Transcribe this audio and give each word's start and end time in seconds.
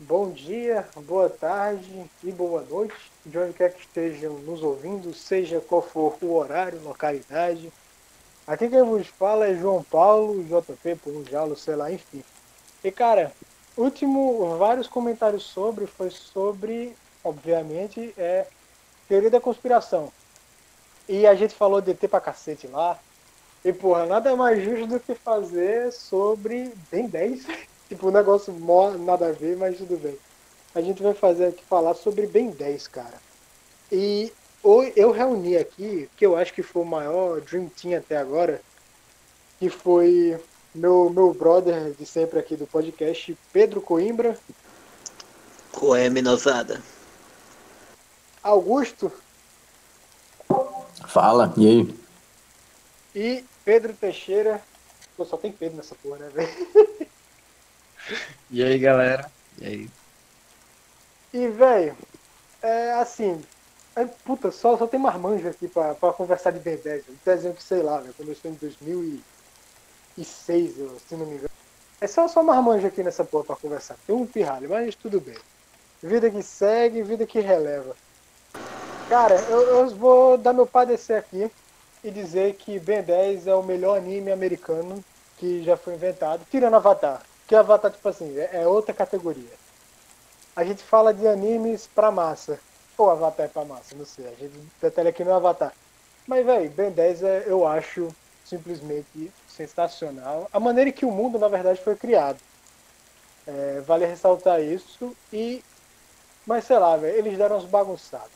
bom 0.00 0.30
dia, 0.30 0.86
boa 1.06 1.30
tarde 1.30 2.10
e 2.22 2.32
boa 2.32 2.62
noite, 2.62 2.94
de 3.24 3.38
onde 3.38 3.52
quer 3.52 3.72
que 3.72 3.80
estejam 3.80 4.34
nos 4.40 4.62
ouvindo, 4.62 5.14
seja 5.14 5.60
qual 5.60 5.82
for 5.82 6.16
o 6.20 6.34
horário, 6.34 6.82
localidade. 6.82 7.72
Aqui 8.46 8.68
quem 8.68 8.82
vos 8.82 9.06
fala 9.06 9.46
é 9.46 9.54
João 9.54 9.82
Paulo, 9.82 10.44
JP, 10.44 10.96
por 10.96 11.12
um 11.12 11.24
jalo, 11.24 11.56
sei 11.56 11.76
lá, 11.76 11.90
enfim. 11.90 12.22
E 12.82 12.90
cara, 12.90 13.32
último, 13.76 14.58
vários 14.58 14.88
comentários 14.88 15.44
sobre, 15.44 15.86
foi 15.86 16.10
sobre, 16.10 16.94
obviamente, 17.22 18.12
é 18.18 18.46
teoria 19.08 19.30
da 19.30 19.40
conspiração. 19.40 20.12
E 21.08 21.26
a 21.26 21.34
gente 21.34 21.54
falou 21.54 21.80
de 21.80 21.92
ET 21.92 22.08
pra 22.08 22.20
cacete 22.20 22.66
lá. 22.66 22.98
E 23.64 23.72
porra, 23.72 24.04
nada 24.06 24.34
mais 24.36 24.62
justo 24.62 24.86
do 24.86 25.00
que 25.00 25.14
fazer 25.14 25.92
sobre 25.92 26.72
Ben 26.90 27.06
10. 27.06 27.46
Tipo, 27.88 28.08
um 28.08 28.12
negócio 28.12 28.52
mó, 28.52 28.90
nada 28.90 29.28
a 29.28 29.32
ver, 29.32 29.56
mas 29.56 29.78
tudo 29.78 29.96
bem. 29.96 30.16
A 30.74 30.80
gente 30.80 31.02
vai 31.02 31.14
fazer 31.14 31.46
aqui 31.46 31.64
falar 31.64 31.94
sobre 31.94 32.26
Ben 32.26 32.50
10, 32.50 32.88
cara. 32.88 33.14
E 33.90 34.32
eu 34.96 35.10
reuni 35.10 35.56
aqui, 35.56 36.08
que 36.16 36.24
eu 36.24 36.36
acho 36.36 36.52
que 36.52 36.62
foi 36.62 36.82
o 36.82 36.86
maior 36.86 37.40
Dream 37.40 37.68
Team 37.68 37.98
até 37.98 38.16
agora, 38.16 38.60
que 39.58 39.68
foi 39.68 40.40
meu, 40.74 41.10
meu 41.10 41.32
brother 41.32 41.92
de 41.92 42.04
sempre 42.04 42.38
aqui 42.38 42.56
do 42.56 42.66
podcast, 42.66 43.36
Pedro 43.52 43.80
Coimbra. 43.80 44.36
Coé 45.70 46.08
menosada. 46.08 46.82
Augusto. 48.42 49.12
Fala, 51.06 51.52
e 51.56 51.66
aí? 51.66 51.98
E 53.14 53.44
Pedro 53.64 53.92
Teixeira. 53.94 54.60
Pô, 55.16 55.24
só 55.24 55.36
tem 55.36 55.52
Pedro 55.52 55.76
nessa 55.76 55.94
porra, 55.94 56.18
né, 56.18 56.28
velho? 56.34 56.50
E 58.50 58.62
aí, 58.62 58.78
galera? 58.78 59.30
E 59.60 59.66
aí? 59.66 59.90
E, 61.32 61.48
velho, 61.48 61.96
é 62.62 62.92
assim. 62.92 63.42
É, 63.96 64.04
puta, 64.04 64.50
só, 64.50 64.76
só 64.76 64.86
tem 64.86 65.00
marmanjo 65.00 65.48
aqui 65.48 65.68
pra, 65.68 65.94
pra 65.94 66.12
conversar 66.12 66.50
de 66.50 66.58
10. 66.58 67.08
Um 67.08 67.16
desenho 67.24 67.54
que 67.54 67.62
sei 67.62 67.82
lá, 67.82 68.00
velho. 68.00 68.12
Começou 68.14 68.50
em 68.50 68.54
2006, 68.54 70.78
eu, 70.78 70.98
se 71.08 71.14
não 71.14 71.26
me 71.26 71.34
engano. 71.34 71.50
É 72.00 72.06
só, 72.06 72.28
só 72.28 72.42
marmanjo 72.42 72.86
aqui 72.86 73.02
nessa 73.02 73.24
porra 73.24 73.44
pra 73.44 73.56
conversar. 73.56 73.96
Tem 74.06 74.14
um 74.14 74.26
pirralho, 74.26 74.68
mas 74.68 74.94
tudo 74.94 75.20
bem. 75.20 75.38
Vida 76.02 76.30
que 76.30 76.42
segue, 76.42 77.02
vida 77.02 77.26
que 77.26 77.40
releva. 77.40 77.96
Cara, 79.08 79.36
eu, 79.48 79.60
eu 79.60 79.90
vou 79.90 80.36
dar 80.36 80.52
meu 80.52 80.66
padecer 80.66 81.18
aqui 81.18 81.50
e 82.02 82.10
dizer 82.10 82.54
que 82.54 82.78
Ben 82.78 83.02
10 83.02 83.46
é 83.46 83.54
o 83.54 83.62
melhor 83.62 83.96
anime 83.96 84.30
americano 84.30 85.02
que 85.38 85.62
já 85.62 85.76
foi 85.76 85.94
inventado, 85.94 86.42
tirando 86.50 86.74
Avatar. 86.74 87.22
Que 87.46 87.54
Avatar, 87.54 87.90
tipo 87.90 88.08
assim, 88.08 88.38
é, 88.38 88.62
é 88.62 88.66
outra 88.66 88.94
categoria. 88.94 89.52
A 90.56 90.64
gente 90.64 90.82
fala 90.82 91.12
de 91.12 91.26
animes 91.26 91.86
pra 91.86 92.10
massa. 92.10 92.58
Ou 92.96 93.10
Avatar 93.10 93.46
é 93.46 93.48
pra 93.48 93.64
massa, 93.64 93.94
não 93.96 94.06
sei. 94.06 94.26
A 94.26 94.34
gente 94.34 94.54
detalha 94.80 95.10
aqui 95.10 95.24
no 95.24 95.34
Avatar. 95.34 95.72
Mas, 96.26 96.46
velho, 96.46 96.70
Ben 96.70 96.90
10 96.90 97.22
é, 97.22 97.44
eu 97.46 97.66
acho 97.66 98.08
simplesmente 98.44 99.32
sensacional. 99.48 100.48
A 100.52 100.60
maneira 100.60 100.92
que 100.92 101.04
o 101.04 101.10
mundo, 101.10 101.38
na 101.38 101.48
verdade, 101.48 101.82
foi 101.82 101.96
criado. 101.96 102.38
É, 103.46 103.82
vale 103.86 104.06
ressaltar 104.06 104.62
isso. 104.62 105.14
E. 105.32 105.62
Mas 106.46 106.64
sei 106.64 106.78
lá, 106.78 106.96
velho, 106.96 107.16
eles 107.16 107.38
deram 107.38 107.56
uns 107.56 107.64
bagunçados. 107.64 108.30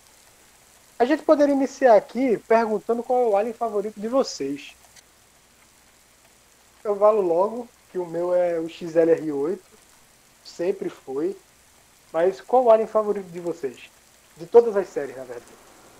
A 0.99 1.05
gente 1.05 1.23
poderia 1.23 1.55
iniciar 1.55 1.95
aqui 1.95 2.39
perguntando 2.49 3.03
qual 3.03 3.23
é 3.23 3.27
o 3.27 3.37
alien 3.37 3.55
favorito 3.55 4.01
de 4.01 4.09
vocês. 4.09 4.75
Eu 6.83 6.95
valo 6.95 7.21
logo 7.21 7.69
que 7.91 7.99
o 7.99 8.07
meu 8.07 8.35
é 8.35 8.59
o 8.59 8.65
XLR8. 8.67 9.59
Sempre 10.45 10.89
foi. 10.89 11.37
Mas 12.13 12.41
qual 12.41 12.65
o 12.65 12.71
alien 12.71 12.89
favorito 12.89 13.27
de 13.27 13.41
vocês? 13.41 13.77
De 14.37 14.47
todas 14.47 14.77
as 14.77 14.89
séries, 14.89 15.17
na 15.17 15.25
verdade. 15.25 15.45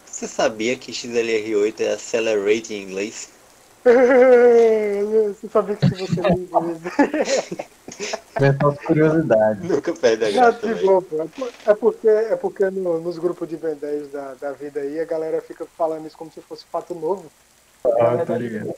Você 0.07 0.27
sabia 0.27 0.77
que 0.77 0.91
XLR8 0.91 1.81
é 1.81 1.93
Accelerate 1.93 2.75
em 2.75 2.83
inglês? 2.83 3.31
Você 3.85 5.49
sabia 5.49 5.77
que 5.77 5.87
você 5.87 6.21
não 6.21 6.31
inglês. 6.31 6.79
Inventou 8.37 8.75
curiosidade. 8.87 9.67
Nunca 9.67 9.95
perde 9.95 10.25
a 10.25 10.31
graça. 10.31 10.75
bom, 10.85 11.03
pô. 11.03 11.49
É 11.67 11.75
porque, 11.75 12.09
é 12.09 12.37
porque 12.37 12.71
no- 12.71 13.01
nos 13.01 13.19
grupos 13.19 13.49
de 13.49 13.57
Ben 13.57 13.75
10 13.75 14.09
da, 14.09 14.35
da 14.35 14.53
vida 14.53 14.81
aí, 14.81 15.01
a 15.01 15.05
galera 15.05 15.41
fica 15.41 15.67
falando 15.77 16.07
isso 16.07 16.17
como 16.17 16.31
se 16.33 16.41
fosse 16.43 16.65
fato 16.67 16.95
novo. 16.95 17.25
Ah, 17.85 18.25
tá 18.25 18.37
ligado. 18.37 18.75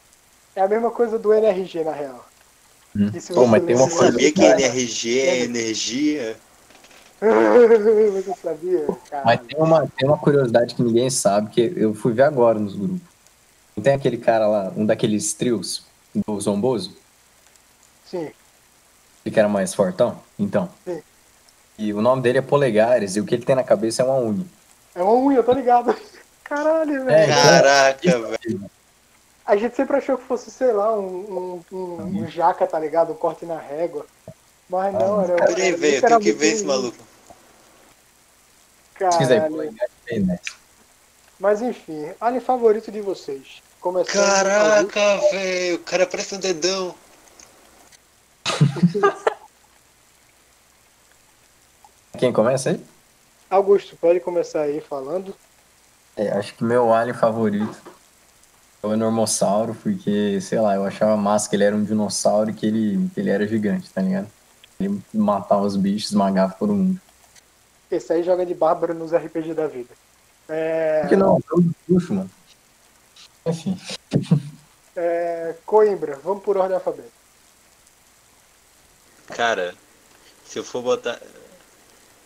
É 0.54 0.62
a 0.62 0.68
mesma 0.68 0.90
coisa 0.90 1.18
do 1.18 1.32
NRG, 1.32 1.84
na 1.84 1.92
real. 1.92 2.24
Hum. 2.96 3.10
E 3.14 3.32
Pô, 3.32 3.46
mas 3.46 3.64
tem 3.64 3.76
uma 3.76 3.88
coisa. 3.88 4.06
Sabia 4.12 4.32
que 4.32 4.44
NRG 4.44 5.20
é 5.20 5.42
energia? 5.44 6.36
Você 7.20 8.34
sabia? 8.42 8.86
Mas 9.24 9.40
tem 9.40 9.58
uma, 9.58 9.86
tem 9.86 10.08
uma 10.08 10.16
curiosidade 10.16 10.74
que 10.74 10.82
ninguém 10.82 11.10
sabe, 11.10 11.50
que 11.50 11.72
eu 11.76 11.94
fui 11.94 12.12
ver 12.12 12.22
agora 12.22 12.58
nos 12.58 12.74
grupos. 12.74 13.00
Não 13.76 13.84
tem 13.84 13.94
aquele 13.94 14.16
cara 14.16 14.46
lá, 14.46 14.72
um 14.74 14.86
daqueles 14.86 15.32
trios 15.34 15.84
do 16.14 16.40
Zomboso, 16.40 16.96
Sim. 18.06 18.30
que 19.22 19.38
era 19.38 19.48
mais 19.48 19.74
fortão? 19.74 20.18
Então. 20.38 20.68
Sim. 20.84 21.02
E 21.78 21.92
o 21.92 22.00
nome 22.00 22.22
dele 22.22 22.38
é 22.38 22.42
Polegares, 22.42 23.16
e 23.16 23.20
o 23.20 23.24
que 23.24 23.34
ele 23.34 23.44
tem 23.44 23.54
na 23.54 23.62
cabeça 23.62 24.02
é 24.02 24.04
uma 24.04 24.18
unha. 24.18 24.46
É 24.94 25.02
uma 25.02 25.14
unha, 25.14 25.38
eu 25.38 25.44
tô 25.44 25.52
ligado. 25.52 25.94
Caralho, 26.42 27.04
velho. 27.04 27.10
É, 27.10 27.26
Caraca, 27.28 28.18
velho. 28.18 28.70
A 29.44 29.56
gente 29.56 29.74
sempre 29.74 29.96
achou 29.96 30.16
que 30.16 30.24
fosse, 30.24 30.50
sei 30.50 30.72
lá, 30.72 30.96
um, 30.96 31.62
um, 31.72 31.76
um, 31.76 32.22
um 32.22 32.26
jaca, 32.28 32.66
tá 32.66 32.78
ligado? 32.78 33.12
Um 33.12 33.16
corte 33.16 33.44
na 33.44 33.58
régua. 33.58 34.06
Mas 34.68 34.94
não, 34.94 35.22
era. 35.22 35.34
Peraí, 35.36 35.68
era 35.68 35.76
velho, 35.76 36.00
tenho 36.00 36.20
que 36.20 36.32
ver 36.32 36.52
esse 36.52 36.64
maluco. 36.64 36.98
Caralho. 38.94 39.74
Tem, 40.06 40.20
né? 40.20 40.38
Mas 41.38 41.62
enfim, 41.62 42.12
alien 42.20 42.40
favorito 42.40 42.92
de 42.92 43.00
vocês. 43.00 43.62
Começando. 43.80 44.12
Caraca, 44.12 45.16
velho, 45.32 45.76
o 45.76 45.78
cara 45.80 46.06
parece 46.06 46.34
um 46.34 46.38
dedão. 46.38 46.94
Quem 52.18 52.32
começa 52.32 52.70
aí? 52.70 52.84
Augusto, 53.48 53.96
pode 53.96 54.20
começar 54.20 54.60
aí 54.62 54.82
falando. 54.82 55.34
É, 56.14 56.28
acho 56.32 56.54
que 56.54 56.62
meu 56.62 56.92
alien 56.92 57.16
favorito 57.16 57.80
é 57.86 57.99
o 58.82 58.92
Enormossauro, 58.92 59.76
porque, 59.82 60.40
sei 60.40 60.60
lá, 60.60 60.74
eu 60.74 60.84
achava 60.84 61.16
massa 61.16 61.48
que 61.48 61.56
ele 61.56 61.64
era 61.64 61.76
um 61.76 61.84
dinossauro 61.84 62.50
e 62.50 62.54
que 62.54 62.66
ele, 62.66 63.10
que 63.12 63.20
ele 63.20 63.30
era 63.30 63.46
gigante, 63.46 63.90
tá 63.90 64.00
ligado? 64.00 64.28
Ele 64.78 65.00
matava 65.12 65.62
os 65.62 65.76
bichos, 65.76 66.10
esmagava 66.10 66.56
todo 66.58 66.72
mundo. 66.72 67.00
Esse 67.90 68.12
aí 68.12 68.22
joga 68.22 68.46
de 68.46 68.54
bárbaro 68.54 68.94
nos 68.94 69.12
RPG 69.12 69.52
da 69.52 69.66
vida. 69.66 69.90
É, 70.48 71.00
Por 71.02 71.08
que 71.10 71.16
não? 71.16 71.40
Puxo, 71.86 72.14
mano. 72.14 72.30
Enfim. 73.44 73.78
é, 74.96 75.54
Coimbra, 75.66 76.18
vamos 76.24 76.42
por 76.42 76.56
ordem 76.56 76.74
alfabética. 76.74 77.12
Cara, 79.28 79.74
se 80.44 80.58
eu 80.58 80.64
for 80.64 80.82
botar. 80.82 81.20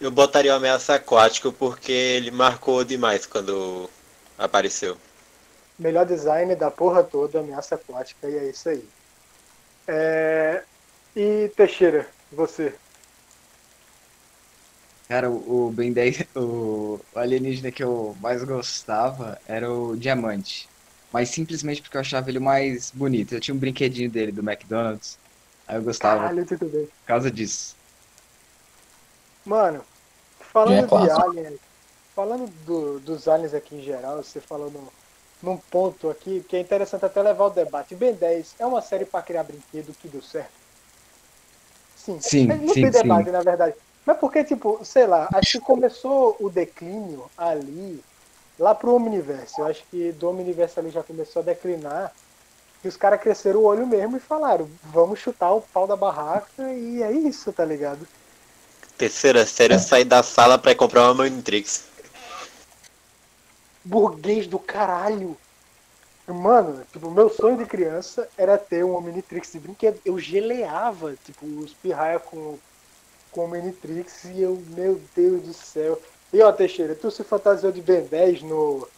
Eu 0.01 0.11
botaria 0.11 0.53
o 0.53 0.57
ameaça 0.57 0.95
aquático 0.95 1.53
porque 1.53 1.93
ele 1.93 2.31
marcou 2.31 2.85
demais 2.85 3.27
quando 3.27 3.89
apareceu. 4.39 4.97
Melhor 5.79 6.05
design 6.07 6.57
da 6.57 6.71
porra 6.71 7.05
toda, 7.05 7.41
ameaça 7.41 7.77
aquática, 7.77 8.29
e 8.29 8.37
é 8.37 8.51
isso 8.51 8.69
aí. 8.69 8.93
É, 9.89 10.67
E 11.17 11.49
Teixeira, 11.57 12.15
você. 12.31 12.81
Cara, 15.09 15.31
o, 15.31 15.71
Ben 15.73 15.93
10, 15.93 16.25
o 16.37 17.07
alienígena 17.15 17.71
que 17.71 17.83
eu 17.85 18.15
mais 18.21 18.43
gostava 18.45 19.41
era 19.45 19.71
o 19.73 19.97
Diamante. 19.97 20.73
Mas 21.13 21.31
simplesmente 21.31 21.83
porque 21.83 21.97
eu 21.97 22.01
achava 22.01 22.29
ele 22.31 22.41
mais 22.41 22.91
bonito. 22.91 23.35
Eu 23.35 23.41
tinha 23.41 23.55
um 23.55 23.59
brinquedinho 23.59 24.11
dele 24.11 24.33
do 24.33 24.41
McDonald's. 24.43 25.21
Aí 25.67 25.77
eu 25.77 25.83
gostava 25.85 26.29
Caralho, 26.29 26.47
tudo 26.47 26.69
bem. 26.71 26.89
por 27.01 27.07
causa 27.07 27.31
disso. 27.31 27.79
Mano, 29.45 29.87
falando 30.41 30.87
é 30.87 30.89
de 30.89 31.09
clássico. 31.09 31.11
alien, 31.11 31.59
falando 32.15 32.49
do- 32.51 33.01
dos 33.01 33.29
aliens 33.29 33.55
aqui 33.55 33.77
em 33.77 33.83
geral, 33.83 34.23
você 34.23 34.41
falou 34.41 34.71
no- 34.71 34.93
num 35.45 35.57
ponto 35.57 36.09
aqui 36.09 36.45
que 36.49 36.57
é 36.57 36.61
interessante 36.61 37.05
até 37.05 37.23
levar 37.23 37.47
o 37.47 37.51
debate. 37.51 37.95
Ben 37.95 38.15
10 38.15 38.55
é 38.59 38.67
uma 38.67 38.81
série 38.81 39.05
pra 39.05 39.23
criar 39.23 39.45
brinquedo 39.45 39.95
que 40.01 40.09
deu 40.09 40.23
certo? 40.23 40.51
Sim, 41.97 42.19
Sim, 42.21 42.47
não 42.47 42.69
sim, 42.69 42.83
tem 42.83 42.91
debate, 42.91 43.27
sim. 43.27 43.31
na 43.31 43.43
verdade. 43.43 43.75
Mas 44.05 44.19
porque, 44.19 44.45
tipo, 44.45 44.81
sei 44.85 45.07
lá, 45.07 45.29
acho 45.33 45.53
que 45.53 45.61
começou 45.61 46.37
o 46.39 46.51
declínio 46.51 47.31
ali, 47.37 48.03
lá 48.59 48.75
pro 48.75 48.95
Omniverse. 48.95 49.59
Eu 49.59 49.67
acho 49.67 49.83
que 49.91 50.13
do 50.13 50.29
Omniverse 50.29 50.79
ali 50.79 50.91
já 50.91 51.03
começou 51.03 51.41
a 51.41 51.45
declinar. 51.45 52.13
E 52.85 52.89
os 52.89 52.97
caras 52.99 53.21
cresceram 53.21 53.61
o 53.61 53.65
olho 53.65 53.87
mesmo 53.87 54.19
e 54.19 54.21
falaram, 54.21 54.69
vamos 54.83 55.19
chutar 55.19 55.53
o 55.55 55.63
pau 55.63 55.87
da 55.87 55.97
barraca 55.97 56.71
e 56.75 57.03
é 57.03 57.11
isso, 57.13 57.51
tá 57.51 57.65
ligado? 57.65 58.07
Terceira 58.99 59.47
série, 59.47 59.75
eu 59.75 59.79
saí 59.79 60.05
da 60.05 60.23
sala 60.23 60.59
pra 60.59 60.73
ir 60.73 60.75
comprar 60.75 61.11
uma 61.11 61.29
Matrix. 61.29 61.85
Burguês 63.85 64.47
do 64.47 64.59
caralho. 64.59 65.37
Mano, 66.27 66.83
tipo, 66.91 67.11
meu 67.11 67.29
sonho 67.29 67.59
de 67.59 67.67
criança 67.67 68.27
era 68.39 68.57
ter 68.57 68.83
um 68.83 68.97
Omnitrix 68.97 69.53
de 69.53 69.61
brinquedo. 69.61 70.01
Eu 70.05 70.19
geleava, 70.19 71.15
tipo, 71.25 71.45
os 71.45 71.75
pirraia 71.75 72.19
com, 72.19 72.59
com 73.31 73.45
o 73.45 73.49
Minitrix 73.49 74.25
e 74.25 74.41
eu, 74.41 74.63
meu 74.71 74.99
Deus 75.15 75.43
do 75.43 75.53
céu. 75.53 76.01
E 76.33 76.41
ó, 76.41 76.51
Teixeira, 76.51 76.95
tu 76.95 77.11
se 77.11 77.23
fantasiou 77.23 77.71
de 77.71 77.83
Ben 77.83 78.03
10 78.07 78.43
no, 78.43 78.89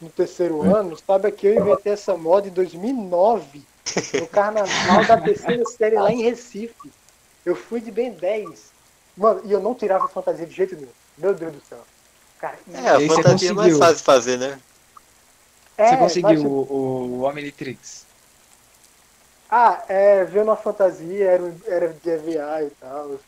no 0.00 0.10
terceiro 0.10 0.62
ano, 0.62 0.96
sabe 0.96 1.32
que 1.32 1.46
eu 1.46 1.54
inventei 1.54 1.94
essa 1.94 2.16
moda 2.16 2.48
em 2.48 2.52
2009, 2.52 3.62
no 4.20 4.26
carnaval 4.28 5.04
da 5.06 5.20
terceira 5.20 5.64
série 5.64 5.96
lá 5.96 6.12
em 6.12 6.22
Recife. 6.22 6.92
Eu 7.46 7.56
fui 7.56 7.80
de 7.80 7.90
Ben 7.90 8.12
10. 8.12 8.74
Mano, 9.16 9.40
e 9.44 9.52
eu 9.52 9.60
não 9.60 9.74
tirava 9.74 10.08
fantasia 10.08 10.46
de 10.46 10.54
jeito 10.54 10.76
nenhum. 10.76 10.88
Meu 11.16 11.32
Deus 11.32 11.52
do 11.54 11.62
céu. 11.62 11.80
Cara, 12.44 12.58
É, 12.74 12.90
a 12.90 13.08
fantasia 13.08 13.50
é 13.50 13.52
mais 13.54 13.78
fácil 13.78 13.96
de 13.96 14.02
fazer, 14.02 14.38
né? 14.38 14.58
é, 15.78 15.88
Você 15.88 15.96
conseguiu 15.96 16.42
mas- 16.42 16.44
o, 16.44 17.20
o 17.20 17.22
Omnitrix. 17.22 18.04
Ah, 19.50 19.82
é, 19.88 20.24
veio 20.24 20.44
na 20.44 20.56
fantasia, 20.56 21.30
era, 21.30 21.42
um- 21.42 21.60
era 21.66 21.88
de 21.94 22.10
EVA 22.10 22.62
e 22.64 22.70
tal, 22.78 23.18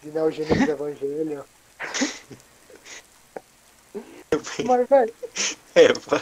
de 0.00 0.10
Neo 0.10 0.30
Gênesis 0.30 0.66
Evangelho. 0.68 1.44
Mas, 4.66 4.88
velho, 4.88 5.14
É, 5.74 5.92
pô. 5.92 6.16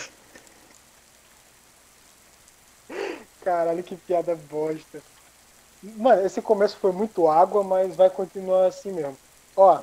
caralho, 3.44 3.82
que 3.82 3.96
piada 3.96 4.34
bosta. 4.34 5.00
Mano, 5.82 6.24
esse 6.26 6.42
começo 6.42 6.76
foi 6.78 6.92
muito 6.92 7.26
água, 7.28 7.62
mas 7.64 7.96
vai 7.96 8.10
continuar 8.10 8.66
assim 8.66 8.92
mesmo. 8.92 9.16
Ó, 9.56 9.82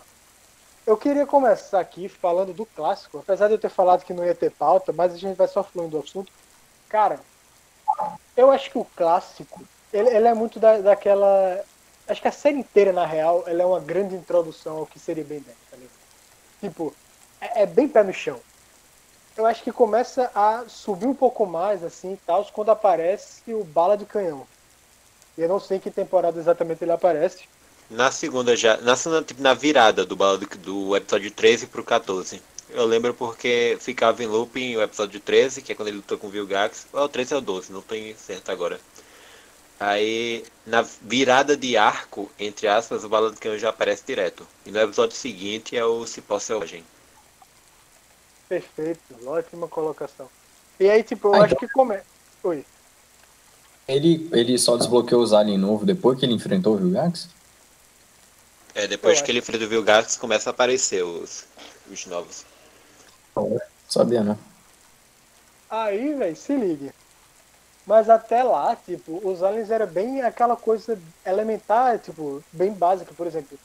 eu 0.88 0.96
queria 0.96 1.26
começar 1.26 1.82
aqui 1.82 2.08
falando 2.08 2.54
do 2.54 2.66
clássico, 2.66 3.20
apesar 3.20 3.48
de 3.48 3.56
eu 3.56 3.60
ter 3.60 3.70
falado 3.70 4.06
que 4.06 4.14
não 4.14 4.24
ia 4.24 4.34
ter 4.34 4.50
pauta, 4.50 4.94
mas 4.94 5.14
a 5.14 5.18
gente 5.18 5.36
vai 5.36 5.48
só 5.48 5.62
falando 5.62 5.92
do 5.92 6.00
assunto. 6.00 6.32
Cara, 6.88 7.20
eu 8.38 8.50
acho 8.50 8.72
que 8.72 8.78
o 8.78 8.86
clássico, 8.96 9.62
ele, 9.92 10.10
ele 10.10 10.28
é 10.30 10.34
muito 10.34 10.62
da, 10.62 10.78
daquela. 10.78 11.62
Acho 12.08 12.22
que 12.22 12.28
a 12.30 12.32
série 12.32 12.60
inteira, 12.60 12.94
na 12.94 13.06
real, 13.06 13.44
ela 13.48 13.64
é 13.64 13.66
uma 13.66 13.82
grande 13.82 14.16
introdução 14.16 14.78
ao 14.78 14.86
que 14.86 14.98
seria 14.98 15.26
Ben 15.26 15.42
10, 15.42 15.58
tá 15.70 15.76
ligado? 15.76 15.92
Tipo, 16.62 16.96
é, 17.42 17.64
é 17.64 17.66
bem 17.66 17.90
pé 17.90 18.02
no 18.02 18.14
chão. 18.14 18.40
Eu 19.36 19.46
acho 19.46 19.62
que 19.62 19.74
começa 19.74 20.32
a 20.34 20.64
subir 20.70 21.06
um 21.06 21.14
pouco 21.14 21.46
mais, 21.46 21.84
assim, 21.84 22.18
tal, 22.26 22.46
quando 22.46 22.72
aparece 22.72 23.54
o 23.54 23.66
Bala 23.66 23.98
de 23.98 24.06
Canhão. 24.06 24.48
Eu 25.38 25.50
não 25.50 25.60
sei 25.60 25.78
em 25.78 25.80
que 25.82 25.92
temporada 25.92 26.40
exatamente 26.40 26.82
ele 26.82 26.94
aparece. 26.94 27.44
Na 27.90 28.12
segunda 28.12 28.56
já. 28.56 28.78
Na 28.78 28.96
segunda, 28.96 29.24
tipo, 29.24 29.42
na 29.42 29.54
virada 29.54 30.06
do, 30.06 30.16
bala 30.16 30.38
do, 30.38 30.96
episódio 30.96 31.32
13 31.32 31.68
pro 31.68 31.84
14. 31.84 32.42
Eu 32.70 32.86
lembro 32.86 33.14
porque 33.14 33.78
ficava 33.80 34.22
em 34.22 34.28
looping 34.28 34.76
o 34.76 34.82
episódio 34.82 35.20
13, 35.22 35.62
que 35.62 35.72
é 35.72 35.76
quando 35.76 35.88
ele 35.88 35.98
lutou 35.98 36.18
com 36.18 36.28
o 36.28 36.30
Vilgax. 36.30 36.88
Ou 36.92 37.00
é 37.00 37.04
o 37.04 37.10
13 37.10 37.36
ou 37.36 37.40
o 37.40 37.44
12, 37.44 37.72
não 37.72 37.82
tem 37.82 38.14
certo 38.16 38.50
agora. 38.52 38.80
Aí, 39.80 40.44
na 40.66 40.82
virada 40.82 41.56
de 41.56 41.78
arco, 41.78 42.30
entre 42.40 42.68
aspas, 42.68 43.04
o 43.04 43.10
bala 43.10 43.30
do 43.30 43.40
canhão 43.40 43.58
já 43.58 43.70
aparece 43.70 44.04
direto. 44.06 44.46
E 44.66 44.72
no 44.72 44.80
episódio 44.80 45.16
seguinte 45.16 45.78
é 45.78 45.86
o 45.86 46.06
Cipó 46.06 46.40
Selvagem. 46.40 46.84
Perfeito, 48.50 49.00
ótima 49.26 49.68
colocação. 49.68 50.28
E 50.80 50.90
aí, 50.90 51.04
tipo, 51.04 51.28
eu 51.30 51.36
Ah, 51.36 51.46
acho 51.46 51.56
que 51.56 51.68
começa. 51.70 52.06
Oi. 52.44 52.66
Ele, 53.88 54.28
ele 54.34 54.58
só 54.58 54.76
desbloqueou 54.76 55.22
os 55.22 55.32
aliens 55.32 55.60
novo 55.60 55.86
depois 55.86 56.20
que 56.20 56.26
ele 56.26 56.34
enfrentou 56.34 56.74
o 56.74 56.78
Vilgax? 56.78 57.30
É, 58.78 58.88
depois 58.88 59.18
Eu 59.18 59.26
que 59.26 59.32
ele 59.32 59.40
enfrenta 59.40 59.66
o 59.66 59.68
Vilgax, 59.68 60.18
começa 60.18 60.52
a 60.52 60.52
aparecer 60.52 61.04
os, 61.04 61.46
os 61.92 62.06
novos. 62.06 62.46
Sabia, 63.90 64.24
né? 64.24 64.38
Aí, 65.68 66.14
velho, 66.14 66.36
se 66.36 66.56
liga. 66.56 66.94
Mas 67.88 68.08
até 68.08 68.44
lá, 68.44 68.76
tipo, 68.76 69.20
os 69.28 69.42
aliens 69.42 69.72
era 69.72 69.88
bem 69.88 70.22
aquela 70.22 70.56
coisa 70.56 71.00
elementar, 71.26 71.98
tipo, 71.98 72.44
bem 72.52 72.72
básica, 72.72 73.12
por 73.18 73.26
exemplo. 73.26 73.58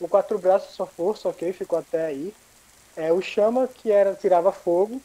O 0.00 0.08
quatro 0.08 0.36
braços 0.36 0.74
só 0.74 0.84
força, 0.84 1.28
ok, 1.28 1.52
ficou 1.52 1.78
até 1.78 2.06
aí. 2.06 2.34
É, 2.96 3.12
o 3.12 3.22
chama, 3.22 3.68
que 3.68 3.92
era 3.92 4.16
tirava 4.16 4.50
fogo. 4.50 5.00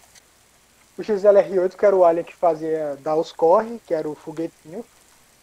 O 0.97 1.03
XLR8, 1.03 1.75
que 1.75 1.85
era 1.85 1.95
o 1.95 2.03
alien 2.03 2.25
que 2.25 2.35
fazia 2.35 2.97
dar 3.01 3.15
os 3.15 3.31
corre, 3.31 3.79
que 3.85 3.93
era 3.93 4.09
o 4.09 4.15
foguetinho. 4.15 4.83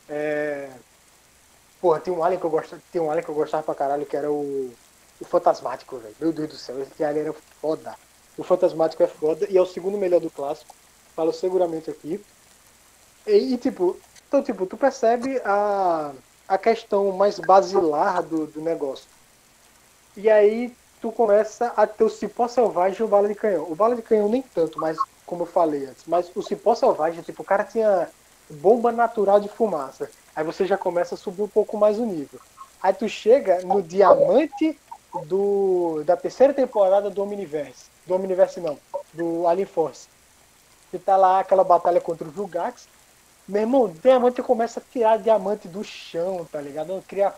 É... 0.08 0.70
Porra, 1.80 2.00
tem 2.00 2.12
um 2.12 2.24
alien 2.24 2.40
que 2.40 2.46
eu 2.46 2.50
gostava, 2.50 2.82
tem 2.92 3.00
um 3.00 3.10
alien 3.10 3.24
que 3.24 3.30
eu 3.30 3.34
gostava 3.34 3.62
pra 3.62 3.74
caralho, 3.74 4.06
que 4.06 4.16
era 4.16 4.30
o, 4.30 4.72
o 5.20 5.24
Fantasmático, 5.24 5.96
velho. 5.98 6.14
Meu 6.20 6.32
Deus 6.32 6.48
do 6.48 6.56
céu, 6.56 6.80
esse 6.82 7.04
alien 7.04 7.26
era 7.26 7.34
foda. 7.60 7.94
O 8.36 8.42
Fantasmático 8.42 9.02
é 9.02 9.06
foda 9.06 9.46
e 9.48 9.56
é 9.56 9.62
o 9.62 9.66
segundo 9.66 9.96
melhor 9.96 10.20
do 10.20 10.30
clássico. 10.30 10.74
Falo 11.14 11.32
seguramente 11.32 11.90
aqui. 11.90 12.20
E, 13.26 13.54
e, 13.54 13.56
tipo, 13.58 13.96
então, 14.26 14.42
tipo, 14.42 14.66
tu 14.66 14.76
percebe 14.76 15.40
a, 15.44 16.12
a 16.46 16.58
questão 16.58 17.12
mais 17.12 17.38
basilar 17.38 18.22
do, 18.22 18.46
do 18.46 18.60
negócio. 18.60 19.06
E 20.16 20.28
aí 20.28 20.74
tu 21.00 21.12
começa 21.12 21.72
a 21.76 21.86
ter 21.86 22.04
o 22.04 22.10
cipó 22.10 22.48
selvagem 22.48 23.00
e 23.00 23.02
o 23.04 23.08
bala 23.08 23.28
de 23.28 23.34
canhão. 23.34 23.70
O 23.70 23.74
bala 23.74 23.94
de 23.94 24.02
canhão 24.02 24.28
nem 24.28 24.42
tanto, 24.42 24.78
mas 24.78 24.96
como 25.24 25.42
eu 25.42 25.46
falei 25.46 25.84
antes, 25.84 26.04
mas 26.06 26.30
o 26.34 26.42
cipó 26.42 26.74
selvagem, 26.74 27.22
tipo, 27.22 27.42
o 27.42 27.44
cara 27.44 27.62
tinha 27.62 28.08
bomba 28.50 28.90
natural 28.90 29.38
de 29.38 29.48
fumaça. 29.48 30.10
Aí 30.38 30.44
você 30.44 30.64
já 30.64 30.78
começa 30.78 31.16
a 31.16 31.18
subir 31.18 31.42
um 31.42 31.48
pouco 31.48 31.76
mais 31.76 31.98
o 31.98 32.06
nível. 32.06 32.38
Aí 32.80 32.92
tu 32.92 33.08
chega 33.08 33.60
no 33.62 33.82
diamante 33.82 34.78
do 35.24 36.04
da 36.04 36.16
terceira 36.16 36.54
temporada 36.54 37.10
do 37.10 37.20
Omniverse. 37.24 37.86
Do 38.06 38.14
Omniverse 38.14 38.60
não, 38.60 38.78
do 39.12 39.48
Alien 39.48 39.66
Force. 39.66 40.06
Que 40.92 40.98
tá 41.00 41.16
lá 41.16 41.40
aquela 41.40 41.64
batalha 41.64 42.00
contra 42.00 42.28
o 42.28 42.30
Vilgax. 42.30 42.86
Meu 43.48 43.62
irmão, 43.62 43.82
o 43.82 43.88
diamante 43.88 44.40
começa 44.40 44.78
a 44.78 44.82
tirar 44.92 45.18
diamante 45.18 45.66
do 45.66 45.82
chão, 45.82 46.46
tá 46.52 46.60
ligado? 46.60 46.86
Não 46.86 47.02
cria 47.02 47.34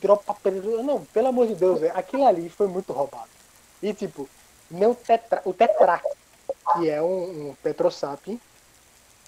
dropa. 0.00 0.34
Não, 0.82 1.04
pelo 1.04 1.28
amor 1.28 1.46
de 1.46 1.54
Deus, 1.54 1.78
velho. 1.78 1.92
Aquilo 1.94 2.26
ali 2.26 2.48
foi 2.48 2.68
muito 2.68 2.90
roubado. 2.90 3.28
E 3.82 3.92
tipo, 3.92 4.26
o, 4.70 4.94
tetra, 4.94 5.42
o 5.44 5.52
Tetrax, 5.52 6.06
que 6.72 6.88
é 6.88 7.02
um, 7.02 7.50
um 7.50 7.56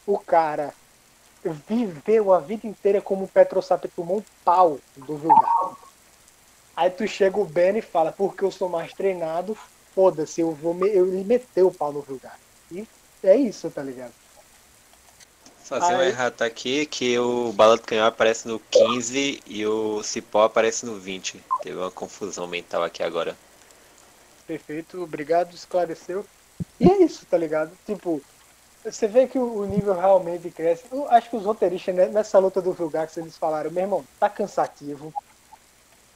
o 0.06 0.18
cara 0.18 0.72
viveu 1.44 2.32
a 2.32 2.38
vida 2.38 2.66
inteira 2.66 3.00
como 3.00 3.24
um 3.24 3.26
Petrosap 3.26 3.86
tomou 3.88 4.18
um 4.18 4.22
pau 4.44 4.78
do 4.96 5.16
Vilgax. 5.16 5.76
Aí 6.76 6.90
tu 6.90 7.06
chega 7.06 7.38
o 7.38 7.44
Ben 7.44 7.76
e 7.76 7.82
fala, 7.82 8.12
porque 8.12 8.44
eu 8.44 8.50
sou 8.50 8.68
mais 8.68 8.92
treinado, 8.92 9.56
foda-se, 9.94 10.40
eu 10.40 10.52
vou 10.52 10.72
me... 10.72 10.88
eu 10.88 11.06
ele 11.06 11.24
meteu 11.24 11.66
o 11.66 11.74
pau 11.74 11.92
no 11.92 12.00
Vilgax. 12.00 12.38
E 12.70 12.86
é 13.22 13.36
isso, 13.36 13.70
tá 13.70 13.82
ligado? 13.82 14.12
Fazer 15.64 15.94
um 15.94 16.02
errata 16.02 16.44
aqui 16.44 16.84
que 16.86 17.18
o 17.18 17.52
bala 17.52 17.76
do 17.76 17.82
canhão 17.82 18.06
aparece 18.06 18.46
no 18.46 18.58
15 18.58 19.42
e 19.46 19.66
o 19.66 20.02
cipó 20.02 20.44
aparece 20.44 20.84
no 20.84 20.98
20. 20.98 21.42
Teve 21.62 21.76
uma 21.76 21.90
confusão 21.90 22.46
mental 22.46 22.82
aqui 22.82 23.02
agora. 23.02 23.36
Perfeito, 24.46 25.02
obrigado, 25.02 25.54
esclareceu. 25.54 26.26
E 26.78 26.90
é 26.90 27.02
isso, 27.02 27.24
tá 27.26 27.38
ligado? 27.38 27.70
Tipo, 27.86 28.20
você 28.84 29.06
vê 29.06 29.26
que 29.26 29.38
o 29.38 29.64
nível 29.64 29.94
realmente 29.94 30.50
cresce. 30.50 30.84
Eu 30.90 31.08
acho 31.10 31.30
que 31.30 31.36
os 31.36 31.44
roteiristas, 31.44 31.94
né, 31.94 32.06
nessa 32.06 32.38
luta 32.38 32.60
do 32.60 32.72
Vilgax, 32.72 33.16
eles 33.16 33.36
falaram, 33.36 33.70
meu 33.70 33.82
irmão, 33.82 34.04
tá 34.18 34.28
cansativo. 34.28 35.12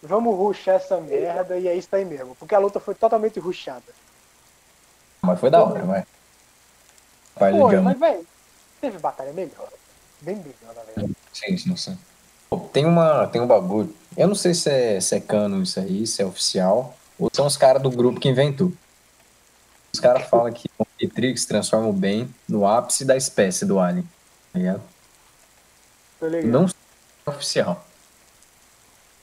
Vamos 0.02 0.37
ruxar 0.37 0.76
essa 0.76 1.00
merda 1.00 1.58
e 1.58 1.68
é 1.68 1.75
isso 1.75 1.88
aí 1.92 2.04
mesmo. 2.04 2.35
Porque 2.37 2.54
a 2.54 2.58
luta 2.58 2.80
foi 2.80 2.94
totalmente 2.94 3.38
ruxada. 3.38 3.82
Mas 5.23 5.40
foi 5.40 5.50
da 5.50 5.62
hora, 5.62 5.82
vai. 5.85 6.04
Vai 7.37 7.52
Pô, 7.52 7.68
ligando. 7.68 7.85
mas, 7.85 7.99
velho, 7.99 8.26
teve 8.80 8.99
batalha 8.99 9.32
melhor. 9.32 9.68
Bem 10.20 10.37
melhor, 10.37 10.75
na 10.75 10.82
verdade. 10.82 11.16
Sim, 11.32 11.56
sim, 11.56 11.76
sim. 11.76 11.99
Pô, 12.49 12.58
Tem, 12.58 12.85
uma, 12.85 13.26
tem 13.26 13.40
um 13.40 13.46
bagulho. 13.46 13.94
Eu 14.16 14.28
não 14.28 14.35
sei 14.35 14.54
se 14.54 14.70
é, 14.70 15.00
se 15.00 15.14
é 15.14 15.20
canon 15.20 15.62
isso 15.62 15.78
aí, 15.78 16.06
se 16.06 16.23
é 16.23 16.26
oficial, 16.26 16.96
ou 17.18 17.28
são 17.32 17.46
os 17.46 17.56
caras 17.56 17.82
do 17.82 17.90
grupo 17.90 18.20
que 18.20 18.28
inventou. 18.28 18.73
Os 19.92 20.00
caras 20.00 20.28
falam 20.28 20.52
que 20.52 20.68
o 21.07 21.09
Matrix 21.09 21.45
transforma 21.45 21.89
o 21.89 21.93
bem 21.93 22.29
no 22.49 22.67
ápice 22.67 23.05
da 23.05 23.17
espécie 23.17 23.65
do 23.65 23.79
Alien. 23.79 24.05
Tá 24.53 24.59
ligado? 24.59 24.83
Tô 26.21 26.27
ligado. 26.29 26.51
Não 26.51 26.67
é 27.27 27.31
oficial. 27.31 27.85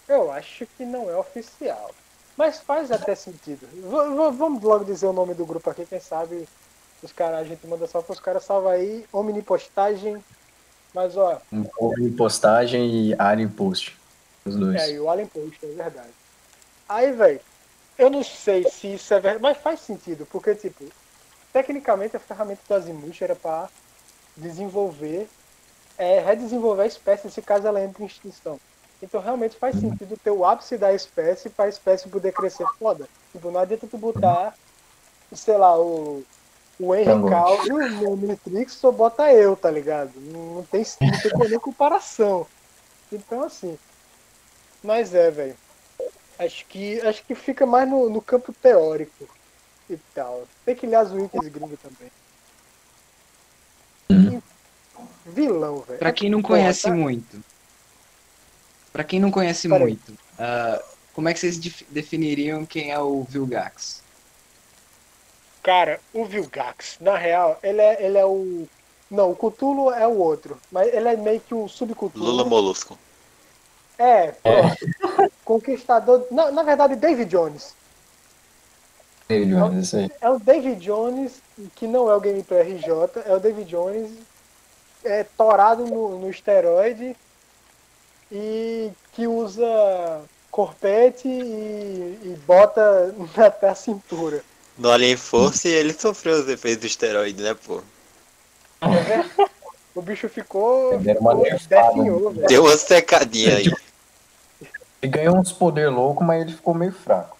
Eu 0.07 0.31
acho 0.31 0.65
que 0.77 0.85
não 0.85 1.09
é 1.09 1.15
oficial. 1.17 1.91
Mas 2.35 2.59
faz 2.59 2.91
até 2.91 3.15
sentido. 3.15 3.67
V- 3.71 4.31
vamos 4.37 4.61
logo 4.63 4.83
dizer 4.83 5.05
o 5.05 5.13
nome 5.13 5.33
do 5.33 5.45
grupo 5.45 5.69
aqui, 5.69 5.85
quem 5.85 5.99
sabe 5.99 6.47
os 7.01 7.11
caras, 7.11 7.39
a 7.41 7.43
gente 7.43 7.65
manda 7.67 7.85
só 7.87 8.01
para 8.01 8.13
os 8.13 8.19
caras 8.19 8.43
salvar 8.43 8.73
aí, 8.75 9.05
Omnipostagem. 9.11 10.23
Mas 10.93 11.17
ó, 11.17 11.41
Um 11.51 11.63
pouco 11.63 11.99
de 12.01 12.09
postagem 12.11 13.09
e 13.09 13.15
Alien 13.19 13.49
Post. 13.49 13.97
Os 14.45 14.55
dois. 14.55 14.81
é, 14.81 14.91
e 14.91 14.99
o 14.99 15.09
Alien 15.09 15.27
Post, 15.27 15.57
é 15.63 15.67
verdade. 15.67 16.09
Aí, 16.87 17.11
velho, 17.11 17.39
eu 17.97 18.09
não 18.09 18.23
sei 18.23 18.67
se 18.69 18.93
isso 18.95 19.13
é 19.13 19.19
verdade, 19.19 19.41
mas 19.41 19.57
faz 19.57 19.79
sentido, 19.79 20.27
porque, 20.31 20.53
tipo, 20.55 20.85
tecnicamente 21.53 22.17
a 22.17 22.19
ferramenta 22.19 22.61
do 22.67 22.73
Azimuth 22.73 23.21
era 23.21 23.35
para 23.35 23.69
desenvolver, 24.35 25.29
é, 25.97 26.19
redesenvolver 26.19 26.83
a 26.83 26.87
espécie 26.87 27.29
se 27.29 27.41
caso 27.41 27.67
ela 27.67 27.81
entre 27.81 28.03
em 28.03 28.07
extinção. 28.07 28.59
Então 29.01 29.21
realmente 29.21 29.55
faz 29.55 29.79
sentido 29.79 30.17
ter 30.17 30.31
o 30.31 30.43
ápice 30.43 30.77
da 30.77 30.93
espécie 30.93 31.49
para 31.49 31.65
a 31.65 31.69
espécie 31.69 32.09
poder 32.09 32.31
crescer 32.31 32.65
foda. 32.79 33.07
Tipo, 33.31 33.51
não 33.51 33.59
adianta 33.59 33.85
tu 33.85 33.97
botar, 33.97 34.55
sei 35.31 35.57
lá, 35.57 35.77
o, 35.77 36.23
o 36.79 36.95
Henry 36.95 37.05
Tango. 37.05 37.29
Cavill 37.29 37.89
no 37.91 38.17
Matrix 38.17 38.73
só 38.73 38.91
bota 38.91 39.31
eu, 39.31 39.55
tá 39.55 39.69
ligado? 39.69 40.11
Não, 40.15 40.55
não 40.55 40.63
tem, 40.63 40.83
não 41.01 41.39
tem 41.39 41.49
nem 41.49 41.59
comparação. 41.59 42.47
Então 43.11 43.43
assim. 43.43 43.77
Mas 44.81 45.13
é, 45.13 45.29
velho. 45.29 45.55
Acho 46.39 46.65
que, 46.65 46.99
acho 47.01 47.23
que 47.23 47.35
fica 47.35 47.65
mais 47.65 47.87
no, 47.87 48.09
no 48.09 48.21
campo 48.21 48.51
teórico 48.53 49.27
e 49.93 49.99
tal. 50.15 50.43
Tem 50.65 50.75
que 50.75 50.85
ler 50.87 50.95
as 50.95 51.11
wikis 51.11 51.47
gringo 51.47 51.77
também. 51.77 52.11
Hum. 54.09 54.41
Vilão, 55.25 55.79
velho. 55.81 55.99
Pra 55.99 56.11
quem 56.11 56.29
não 56.29 56.41
Porra, 56.41 56.55
conhece 56.59 56.83
tá- 56.83 56.91
muito. 56.91 57.43
Pra 58.91 59.03
quem 59.03 59.19
não 59.19 59.31
conhece 59.31 59.67
Peraí. 59.67 59.81
muito, 59.87 60.13
ah, 60.37 60.79
como 61.13 61.27
é 61.27 61.33
que 61.33 61.39
vocês 61.39 61.57
def- 61.57 61.81
definiriam 61.89 62.63
quem 62.65 62.91
é 62.91 62.99
o 62.99 63.23
Vilgax? 63.23 64.03
Cara, 65.63 65.99
o 66.13 66.25
Vilgax, 66.25 66.97
na 66.99 67.17
real, 67.17 67.57
ele 67.63 67.81
é, 67.81 68.05
ele 68.05 68.17
é 68.17 68.25
o. 68.25 68.67
Não, 69.09 69.31
o 69.31 69.35
Cthulhu 69.35 69.91
é 69.91 70.05
o 70.07 70.17
outro. 70.17 70.59
Mas 70.71 70.93
ele 70.93 71.07
é 71.07 71.15
meio 71.15 71.39
que 71.39 71.53
o 71.55 71.67
subcultura. 71.67 72.23
Lula 72.23 72.43
Molusco. 72.45 72.97
É, 73.97 74.31
pronto. 74.31 75.29
Conquistador. 75.45 76.27
Na, 76.31 76.51
na 76.51 76.63
verdade, 76.63 76.95
David 76.95 77.29
Jones. 77.29 77.73
David 79.27 79.53
Jones, 79.53 79.85
isso 79.85 79.97
aí. 79.97 80.11
É 80.21 80.29
o 80.29 80.39
David 80.39 80.79
Jones, 80.79 81.33
que 81.75 81.87
não 81.87 82.09
é 82.09 82.15
o 82.15 82.19
Gameplay 82.19 82.61
RJ, 82.61 82.89
é 83.25 83.33
o 83.33 83.39
David 83.39 83.69
Jones 83.69 84.11
é, 85.03 85.25
torado 85.37 85.85
no, 85.85 86.19
no 86.19 86.29
esteroide 86.29 87.15
e 88.31 88.91
que 89.13 89.27
usa 89.27 90.21
corpete 90.49 91.27
e, 91.27 92.19
e 92.23 92.39
bota 92.45 93.13
até 93.37 93.69
a 93.69 93.75
cintura. 93.75 94.43
No 94.77 94.89
Alien 94.89 95.17
Force 95.17 95.67
ele 95.67 95.93
sofreu 95.93 96.39
os 96.39 96.47
efeitos 96.47 96.81
do 96.81 96.87
esteroide, 96.87 97.41
né, 97.41 97.53
pô? 97.53 97.81
O 99.95 100.01
bicho 100.01 100.27
ficou. 100.27 100.97
Definhou, 100.97 102.31
velho. 102.31 102.47
Deu 102.47 102.63
uma 102.63 102.75
secadinha 102.75 103.57
aí. 103.57 103.71
Ele 105.01 105.11
ganhou 105.11 105.37
uns 105.37 105.51
poder 105.51 105.89
louco, 105.89 106.23
mas 106.23 106.41
ele 106.41 106.53
ficou 106.53 106.73
meio 106.73 106.91
fraco. 106.91 107.37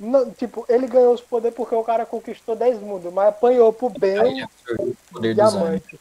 Não, 0.00 0.30
tipo, 0.30 0.64
ele 0.66 0.86
ganhou 0.86 1.12
os 1.12 1.20
poderes 1.20 1.54
porque 1.54 1.74
o 1.74 1.84
cara 1.84 2.06
conquistou 2.06 2.56
10 2.56 2.80
mundos, 2.80 3.12
mas 3.12 3.28
apanhou 3.28 3.70
pro 3.70 3.90
bem 3.90 4.18
anos. 4.18 4.48
diamante. 5.34 6.00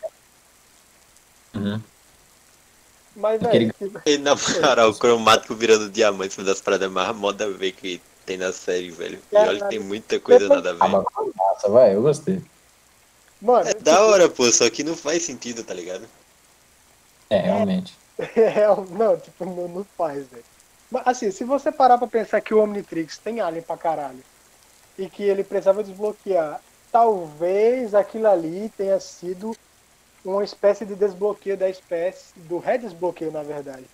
Uhum. 1.54 1.82
Mas, 3.14 3.42
velho, 3.42 3.74
tipo, 3.78 4.02
E 4.06 4.18
na 4.18 4.36
moral, 4.64 4.92
o 4.92 4.96
cromático 4.96 5.54
virando 5.54 5.90
diamante, 5.90 6.38
uma 6.38 6.46
das 6.46 6.62
paradas 6.62 6.90
mais 6.90 7.14
moda 7.14 7.50
ver 7.52 7.74
que 7.74 8.02
tem 8.26 8.38
na 8.38 8.54
série, 8.54 8.90
velho. 8.90 9.20
E 9.30 9.36
olha 9.36 9.60
que 9.60 9.68
tem 9.70 9.80
muita 9.80 10.18
coisa 10.18 10.48
nada 10.48 10.70
a 10.70 10.74
Ah, 10.80 10.88
ver. 10.88 11.06
foi 11.14 11.32
massa, 11.36 11.68
vai, 11.70 11.94
eu 11.94 12.02
gostei. 12.02 12.42
mano, 13.42 13.70
É 13.70 13.74
da 13.74 14.06
hora, 14.06 14.30
pô, 14.30 14.50
só 14.50 14.70
que 14.70 14.82
não 14.82 14.96
faz 14.96 15.24
sentido, 15.24 15.62
tá 15.62 15.74
ligado? 15.74 16.06
É, 17.30 17.38
realmente. 17.40 17.98
É, 18.36 18.68
não, 18.92 19.18
tipo, 19.18 19.46
não, 19.46 19.68
não 19.70 19.86
faz, 19.98 20.28
velho. 20.28 20.44
Mas 20.92 21.08
assim, 21.08 21.32
se 21.32 21.44
você 21.44 21.72
parar 21.72 21.98
pra 21.98 22.08
pensar 22.08 22.42
que 22.42 22.54
o 22.54 22.62
Omnitrix 22.62 23.18
tem 23.18 23.40
alien 23.40 23.62
pra 23.62 23.78
caralho 23.78 24.20
e 24.98 25.08
que 25.08 25.24
ele 25.24 25.44
precisava 25.44 25.84
desbloquear, 25.84 26.60
talvez 26.92 27.94
aquilo 27.94 28.28
ali 28.28 28.70
tenha 28.78 29.00
sido 29.00 29.52
uma 30.26 30.44
espécie 30.44 30.86
de 30.86 30.96
desbloqueio 30.96 31.56
da 31.56 31.70
espécie, 31.70 32.38
do 32.40 32.58
redesbloqueio, 32.58 33.32
na 33.32 33.44
verdade. 33.44 33.86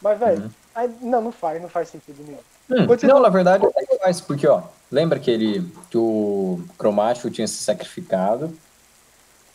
Mas, 0.00 0.18
velho, 0.18 0.50
Uhum. 0.76 0.98
não, 1.02 1.20
não 1.22 1.32
faz, 1.32 1.60
não 1.60 1.68
faz 1.68 1.88
sentido 1.88 2.24
nenhum. 2.24 2.38
Hum, 2.70 2.96
não, 3.02 3.20
na 3.20 3.28
verdade 3.28 3.66
que 3.66 3.98
faz, 3.98 4.20
porque 4.20 4.46
ó, 4.46 4.62
lembra 4.90 5.18
que 5.18 5.30
ele 5.30 5.68
que 5.90 5.98
o 5.98 6.60
Cromático 6.78 7.30
tinha 7.30 7.46
se 7.46 7.62
sacrificado 7.62 8.56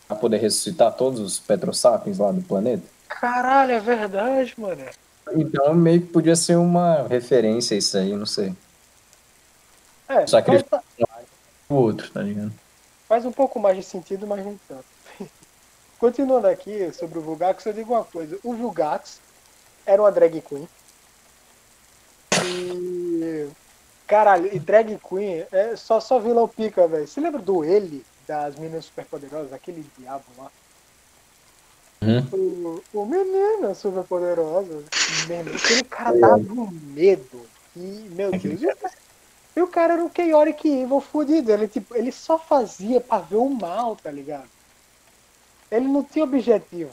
pra 0.07 0.17
poder 0.17 0.37
ressuscitar 0.37 0.93
todos 0.93 1.19
os 1.19 1.39
Petrosapiens 1.39 2.19
lá 2.19 2.31
do 2.31 2.41
planeta? 2.41 2.83
Caralho, 3.07 3.71
é 3.71 3.79
verdade, 3.79 4.53
mano. 4.57 4.85
Então 5.33 5.73
meio 5.73 6.01
que 6.01 6.07
podia 6.07 6.35
ser 6.35 6.55
uma 6.55 7.07
referência 7.07 7.75
isso 7.75 7.97
aí, 7.97 8.15
não 8.15 8.25
sei. 8.25 8.53
É, 10.07 10.27
faz, 10.27 10.63
O 11.67 11.75
outro, 11.75 12.11
tá 12.11 12.21
ligado? 12.21 12.51
faz 13.07 13.25
um 13.25 13.31
pouco 13.31 13.59
mais 13.59 13.77
de 13.77 13.83
sentido, 13.83 14.27
mas 14.27 14.45
nem 14.45 14.59
tanto. 14.67 14.85
Continuando 15.99 16.47
aqui 16.47 16.91
sobre 16.93 17.17
o 17.17 17.21
Vulgax, 17.21 17.65
eu 17.65 17.73
digo 17.73 17.93
uma 17.93 18.03
coisa. 18.03 18.37
O 18.43 18.53
Vulgax 18.53 19.19
era 19.85 20.01
uma 20.01 20.11
drag 20.11 20.41
queen. 20.41 20.67
E. 22.43 23.49
Caralho, 24.07 24.53
e 24.53 24.59
drag 24.59 24.99
queen 24.99 25.45
é 25.51 25.75
só, 25.75 25.99
só 25.99 26.19
vilão 26.19 26.47
pica, 26.47 26.87
velho. 26.87 27.07
Você 27.07 27.19
lembra 27.19 27.41
do 27.41 27.63
ele, 27.63 28.05
das 28.27 28.55
meninas 28.55 28.85
superpoderosas, 28.85 29.53
aquele 29.53 29.85
diabo 29.97 30.25
lá? 30.37 30.51
Uhum. 32.05 32.81
O, 32.93 33.01
o 33.01 33.05
menino 33.05 33.73
superpoderosa. 33.75 34.83
Mesmo. 35.27 35.55
Aquele 35.55 35.83
cara 35.83 36.17
dava 36.17 36.37
um 36.37 36.69
medo. 36.93 37.45
E, 37.75 37.79
meu 38.11 38.31
Deus. 38.31 38.61
E 39.55 39.61
o 39.61 39.67
cara, 39.67 39.93
era 39.93 40.03
um 40.03 40.09
Chaotic 40.13 40.65
Evil 40.65 40.99
fudido. 41.01 41.51
Ele, 41.51 41.67
tipo, 41.67 41.95
ele 41.95 42.11
só 42.11 42.37
fazia 42.37 42.99
pra 42.99 43.19
ver 43.19 43.37
o 43.37 43.49
mal, 43.49 43.95
tá 43.95 44.11
ligado? 44.11 44.49
Ele 45.71 45.87
não 45.87 46.03
tinha 46.03 46.25
objetivo. 46.25 46.91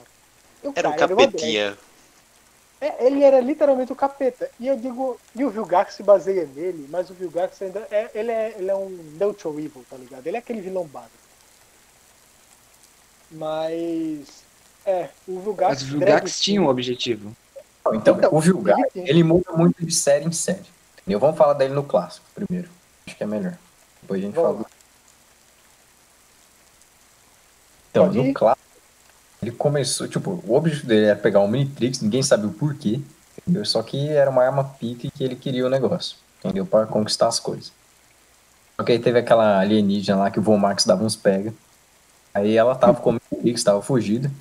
O 0.63 0.71
Era 0.75 0.89
um 0.89 0.95
drag. 0.95 1.09
capetinha. 1.09 1.77
É, 2.79 3.05
ele 3.05 3.23
era 3.23 3.39
literalmente 3.39 3.93
o 3.93 3.95
capeta. 3.95 4.49
E 4.59 4.67
eu 4.67 4.75
digo, 4.75 5.17
e 5.35 5.45
o 5.45 5.49
Vilgax 5.49 5.95
se 5.95 6.03
baseia 6.03 6.45
nele, 6.53 6.85
mas 6.89 7.09
o 7.09 7.13
Vilgax 7.13 7.61
ainda 7.61 7.87
é, 7.89 8.09
ele 8.13 8.31
é, 8.31 8.55
ele 8.57 8.69
é 8.69 8.75
um 8.75 8.89
neutral 9.17 9.57
evil, 9.57 9.85
tá 9.89 9.95
ligado? 9.95 10.27
Ele 10.27 10.35
é 10.35 10.39
aquele 10.39 10.59
vilão 10.59 10.85
básico. 10.85 11.13
Mas 13.31 14.42
é, 14.85 15.09
o 15.27 15.39
Vilgax 15.39 15.69
Mas 15.69 15.83
o 15.83 15.85
Vilgax 15.85 16.39
tinha 16.39 16.61
um 16.61 16.67
objetivo. 16.67 17.35
Então, 17.93 18.17
Então, 18.17 18.33
o 18.33 18.39
Vilgar, 18.39 18.77
ele 18.95 19.09
ele 19.09 19.23
muda 19.23 19.51
muito 19.53 19.85
de 19.85 19.93
série 19.93 20.25
em 20.25 20.31
série. 20.31 20.65
Entendeu? 21.01 21.19
Vamos 21.19 21.37
falar 21.37 21.53
dele 21.53 21.73
no 21.73 21.83
clássico 21.83 22.25
primeiro. 22.33 22.69
Acho 23.05 23.15
que 23.15 23.23
é 23.23 23.27
melhor. 23.27 23.57
Depois 24.01 24.21
a 24.21 24.25
gente 24.25 24.35
Vamos 24.35 24.57
fala. 24.57 24.65
Então, 27.91 28.05
Pode 28.05 28.19
ir? 28.19 28.27
no 28.27 28.33
clássico, 28.33 28.67
ele 29.41 29.51
começou, 29.51 30.07
tipo, 30.07 30.41
o 30.47 30.55
objetivo 30.55 30.87
dele 30.87 31.05
era 31.07 31.19
pegar 31.19 31.41
o 31.41 31.47
Minitrix, 31.47 32.01
ninguém 32.01 32.23
sabia 32.23 32.47
o 32.47 32.53
porquê, 32.53 32.99
entendeu? 33.37 33.65
Só 33.65 33.83
que 33.83 34.09
era 34.09 34.29
uma 34.29 34.43
arma 34.43 34.63
pica 34.63 35.05
e 35.05 35.11
que 35.11 35.23
ele 35.23 35.35
queria 35.35 35.65
o 35.65 35.69
negócio, 35.69 36.17
entendeu? 36.39 36.65
Para 36.65 36.87
conquistar 36.87 37.27
as 37.27 37.39
coisas. 37.39 37.71
Só 38.75 38.83
que 38.83 38.93
aí 38.93 38.99
teve 38.99 39.19
aquela 39.19 39.59
alienígena 39.59 40.17
lá 40.17 40.31
que 40.31 40.39
o 40.39 40.41
Vomax 40.41 40.85
dava 40.85 41.03
uns 41.03 41.15
pega. 41.15 41.53
Aí 42.33 42.57
ela 42.57 42.73
tava 42.73 42.99
com 42.99 43.11
o 43.11 43.13
Minitrix, 43.13 43.63
tava 43.63 43.81
fugida, 43.81 44.31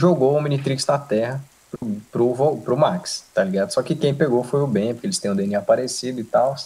jogou 0.00 0.34
o 0.34 0.42
Minitrix 0.42 0.86
na 0.86 0.98
Terra 0.98 1.44
pro, 1.70 2.00
pro, 2.10 2.56
pro 2.56 2.76
Max, 2.76 3.24
tá 3.34 3.44
ligado? 3.44 3.70
Só 3.70 3.82
que 3.82 3.94
quem 3.94 4.14
pegou 4.14 4.42
foi 4.42 4.62
o 4.62 4.66
Ben, 4.66 4.94
porque 4.94 5.06
eles 5.06 5.18
têm 5.18 5.30
o 5.30 5.34
DNA 5.34 5.60
parecido 5.60 6.20
e 6.20 6.24
tal. 6.24 6.56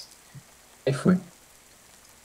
Aí 0.87 0.93
foi. 0.93 1.19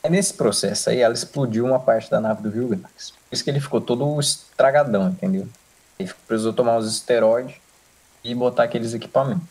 Aí 0.03 0.11
nesse 0.11 0.35
processo 0.35 0.91
aí, 0.91 1.01
ela 1.01 1.13
explodiu 1.13 1.65
uma 1.65 1.79
parte 1.79 2.11
da 2.11 2.21
nave 2.21 2.43
do 2.43 2.51
Vilgax. 2.51 3.11
Por 3.11 3.33
isso 3.33 3.43
que 3.43 3.49
ele 3.49 3.59
ficou 3.59 3.81
todo 3.81 4.19
estragadão, 4.19 5.09
entendeu? 5.09 5.47
Ele 5.97 6.13
precisou 6.27 6.53
tomar 6.53 6.77
os 6.77 6.89
esteroides 6.89 7.55
e 8.23 8.35
botar 8.35 8.63
aqueles 8.63 8.93
equipamentos. 8.93 9.47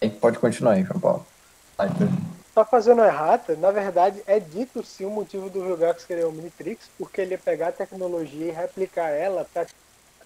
Aí 0.00 0.08
pode 0.08 0.38
continuar 0.38 0.72
aí, 0.72 0.82
João 0.82 0.98
Paulo. 0.98 1.26
Tá 2.54 2.64
fazendo 2.64 3.04
errata, 3.04 3.54
na 3.54 3.70
verdade 3.70 4.22
é 4.26 4.40
dito 4.40 4.84
sim 4.84 5.04
o 5.04 5.10
motivo 5.10 5.48
do 5.48 5.62
Vilgax 5.62 6.04
querer 6.04 6.26
o 6.26 6.32
Minitrix, 6.32 6.90
porque 6.98 7.20
ele 7.20 7.32
ia 7.32 7.38
pegar 7.38 7.68
a 7.68 7.72
tecnologia 7.72 8.46
e 8.46 8.50
replicar 8.50 9.08
ela 9.08 9.46
pra 9.52 9.66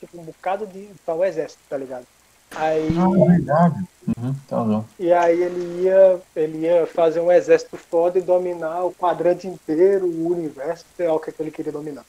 tipo, 0.05 0.21
um 0.21 0.25
bocado 0.25 0.67
de. 0.67 0.89
para 1.05 1.15
o 1.15 1.25
exército, 1.25 1.61
tá 1.69 1.77
ligado? 1.77 2.07
Aí. 2.55 2.89
é 2.89 3.27
verdade. 3.27 3.85
Uhum, 4.17 4.35
tá 4.49 4.59
bom. 4.59 4.85
E 4.99 5.13
aí 5.13 5.43
ele 5.43 5.83
ia, 5.83 6.21
ele 6.37 6.59
ia 6.59 6.87
fazer 6.87 7.21
um 7.21 7.33
exército 7.33 7.77
foda 7.77 8.19
e 8.19 8.23
dominar 8.23 8.85
o 8.85 8.93
quadrante 8.93 9.47
inteiro, 9.47 10.07
o 10.07 10.33
universo, 10.33 10.85
sei 10.97 11.09
lá 11.09 11.15
o 11.15 11.19
que, 11.19 11.31
é 11.31 11.33
que 11.33 11.43
ele 11.43 11.51
queria 11.51 11.73
dominar. 11.73 12.05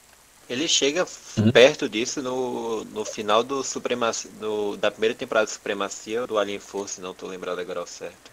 Ele 0.48 0.68
chega 0.68 1.04
Uhum. 1.38 1.50
perto 1.50 1.88
disso 1.88 2.22
no, 2.22 2.84
no 2.84 3.04
final 3.04 3.42
do 3.42 3.64
Supremacia, 3.64 4.30
do, 4.38 4.76
da 4.76 4.90
primeira 4.90 5.14
temporada 5.14 5.46
de 5.46 5.52
Supremacia 5.52 6.20
ou 6.20 6.26
do 6.26 6.38
Alien 6.38 6.60
Force, 6.60 7.00
não 7.00 7.12
tô 7.12 7.26
lembrado 7.26 7.58
agora 7.58 7.80
ao 7.80 7.86
certo. 7.86 8.30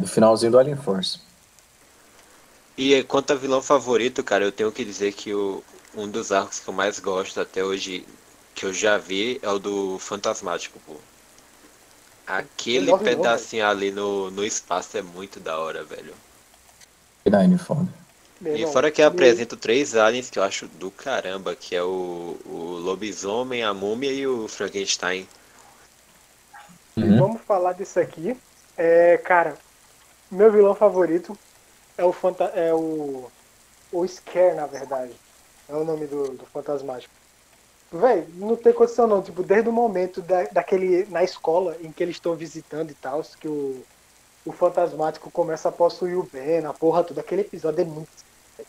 No 0.00 0.06
finalzinho 0.06 0.50
do 0.52 0.58
Alien 0.58 0.76
Force. 0.76 1.20
E 2.76 3.02
quanto 3.04 3.32
a 3.32 3.36
vilão 3.36 3.62
favorito, 3.62 4.22
cara, 4.24 4.44
eu 4.44 4.52
tenho 4.52 4.72
que 4.72 4.84
dizer 4.84 5.12
que 5.12 5.32
o, 5.32 5.62
um 5.94 6.08
dos 6.08 6.32
arcos 6.32 6.58
que 6.58 6.68
eu 6.68 6.74
mais 6.74 6.98
gosto 6.98 7.40
até 7.40 7.64
hoje, 7.64 8.04
que 8.56 8.66
eu 8.66 8.72
já 8.74 8.98
vi, 8.98 9.38
é 9.40 9.48
o 9.48 9.60
do 9.60 10.00
Fantasmático, 10.00 10.80
pô. 10.80 10.96
Aquele 12.24 12.94
pedacinho 12.94 13.66
ali 13.66 13.90
no, 13.90 14.30
no 14.30 14.44
espaço 14.44 14.96
é 14.96 15.02
muito 15.02 15.40
da 15.40 15.58
hora, 15.58 15.82
velho. 15.82 16.14
Verdade, 17.24 17.58
foda. 17.58 17.92
Meu 18.40 18.52
E 18.52 18.66
fora 18.66 18.90
que 18.90 19.00
e- 19.00 19.06
eu 19.06 19.06
apresento 19.06 19.56
três 19.56 19.94
aliens 19.94 20.28
que 20.28 20.38
eu 20.38 20.42
acho 20.42 20.66
do 20.66 20.90
caramba, 20.90 21.54
que 21.54 21.76
é 21.76 21.82
o, 21.84 22.36
o 22.44 22.78
lobisomem, 22.82 23.62
a 23.62 23.72
múmia 23.72 24.12
e 24.12 24.26
o 24.26 24.48
Frankenstein. 24.48 25.28
Uhum. 26.96 27.26
Vamos 27.26 27.42
falar 27.42 27.72
disso 27.74 27.98
aqui. 28.00 28.40
É, 28.76 29.18
cara, 29.18 29.62
meu 30.30 30.52
vilão 30.52 30.74
favorito 30.74 31.38
é 31.96 32.04
o 32.04 32.12
fanta 32.12 32.46
é 32.46 32.74
o 32.74 33.32
o 33.92 34.06
Scare, 34.08 34.54
na 34.56 34.66
verdade. 34.66 35.20
É 35.68 35.74
o 35.76 35.84
nome 35.84 36.06
do, 36.08 36.36
do 36.36 36.46
fantasmático. 36.46 37.14
Véi, 37.96 38.26
não 38.34 38.56
tem 38.56 38.72
condição 38.72 39.06
não, 39.06 39.22
tipo, 39.22 39.42
desde 39.42 39.68
o 39.68 39.72
momento 39.72 40.20
da, 40.22 40.44
daquele 40.44 41.06
na 41.06 41.22
escola 41.22 41.76
em 41.80 41.90
que 41.90 42.02
eles 42.02 42.16
estão 42.16 42.34
visitando 42.34 42.90
e 42.90 42.94
tal, 42.94 43.22
que 43.40 43.48
o 43.48 43.82
o 44.46 44.52
fantasmático 44.52 45.28
começa 45.30 45.68
a 45.68 45.72
possuir 45.72 46.16
o 46.16 46.22
Ben, 46.22 46.64
a 46.64 46.72
porra 46.72 47.02
toda. 47.02 47.20
Aquele 47.20 47.40
episódio 47.40 47.80
é 47.80 47.84
muito. 47.84 48.08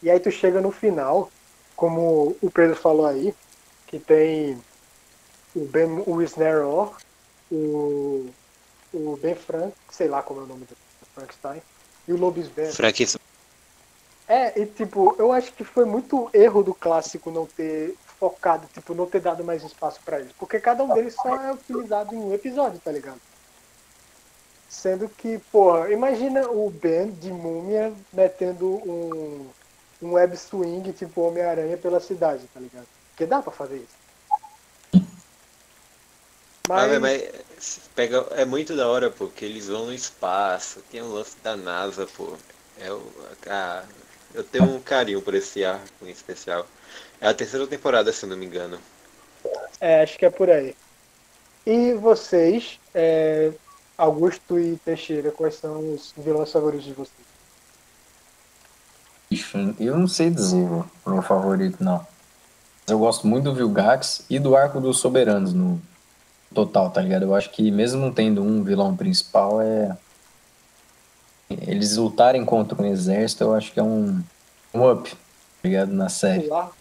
E 0.01 0.09
aí 0.09 0.19
tu 0.19 0.31
chega 0.31 0.59
no 0.59 0.71
final, 0.71 1.31
como 1.75 2.35
o 2.41 2.49
Pedro 2.49 2.75
falou 2.75 3.05
aí, 3.05 3.33
que 3.85 3.99
tem 3.99 4.59
o 5.55 5.65
Ben 5.65 6.03
o 6.05 6.21
Snare 6.23 6.65
o, 7.51 8.27
o 8.91 9.19
Ben 9.21 9.35
Frank, 9.35 9.73
sei 9.91 10.07
lá 10.07 10.23
como 10.23 10.41
é 10.41 10.43
o 10.43 10.47
nome 10.47 10.65
do 10.65 10.75
Frankenstein, 11.13 11.61
e 12.07 12.13
o 12.13 12.17
Lobisomem. 12.17 12.71
Frank 12.71 13.17
É, 14.27 14.59
e 14.59 14.65
tipo, 14.65 15.15
eu 15.19 15.31
acho 15.31 15.53
que 15.53 15.63
foi 15.63 15.85
muito 15.85 16.29
erro 16.33 16.63
do 16.63 16.73
clássico 16.73 17.31
não 17.31 17.45
ter 17.45 17.95
focado, 18.19 18.67
tipo, 18.73 18.93
não 18.93 19.05
ter 19.05 19.21
dado 19.21 19.43
mais 19.43 19.63
espaço 19.63 19.99
pra 20.03 20.19
eles. 20.19 20.31
Porque 20.37 20.59
cada 20.59 20.83
um 20.83 20.93
deles 20.93 21.13
só 21.13 21.35
é 21.41 21.51
utilizado 21.51 22.13
em 22.13 22.17
um 22.17 22.33
episódio, 22.33 22.79
tá 22.79 22.91
ligado? 22.91 23.21
Sendo 24.69 25.07
que, 25.07 25.39
porra, 25.51 25.91
imagina 25.91 26.49
o 26.49 26.69
Ben 26.69 27.11
de 27.11 27.31
múmia 27.31 27.93
metendo 28.11 28.67
um, 28.67 29.47
um 30.01 30.13
web 30.13 30.35
swing 30.35 30.91
tipo 30.93 31.21
Homem-Aranha 31.21 31.77
pela 31.77 31.99
cidade, 31.99 32.47
tá 32.53 32.59
ligado? 32.59 32.87
Porque 33.11 33.25
dá 33.25 33.41
pra 33.41 33.51
fazer 33.51 33.77
isso. 33.77 33.97
Mas, 36.67 36.99
Mas, 36.99 36.99
mas 36.99 37.79
pega, 37.95 38.27
é 38.31 38.43
muito 38.43 38.75
da 38.75 38.87
hora, 38.89 39.09
pô, 39.09 39.27
que 39.27 39.45
eles 39.45 39.67
vão 39.67 39.85
no 39.85 39.93
espaço, 39.93 40.83
tem 40.91 41.01
um 41.01 41.13
lance 41.13 41.37
da 41.41 41.55
NASA, 41.55 42.05
pô. 42.07 42.35
É 42.79 42.91
o, 42.91 43.01
a, 43.47 43.83
eu 44.37 44.43
tenho 44.43 44.65
um 44.65 44.79
carinho 44.79 45.21
por 45.21 45.33
esse 45.33 45.65
arco 45.65 46.05
em 46.05 46.11
especial. 46.11 46.67
É 47.19 47.27
a 47.27 47.33
terceira 47.33 47.65
temporada, 47.65 48.13
se 48.13 48.25
não 48.27 48.37
me 48.37 48.45
engano. 48.45 48.77
é, 49.81 50.03
acho 50.03 50.17
que 50.17 50.25
é 50.25 50.29
por 50.29 50.49
aí. 50.49 50.75
E 51.65 51.93
vocês, 51.93 52.79
é, 52.93 53.51
Augusto 53.97 54.59
e 54.59 54.77
Teixeira, 54.85 55.31
quais 55.31 55.55
são 55.55 55.95
os 55.95 56.13
vilões 56.15 56.51
favoritos 56.51 56.85
de 56.85 56.93
vocês? 56.93 57.27
Eu 59.79 59.97
não 59.97 60.07
sei 60.07 60.29
dizer 60.29 60.63
o 60.63 60.85
meu 61.05 61.21
favorito, 61.21 61.83
não. 61.83 61.97
Mas 61.97 62.91
eu 62.91 62.99
gosto 62.99 63.27
muito 63.27 63.45
do 63.45 63.55
Vilgax 63.55 64.23
e 64.29 64.39
do 64.39 64.55
Arco 64.55 64.79
dos 64.79 64.99
Soberanos 64.99 65.51
no 65.51 65.81
total, 66.53 66.91
tá 66.91 67.01
ligado? 67.01 67.23
Eu 67.23 67.35
acho 67.35 67.49
que 67.49 67.69
mesmo 67.71 67.99
não 67.99 68.13
tendo 68.13 68.41
um 68.41 68.63
vilão 68.63 68.95
principal, 68.95 69.61
é. 69.61 69.97
Eles 71.49 71.95
lutarem 71.95 72.43
contra 72.43 72.81
um 72.81 72.85
exército, 72.85 73.43
eu 73.43 73.53
acho 73.53 73.71
que 73.71 73.79
é 73.79 73.83
um, 73.83 74.21
um 74.73 74.91
up, 74.91 75.09
tá 75.09 75.17
ligado? 75.63 75.91
Na 75.93 76.09
série. 76.09 76.47
O 76.47 76.53
arco, 76.55 76.75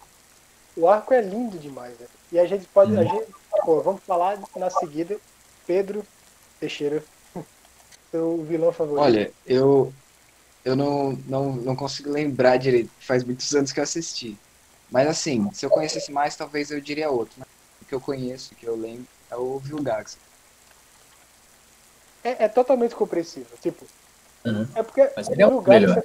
o 0.77 0.89
arco 0.89 1.15
é 1.15 1.21
lindo 1.21 1.59
demais, 1.59 1.97
né? 1.99 2.07
E 2.33 2.39
a 2.39 2.47
gente 2.47 2.67
pode. 2.67 2.97
A 2.97 3.03
Hum. 3.03 3.09
gente, 3.09 3.27
pô, 3.65 3.81
vamos 3.81 4.03
falar 4.05 4.39
na 4.57 4.71
seguida. 4.71 5.17
Pedro 5.67 6.05
Teixeira, 6.61 7.03
seu 8.11 8.45
vilão 8.45 8.73
favorito. 8.73 9.05
Olha, 9.05 9.33
eu 9.47 9.93
eu 10.65 10.75
não, 10.75 11.13
não, 11.27 11.53
não 11.53 11.77
consigo 11.77 12.11
lembrar 12.11 12.57
direito, 12.57 12.91
faz 13.01 13.23
muitos 13.23 13.55
anos 13.55 13.71
que 13.71 13.79
eu 13.79 13.85
assisti. 13.85 14.37
Mas 14.91 15.07
assim, 15.09 15.49
se 15.53 15.65
eu 15.65 15.71
conhecesse 15.71 16.11
mais, 16.11 16.35
talvez 16.35 16.71
eu 16.73 16.81
diria 16.81 17.09
outro. 17.09 17.35
Mas 17.39 17.47
o 17.83 17.85
que 17.85 17.95
eu 17.95 18.01
conheço, 18.01 18.53
o 18.53 18.57
que 18.57 18.67
eu 18.67 18.75
lembro, 18.77 19.07
é 19.31 19.37
o 19.37 19.59
Vilgax. 19.61 20.19
É, 22.25 22.45
é 22.45 22.49
totalmente 22.49 22.97
compreensível. 22.97 23.57
Tipo, 23.61 23.87
Uhum. 24.47 24.67
é 24.77 24.83
porque 24.83 25.11
Mas 25.17 25.29
ele 25.29 25.43
é 25.43 25.47
o 25.47 25.51
lugar 25.51 25.81
melhor. 25.81 26.03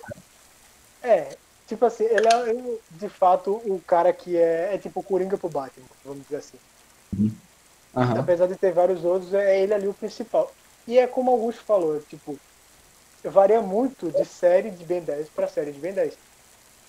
É, 1.03 1.37
tipo 1.67 1.85
assim, 1.85 2.03
ele 2.05 2.27
é 2.27 2.49
ele, 2.49 2.79
de 2.91 3.07
fato 3.07 3.51
o 3.65 3.79
cara 3.85 4.11
que 4.11 4.35
é, 4.35 4.73
é 4.73 4.77
tipo 4.77 4.99
o 4.99 5.03
Coringa 5.03 5.37
pro 5.37 5.49
Batman, 5.49 5.85
vamos 6.03 6.23
dizer 6.23 6.37
assim. 6.37 6.57
Aham. 7.95 8.19
Apesar 8.19 8.47
de 8.47 8.55
ter 8.55 8.71
vários 8.71 9.03
outros, 9.05 9.33
é 9.33 9.61
ele 9.61 9.73
ali 9.73 9.87
o 9.87 9.93
principal. 9.93 10.51
E 10.87 10.97
é 10.97 11.05
como 11.05 11.31
o 11.31 11.35
Augusto 11.35 11.63
falou, 11.63 11.99
tipo, 12.01 12.35
varia 13.23 13.61
muito 13.61 14.11
de 14.11 14.25
série 14.25 14.71
de 14.71 14.83
Ben 14.83 15.01
10 15.01 15.29
pra 15.29 15.47
série 15.47 15.71
de 15.71 15.79
Ben 15.79 15.93
10. 15.93 16.17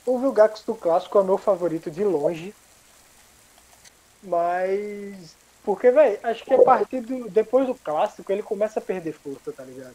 O 0.06 0.18
Vilgax 0.18 0.62
do 0.64 0.74
clássico 0.74 1.18
é 1.18 1.20
o 1.20 1.24
meu 1.24 1.38
favorito 1.38 1.90
de 1.90 2.02
longe. 2.02 2.54
Mas. 4.22 5.36
Porque, 5.64 5.90
velho, 5.90 6.18
acho 6.22 6.44
que 6.44 6.54
a 6.54 6.62
partir 6.62 7.00
do. 7.00 7.28
Depois 7.30 7.66
do 7.66 7.74
clássico 7.74 8.30
ele 8.32 8.42
começa 8.42 8.80
a 8.80 8.82
perder 8.82 9.12
força, 9.12 9.52
tá 9.52 9.64
ligado? 9.64 9.94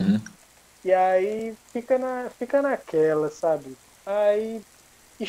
Uhum. 0.00 0.20
E 0.88 0.94
aí 0.94 1.54
fica, 1.70 1.98
na, 1.98 2.30
fica 2.30 2.62
naquela, 2.62 3.28
sabe? 3.28 3.76
Aí 4.06 4.58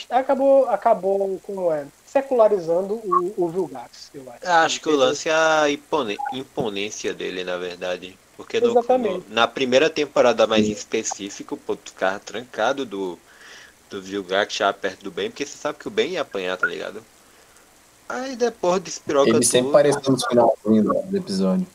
acabou, 0.10 0.70
acabou 0.70 1.38
como 1.42 1.70
é, 1.70 1.86
secularizando 2.06 2.94
o, 2.94 3.34
o 3.38 3.50
Vilgax, 3.50 4.10
eu 4.14 4.22
acho. 4.32 4.40
Ah, 4.46 4.64
Acho 4.64 4.80
que 4.80 4.88
o 4.88 4.96
lance 4.96 5.28
é 5.28 5.34
a 5.34 5.70
impone- 5.70 6.18
imponência 6.32 7.14
dele, 7.14 7.44
na 7.44 7.58
verdade. 7.58 8.18
Porque 8.38 8.62
no- 8.62 8.68
Exatamente. 8.70 9.28
no- 9.28 9.36
na 9.36 9.48
primeira 9.50 9.90
temporada 9.90 10.48
mais 10.48 10.66
em 10.66 10.72
específico, 10.72 11.58
pô, 11.58 11.76
tu 11.76 11.92
ficava 11.92 12.20
trancado 12.20 12.86
do, 12.86 13.20
do 13.90 14.02
Vilgax 14.02 14.54
já 14.54 14.72
perto 14.72 15.04
do 15.04 15.12
bem, 15.12 15.30
porque 15.30 15.46
você 15.46 15.58
sabe 15.58 15.78
que 15.78 15.90
o 15.90 15.92
bem 15.92 16.12
ia 16.12 16.22
apanhar, 16.22 16.56
tá 16.56 16.66
ligado? 16.66 17.04
Aí 18.08 18.38
depois 18.38 18.82
despiroca 18.82 19.30
Ele 19.30 19.44
sempre 19.44 19.72
apareceu 19.72 20.14
no 20.14 20.20
finalzinho 20.20 20.84
do 20.84 20.94
do 21.04 21.18
episódio. 21.18 21.68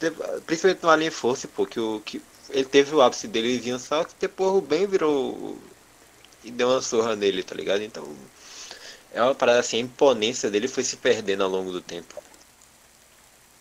de- 0.00 0.10
principalmente 0.46 0.82
no 0.82 0.90
Alien 0.90 1.10
Force, 1.10 1.46
pô, 1.48 1.66
que, 1.66 1.80
o, 1.80 2.00
que 2.04 2.20
ele 2.50 2.64
teve 2.64 2.94
o 2.94 3.02
ápice 3.02 3.26
dele 3.28 3.58
vinha 3.58 3.78
só 3.78 4.04
que 4.04 4.14
depois 4.20 4.52
o 4.52 4.60
bem 4.60 4.86
virou 4.86 5.58
e 6.42 6.50
deu 6.50 6.68
uma 6.68 6.80
surra 6.80 7.16
nele, 7.16 7.42
tá 7.42 7.54
ligado? 7.54 7.82
Então 7.82 8.04
é 9.12 9.22
uma 9.22 9.34
parada 9.34 9.60
assim, 9.60 9.78
a 9.78 9.80
imponência 9.80 10.50
dele 10.50 10.68
foi 10.68 10.82
se 10.82 10.96
perdendo 10.96 11.44
ao 11.44 11.50
longo 11.50 11.70
do 11.70 11.80
tempo. 11.80 12.22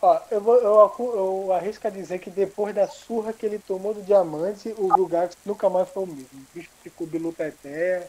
Ó, 0.01 0.19
eu, 0.29 0.41
vou, 0.41 0.55
eu, 0.57 0.91
eu 0.99 1.53
arrisco 1.53 1.87
a 1.87 1.89
dizer 1.89 2.19
que 2.19 2.29
depois 2.29 2.75
da 2.75 2.87
surra 2.87 3.31
que 3.31 3.45
ele 3.45 3.57
tomou 3.57 3.93
do 3.93 4.01
diamante, 4.01 4.73
o 4.77 4.93
Vilgax 4.93 5.37
nunca 5.45 5.69
mais 5.69 5.87
foi 5.87 6.03
o 6.03 6.07
mesmo. 6.07 6.27
O 6.33 6.57
bicho 6.57 6.69
ficou 6.83 7.07
biluteté, 7.07 8.07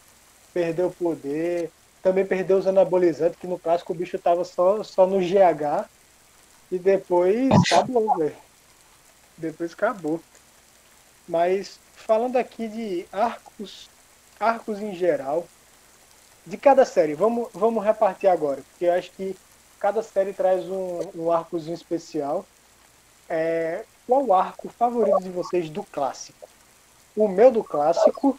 perdeu 0.53 0.91
poder, 0.91 1.71
também 2.03 2.27
perdeu 2.27 2.59
os 2.59 2.67
anabolizantes, 2.67 3.39
que 3.39 3.47
no 3.47 3.59
clássico 3.59 3.93
o 3.93 3.97
bicho 3.97 4.19
tava 4.19 4.45
só, 4.45 4.83
só 4.83 5.07
no 5.07 5.21
GH. 5.21 5.89
E 6.73 6.79
depois 6.79 7.49
acabou, 7.71 8.17
velho. 8.17 8.37
Depois 9.39 9.73
acabou. 9.73 10.21
Mas 11.27 11.79
falando 11.95 12.37
aqui 12.37 12.69
de 12.69 13.07
arcos, 13.13 13.89
arcos 14.39 14.81
em 14.81 14.95
geral, 14.95 15.47
de 16.47 16.57
cada 16.57 16.85
série, 16.85 17.15
vamos, 17.15 17.49
vamos 17.55 17.83
repartir 17.83 18.29
agora, 18.29 18.63
porque 18.71 18.85
eu 18.85 18.93
acho 18.93 19.11
que 19.13 19.35
cada 19.81 20.03
série 20.03 20.33
traz 20.33 20.65
um, 20.65 21.01
um 21.15 21.33
arcozinho 21.33 21.75
especial. 21.75 22.45
É, 23.29 23.85
qual 24.07 24.25
o 24.25 24.35
arco 24.35 24.69
favorito 24.69 25.23
de 25.23 25.31
vocês 25.31 25.71
do 25.71 25.83
clássico? 25.83 26.49
O 27.17 27.29
meu 27.29 27.51
do 27.51 27.65
clássico, 27.65 28.39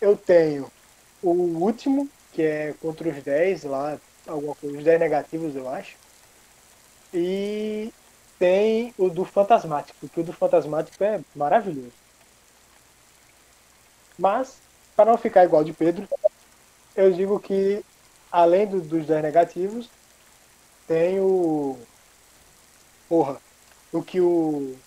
eu 0.00 0.16
tenho 0.16 0.70
o 1.22 1.30
último, 1.30 2.08
que 2.32 2.42
é 2.42 2.74
contra 2.80 3.08
os 3.08 3.22
10 3.22 3.64
lá, 3.64 3.98
alguma 4.26 4.54
coisa, 4.54 4.76
os 4.76 4.84
10 4.84 5.00
negativos, 5.00 5.56
eu 5.56 5.68
acho. 5.68 5.96
E 7.14 7.92
tem 8.42 8.92
o 8.98 9.08
do 9.08 9.24
Fantasmático, 9.24 10.08
que 10.10 10.20
o 10.20 10.24
do 10.24 10.32
Fantasmático 10.32 11.04
é 11.04 11.20
maravilhoso. 11.34 11.96
Mas, 14.18 14.62
para 14.96 15.10
não 15.10 15.18
ficar 15.18 15.44
igual 15.44 15.64
de 15.64 15.72
Pedro, 15.72 16.06
eu 16.96 17.12
digo 17.12 17.40
que, 17.40 17.84
além 18.30 18.68
do- 18.68 18.82
dos 18.82 19.06
10 19.06 19.22
negativos, 19.22 19.92
tem 20.86 21.20
o. 21.20 21.88
Porra, 23.08 23.40
o 23.92 24.02
que 24.04 24.20
o. 24.20 24.82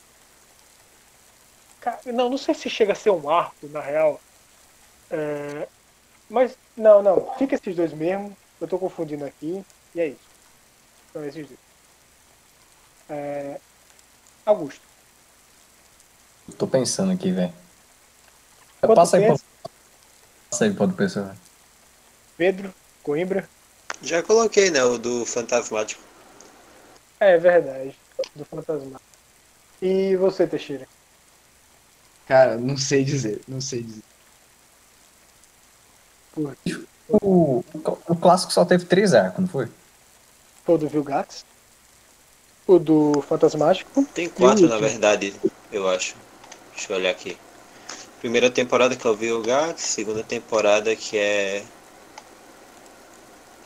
Não, 2.05 2.29
não 2.29 2.37
sei 2.37 2.53
se 2.55 2.69
chega 2.69 2.93
a 2.93 2.95
ser 2.95 3.11
um 3.11 3.29
arco, 3.29 3.67
na 3.69 3.79
real. 3.81 4.19
É, 5.11 5.69
Mas, 6.29 6.57
não, 6.77 7.03
não. 7.03 7.35
Fica 7.37 7.55
esses 7.55 7.75
dois 7.75 7.93
mesmo. 7.93 8.37
Eu 8.59 8.67
tô 8.67 8.79
confundindo 8.79 9.25
aqui. 9.25 9.65
E 9.95 10.01
é 10.01 10.07
isso. 10.09 10.29
São 11.13 11.25
esses 11.25 11.47
dois. 11.47 11.59
É, 13.09 13.59
Augusto. 14.45 14.81
Tô 16.57 16.67
pensando 16.67 17.11
aqui, 17.11 17.31
velho. 17.31 17.53
Passa 18.95 19.17
aí, 19.17 19.23
pra... 19.23 19.31
pensa, 19.31 19.45
Passa 20.49 20.65
aí 20.65 20.73
pra 20.73 20.83
outra 20.83 20.97
pessoa. 20.97 21.35
Pedro, 22.37 22.73
Coimbra. 23.03 23.49
Já 24.01 24.21
coloquei, 24.21 24.69
né, 24.69 24.83
o 24.83 24.97
do 24.97 25.25
Fantasmático. 25.25 26.01
É 27.19 27.37
verdade. 27.37 27.97
Do 28.35 28.45
Fantasma. 28.45 28.99
E 29.81 30.15
você, 30.15 30.45
Teixeira? 30.45 30.87
Cara, 32.27 32.57
não 32.57 32.77
sei 32.77 33.03
dizer, 33.03 33.41
não 33.47 33.61
sei 33.61 33.83
dizer. 33.83 34.03
Por 36.33 36.57
O, 37.07 37.63
o 38.07 38.15
clássico 38.15 38.51
só 38.51 38.65
teve 38.65 38.85
três 38.85 39.13
arcos, 39.13 39.39
não 39.39 39.47
foi? 39.47 39.69
o 40.67 40.77
do 40.77 40.89
Vilgax? 40.89 41.45
O 42.67 42.79
do 42.79 43.21
Fantasmático? 43.21 44.03
Tem 44.13 44.27
quatro, 44.27 44.67
na 44.67 44.77
verdade, 44.77 45.33
eu 45.71 45.87
acho. 45.87 46.15
Deixa 46.73 46.91
eu 46.91 46.97
olhar 46.97 47.11
aqui. 47.11 47.37
Primeira 48.19 48.49
temporada 48.49 48.95
que 48.95 49.05
é 49.05 49.09
o 49.09 49.15
Vilgax, 49.15 49.81
segunda 49.81 50.23
temporada 50.23 50.95
que 50.95 51.17
é. 51.17 51.63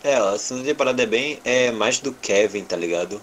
É, 0.04 0.16
a 0.16 0.38
segunda 0.38 0.66
temporada 0.66 1.02
é 1.02 1.06
bem. 1.06 1.40
É 1.46 1.72
mais 1.72 2.00
do 2.00 2.14
Kevin, 2.14 2.64
tá 2.66 2.76
ligado? 2.76 3.22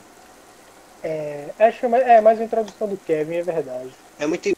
É, 1.03 1.51
acho 1.59 1.81
que 1.81 1.87
é 1.87 1.89
mais, 1.89 2.07
é 2.07 2.21
mais 2.21 2.41
a 2.41 2.45
introdução 2.45 2.89
do 2.89 2.97
Kevin, 2.97 3.35
é 3.35 3.43
verdade. 3.43 3.91
É 4.19 4.27
muito 4.27 4.57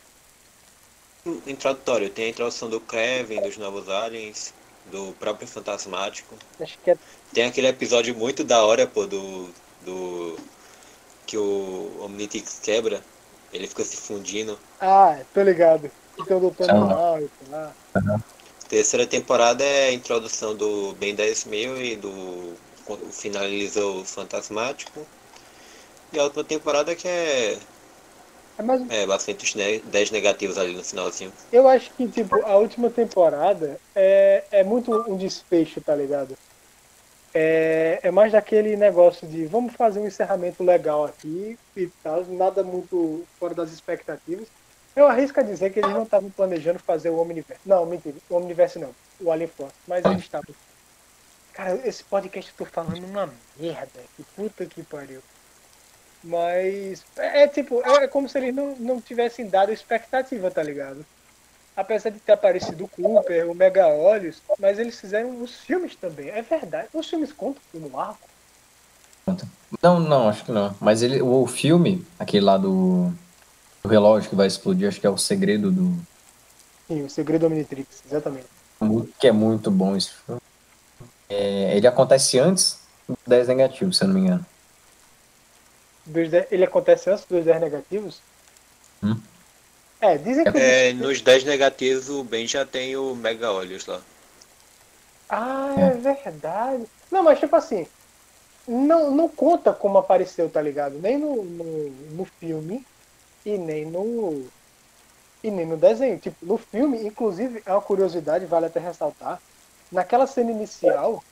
introdutório. 1.47 2.09
Tem 2.11 2.27
a 2.27 2.29
introdução 2.29 2.71
do 2.71 2.81
Kevin, 2.81 3.41
dos 3.41 3.57
novos 3.57 3.89
aliens, 3.89 4.55
do 4.87 5.13
próprio 5.19 5.47
Fantasmático. 5.49 6.35
Acho 6.61 6.79
que 6.79 6.91
é. 6.91 6.99
Tem 7.33 7.45
aquele 7.45 7.67
episódio 7.67 8.15
muito 8.15 8.45
da 8.45 8.65
hora, 8.65 8.87
pô, 8.87 9.07
do. 9.07 9.49
do 9.85 10.39
que 11.29 11.37
o 11.37 12.03
Omnitrix 12.05 12.59
quebra. 12.61 13.01
Ele 13.53 13.67
fica 13.67 13.85
se 13.85 13.97
fundindo. 13.99 14.59
Ah, 14.81 15.19
tô 15.33 15.43
ligado. 15.43 15.91
Tem 16.27 16.37
o 16.37 16.41
Doutor 16.41 16.69
Ah. 16.71 16.75
Normal 16.75 17.19
e 17.21 17.29
tal. 17.29 17.73
Terceira 18.69 19.07
temporada 19.07 19.63
é 19.65 19.89
a 19.89 19.93
introdução 19.93 20.55
do 20.55 20.93
Ben 20.95 21.15
10 21.15 21.45
mil 21.45 21.81
e 21.81 21.97
do. 21.97 22.55
finaliza 23.13 23.85
o 23.85 24.05
Fantasmático. 24.05 25.07
E 26.13 26.19
a 26.19 26.25
última 26.25 26.45
temporada 26.45 26.95
que 26.95 27.07
é. 27.07 27.59
É 28.59 28.63
mais 28.63 28.81
É, 28.91 29.07
bastante 29.07 29.45
os 29.45 29.55
ne- 29.55 29.81
10 29.81 30.11
negativos 30.11 30.57
ali 30.59 30.75
no 30.75 30.83
finalzinho. 30.83 31.33
Eu 31.53 31.69
acho 31.69 31.93
que, 31.95 32.09
tipo, 32.09 32.35
a 32.45 32.57
última 32.57 32.91
temporada 32.91 33.79
é, 33.95 34.45
é 34.51 34.65
muito 34.65 34.91
um 34.93 35.17
desfecho, 35.17 35.81
tá 35.81 35.95
ligado? 35.95 36.35
É, 37.35 38.01
é 38.03 38.11
mais 38.11 38.33
daquele 38.33 38.77
negócio 38.77 39.29
de 39.29 39.45
vamos 39.47 39.75
fazer 39.75 40.01
um 40.01 40.07
encerramento 40.07 40.65
legal 40.65 41.05
aqui 41.05 41.59
e 41.77 41.87
tal, 42.03 42.25
nada 42.27 42.63
muito 42.63 43.25
fora 43.39 43.55
das 43.55 43.71
expectativas. 43.71 44.49
Eu 44.97 45.07
arrisco 45.07 45.39
a 45.39 45.43
dizer 45.43 45.71
que 45.71 45.79
eles 45.79 45.93
não 45.93 46.03
estavam 46.03 46.31
planejando 46.31 46.79
fazer 46.79 47.11
o 47.11 47.19
Omniverse. 47.19 47.61
Não, 47.65 47.87
mentira, 47.87 48.17
o 48.29 48.35
Omniverse 48.35 48.79
não, 48.79 48.95
o 49.21 49.31
Alien 49.31 49.49
Force, 49.49 49.75
mas 49.87 50.05
eles 50.05 50.23
estavam. 50.23 50.55
Cara, 51.53 51.75
esse 51.87 52.03
podcast 52.05 52.51
eu 52.51 52.67
tô 52.67 52.73
falando 52.73 53.05
uma 53.05 53.33
merda, 53.57 54.01
que 54.17 54.23
puta 54.35 54.67
que 54.67 54.83
pariu. 54.83 55.23
Mas 56.25 57.05
é, 57.17 57.43
é 57.43 57.49
tipo, 57.49 57.83
é, 57.83 58.05
é 58.05 58.09
como 58.09 58.29
se 58.29 58.39
eles 58.39 58.55
não, 58.55 58.75
não 58.77 59.01
tivessem 59.01 59.49
dado 59.49 59.73
expectativa, 59.73 60.51
tá 60.51 60.63
ligado? 60.63 61.05
Apesar 61.79 62.11
de 62.11 62.19
ter 62.19 62.33
aparecido 62.33 62.87
o 62.87 62.89
Cooper, 62.89 63.49
o 63.49 63.55
Mega 63.55 63.87
Olhos, 63.87 64.43
mas 64.59 64.81
eles 64.81 64.99
fizeram 64.99 65.41
os 65.41 65.61
filmes 65.61 65.95
também. 65.95 66.29
É 66.29 66.43
verdade. 66.43 66.89
Os 66.93 67.09
filmes 67.09 67.33
contam 67.33 67.63
como 67.71 67.97
arco. 67.97 68.29
Não, 69.81 70.01
não, 70.01 70.29
acho 70.29 70.45
que 70.45 70.51
não. 70.51 70.75
Mas 70.81 71.05
ele, 71.05 71.23
o 71.23 71.47
filme, 71.47 72.05
aquele 72.19 72.45
lá 72.45 72.59
do, 72.59 73.13
do 73.81 73.89
relógio 73.89 74.29
que 74.29 74.35
vai 74.35 74.49
explodir, 74.49 74.89
acho 74.89 75.01
que 75.01 75.07
é 75.07 75.11
o 75.11 75.17
segredo 75.17 75.71
do. 75.71 75.97
Sim, 76.89 77.05
o 77.05 77.11
Segredo 77.11 77.47
Omnitrix, 77.47 78.03
exatamente. 78.05 78.47
Que 79.21 79.29
é 79.29 79.33
muito 79.33 79.71
bom 79.71 79.95
esse 79.95 80.11
filme. 80.11 80.41
É, 81.29 81.77
ele 81.77 81.87
acontece 81.87 82.41
antes 82.41 82.81
do 83.09 83.17
10 83.25 83.47
negativo, 83.47 83.93
se 83.93 84.03
eu 84.03 84.09
não 84.09 84.15
me 84.17 84.23
engano. 84.23 84.47
Dos 86.05 86.29
ele 86.51 86.65
acontece 86.65 87.09
antes 87.09 87.25
dos 87.25 87.45
10 87.45 87.61
negativos? 87.61 88.21
Hum. 89.01 89.17
É, 90.01 90.17
dizem 90.17 90.45
que. 90.45 90.59
É, 90.59 90.93
nos 90.93 91.21
10 91.21 91.45
negativos 91.45 92.09
o 92.09 92.23
Ben 92.23 92.47
já 92.47 92.65
tem 92.65 92.97
o 92.97 93.15
Mega 93.15 93.51
Olhos 93.51 93.87
lá. 93.87 94.01
Ah, 95.29 95.75
é 95.77 95.91
verdade. 95.91 96.87
Não, 97.11 97.23
mas 97.23 97.39
tipo 97.39 97.55
assim, 97.57 97.87
não, 98.67 99.11
não 99.11 99.29
conta 99.29 99.73
como 99.73 99.99
apareceu, 99.99 100.49
tá 100.49 100.61
ligado? 100.61 100.99
Nem 100.99 101.19
no, 101.19 101.43
no, 101.43 101.91
no 102.13 102.25
filme 102.25 102.85
e 103.45 103.59
nem 103.59 103.85
no. 103.87 104.47
E 105.43 105.51
nem 105.51 105.67
no 105.67 105.77
desenho. 105.77 106.19
Tipo, 106.19 106.45
no 106.45 106.59
filme, 106.59 107.05
inclusive, 107.07 107.63
é 107.65 107.73
uma 107.73 107.81
curiosidade, 107.81 108.47
vale 108.47 108.67
até 108.67 108.81
ressaltar. 108.81 109.41
Naquela 109.91 110.27
cena 110.27 110.51
inicial, 110.51 111.23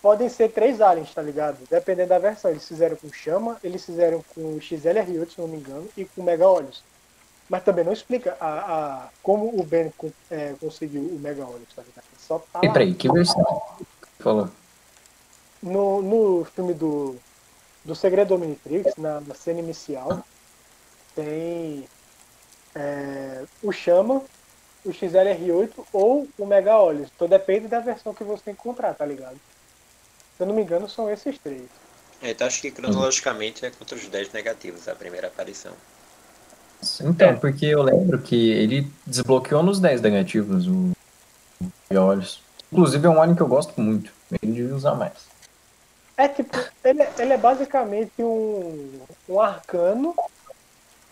podem 0.00 0.28
ser 0.28 0.50
três 0.50 0.80
aliens, 0.80 1.12
tá 1.12 1.22
ligado? 1.22 1.58
Dependendo 1.68 2.10
da 2.10 2.18
versão. 2.18 2.50
Eles 2.50 2.66
fizeram 2.66 2.96
com 2.96 3.12
chama, 3.12 3.58
eles 3.64 3.84
fizeram 3.84 4.24
com 4.34 4.40
o 4.54 4.60
XLR8, 4.60 5.30
se 5.30 5.40
não 5.40 5.48
me 5.48 5.58
engano, 5.58 5.88
e 5.96 6.04
com 6.04 6.22
Mega 6.22 6.48
Olhos. 6.48 6.82
Mas 7.50 7.64
também 7.64 7.84
não 7.84 7.92
explica 7.92 8.36
a, 8.40 8.46
a, 8.46 9.08
como 9.24 9.60
o 9.60 9.64
Ben 9.64 9.92
é, 10.30 10.54
conseguiu 10.60 11.02
o 11.02 11.18
Mega 11.18 11.44
Olhos, 11.44 11.66
tá 11.74 11.82
ligado? 11.82 12.04
Só 12.16 12.38
tá 12.38 12.60
E 12.62 12.68
peraí, 12.70 12.94
que 12.94 13.10
versão? 13.10 13.60
Falou. 14.20 14.48
No, 15.60 16.00
no 16.00 16.44
filme 16.44 16.72
do, 16.72 17.16
do 17.84 17.96
Segredo 17.96 18.36
Omnitrix, 18.36 18.94
na, 18.96 19.20
na 19.20 19.34
cena 19.34 19.58
inicial, 19.58 20.24
tem 21.16 21.88
é, 22.76 23.44
o 23.64 23.72
Chama, 23.72 24.22
o 24.84 24.90
XLR8 24.90 25.86
ou 25.92 26.28
o 26.38 26.46
Mega 26.46 26.78
Olhos. 26.78 27.10
Então 27.16 27.26
depende 27.26 27.66
da 27.66 27.80
versão 27.80 28.14
que 28.14 28.22
você 28.22 28.52
encontrar, 28.52 28.94
tá 28.94 29.04
ligado? 29.04 29.40
Se 30.36 30.44
eu 30.44 30.46
não 30.46 30.54
me 30.54 30.62
engano, 30.62 30.88
são 30.88 31.10
esses 31.10 31.36
três. 31.36 31.68
É, 32.22 32.30
então 32.30 32.46
acho 32.46 32.60
que 32.60 32.70
cronologicamente 32.70 33.66
é 33.66 33.70
contra 33.70 33.96
os 33.96 34.06
10 34.06 34.32
negativos 34.32 34.86
a 34.86 34.94
primeira 34.94 35.26
aparição. 35.26 35.72
Então, 37.02 37.28
É. 37.30 37.32
porque 37.34 37.66
eu 37.66 37.82
lembro 37.82 38.18
que 38.20 38.50
ele 38.52 38.90
desbloqueou 39.06 39.62
nos 39.62 39.78
10 39.80 40.00
negativos 40.00 40.66
o 40.66 40.92
olhos. 41.94 42.40
Inclusive 42.72 43.06
é 43.06 43.10
um 43.10 43.20
alien 43.20 43.36
que 43.36 43.42
eu 43.42 43.48
gosto 43.48 43.78
muito. 43.80 44.12
Ele 44.42 44.52
devia 44.52 44.74
usar 44.74 44.94
mais. 44.94 45.12
É 46.16 46.28
tipo, 46.28 46.56
ele, 46.84 47.02
é- 47.02 47.12
ele 47.18 47.32
é 47.32 47.36
basicamente 47.36 48.12
um, 48.22 49.00
um 49.28 49.40
arcano 49.40 50.14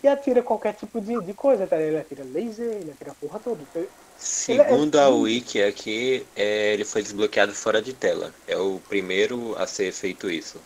e 0.01 0.07
atira 0.07 0.41
qualquer 0.41 0.73
tipo 0.73 1.01
de, 1.01 1.19
de 1.21 1.33
coisa, 1.33 1.67
tá? 1.67 1.75
Ele 1.77 1.97
atira 1.97 2.23
laser, 2.23 2.65
ele 2.65 2.91
atira 2.91 3.11
a 3.11 3.15
porra 3.15 3.39
toda. 3.39 3.61
Então, 3.61 3.85
Segundo 4.17 4.97
é- 4.97 5.03
a 5.03 5.09
Wiki 5.09 5.61
aqui, 5.61 6.25
é, 6.35 6.73
ele 6.73 6.85
foi 6.85 7.01
desbloqueado 7.03 7.53
fora 7.53 7.81
de 7.81 7.93
tela. 7.93 8.33
É 8.47 8.55
o 8.57 8.79
primeiro 8.87 9.55
a 9.57 9.67
ser 9.67 9.91
feito 9.91 10.29
isso. 10.29 10.59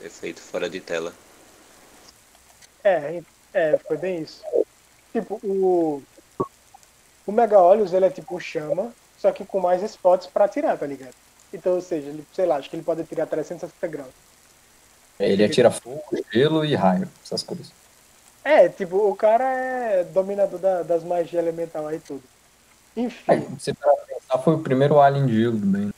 Ser 0.00 0.08
feito 0.10 0.40
fora 0.40 0.70
de 0.70 0.80
tela. 0.80 1.12
É, 2.84 3.20
é, 3.56 3.78
foi 3.78 3.96
bem 3.96 4.22
isso. 4.22 4.42
Tipo, 5.12 5.40
o. 5.42 6.02
O 7.26 7.32
Mega 7.32 7.58
Olhos, 7.58 7.92
ele 7.92 8.06
é 8.06 8.10
tipo 8.10 8.38
chama, 8.38 8.92
só 9.18 9.32
que 9.32 9.44
com 9.44 9.58
mais 9.58 9.82
spots 9.82 10.28
pra 10.28 10.44
atirar, 10.44 10.78
tá 10.78 10.86
ligado? 10.86 11.14
Então, 11.52 11.74
ou 11.74 11.80
seja, 11.80 12.08
ele, 12.08 12.24
sei 12.32 12.46
lá, 12.46 12.56
acho 12.56 12.70
que 12.70 12.76
ele 12.76 12.84
pode 12.84 13.00
atirar 13.00 13.26
360 13.26 13.86
graus. 13.88 14.12
Ele 15.18 15.42
atira 15.44 15.70
fogo, 15.70 16.02
gelo 16.32 16.64
e 16.64 16.74
raio, 16.76 17.08
essas 17.24 17.42
coisas. 17.42 17.72
É, 18.44 18.68
tipo, 18.68 18.96
o 18.96 19.16
cara 19.16 19.44
é 19.44 20.04
dominador 20.04 20.58
da- 20.60 20.82
das 20.84 21.02
magias 21.02 21.42
elemental 21.42 21.88
aí 21.88 21.98
tudo. 21.98 22.22
Enfim, 22.96 23.32
Aí, 23.32 23.40
você 23.40 23.74
para 23.74 23.92
pensar, 24.06 24.38
foi 24.44 24.54
o 24.54 24.62
primeiro 24.62 25.00
alien 25.00 25.26
de 25.26 25.40
gelo 25.40 25.58
também. 25.58 25.90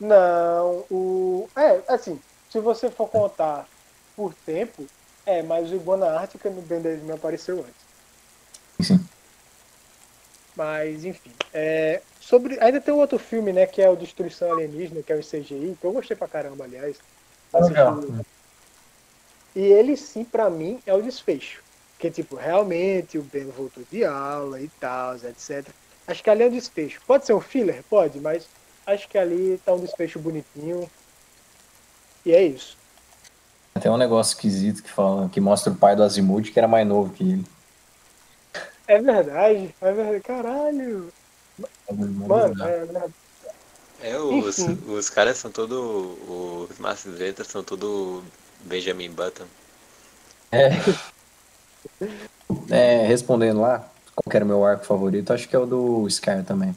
não, 0.00 0.84
o. 0.90 1.48
É, 1.56 1.82
assim, 1.92 2.20
se 2.48 2.60
você 2.60 2.88
for 2.90 3.08
contar 3.08 3.66
por 4.16 4.32
tempo, 4.46 4.86
é, 5.28 5.42
mas 5.42 5.70
o 5.70 5.74
Iguana 5.74 6.06
Ártica 6.18 6.48
no 6.48 6.62
Ben 6.62 6.80
10 6.80 7.02
mil 7.02 7.14
apareceu 7.14 7.58
antes. 7.60 8.86
Sim. 8.86 9.04
Mas, 10.56 11.04
enfim. 11.04 11.30
É, 11.52 12.00
sobre, 12.20 12.58
ainda 12.60 12.80
tem 12.80 12.92
um 12.94 12.98
outro 12.98 13.18
filme, 13.18 13.52
né? 13.52 13.66
Que 13.66 13.82
é 13.82 13.88
o 13.90 13.94
Destruição 13.96 14.52
Alienígena, 14.52 15.02
que 15.02 15.12
é 15.12 15.16
o 15.16 15.22
CGI, 15.22 15.76
que 15.80 15.84
eu 15.86 15.92
gostei 15.92 16.16
pra 16.16 16.26
caramba, 16.26 16.64
aliás. 16.64 16.96
Legal. 17.54 17.98
Assisti- 17.98 18.26
E 19.54 19.60
ele 19.60 19.96
sim, 19.96 20.24
pra 20.24 20.48
mim, 20.48 20.80
é 20.86 20.94
o 20.94 21.02
desfecho. 21.02 21.62
Que, 21.98 22.10
tipo, 22.10 22.36
realmente 22.36 23.18
o 23.18 23.22
Ben 23.22 23.44
voltou 23.44 23.84
de 23.90 24.04
aula 24.04 24.60
e 24.60 24.68
tal, 24.80 25.16
etc. 25.16 25.66
Acho 26.06 26.22
que 26.24 26.30
ali 26.30 26.44
é 26.44 26.46
o 26.46 26.50
desfecho. 26.50 27.00
Pode 27.06 27.26
ser 27.26 27.34
um 27.34 27.40
filler? 27.40 27.82
Pode, 27.90 28.18
mas 28.18 28.46
acho 28.86 29.06
que 29.08 29.18
ali 29.18 29.60
tá 29.64 29.74
um 29.74 29.80
desfecho 29.80 30.18
bonitinho. 30.18 30.88
E 32.24 32.32
é 32.34 32.42
isso. 32.42 32.77
Tem 33.78 33.90
um 33.90 33.96
negócio 33.96 34.34
esquisito 34.34 34.82
que 34.82 34.90
fala, 34.90 35.28
que 35.28 35.40
mostra 35.40 35.72
o 35.72 35.76
pai 35.76 35.94
do 35.94 36.02
Azimuth 36.02 36.50
que 36.52 36.58
era 36.58 36.68
mais 36.68 36.86
novo 36.86 37.12
que 37.12 37.22
ele. 37.22 37.44
É 38.86 39.00
verdade, 39.00 39.74
é 39.80 39.92
verdade. 39.92 40.20
Caralho. 40.20 41.12
Mano, 41.90 42.64
é 42.64 42.78
verdade. 42.78 43.14
É, 44.00 44.16
os, 44.18 44.58
Enfim. 44.58 44.78
os 44.92 45.10
caras 45.10 45.38
são 45.38 45.50
todos. 45.50 45.78
Os 45.78 46.78
Macezetas 46.78 47.48
são 47.48 47.62
tudo 47.62 48.22
Benjamin 48.64 49.10
Button. 49.10 49.46
É. 50.52 50.70
É, 52.70 53.06
respondendo 53.06 53.60
lá, 53.60 53.88
qual 54.14 54.30
que 54.30 54.36
era 54.36 54.44
o 54.44 54.48
meu 54.48 54.64
arco 54.64 54.84
favorito, 54.84 55.32
acho 55.32 55.48
que 55.48 55.54
é 55.54 55.58
o 55.58 55.66
do 55.66 56.08
Scar 56.08 56.44
também, 56.44 56.74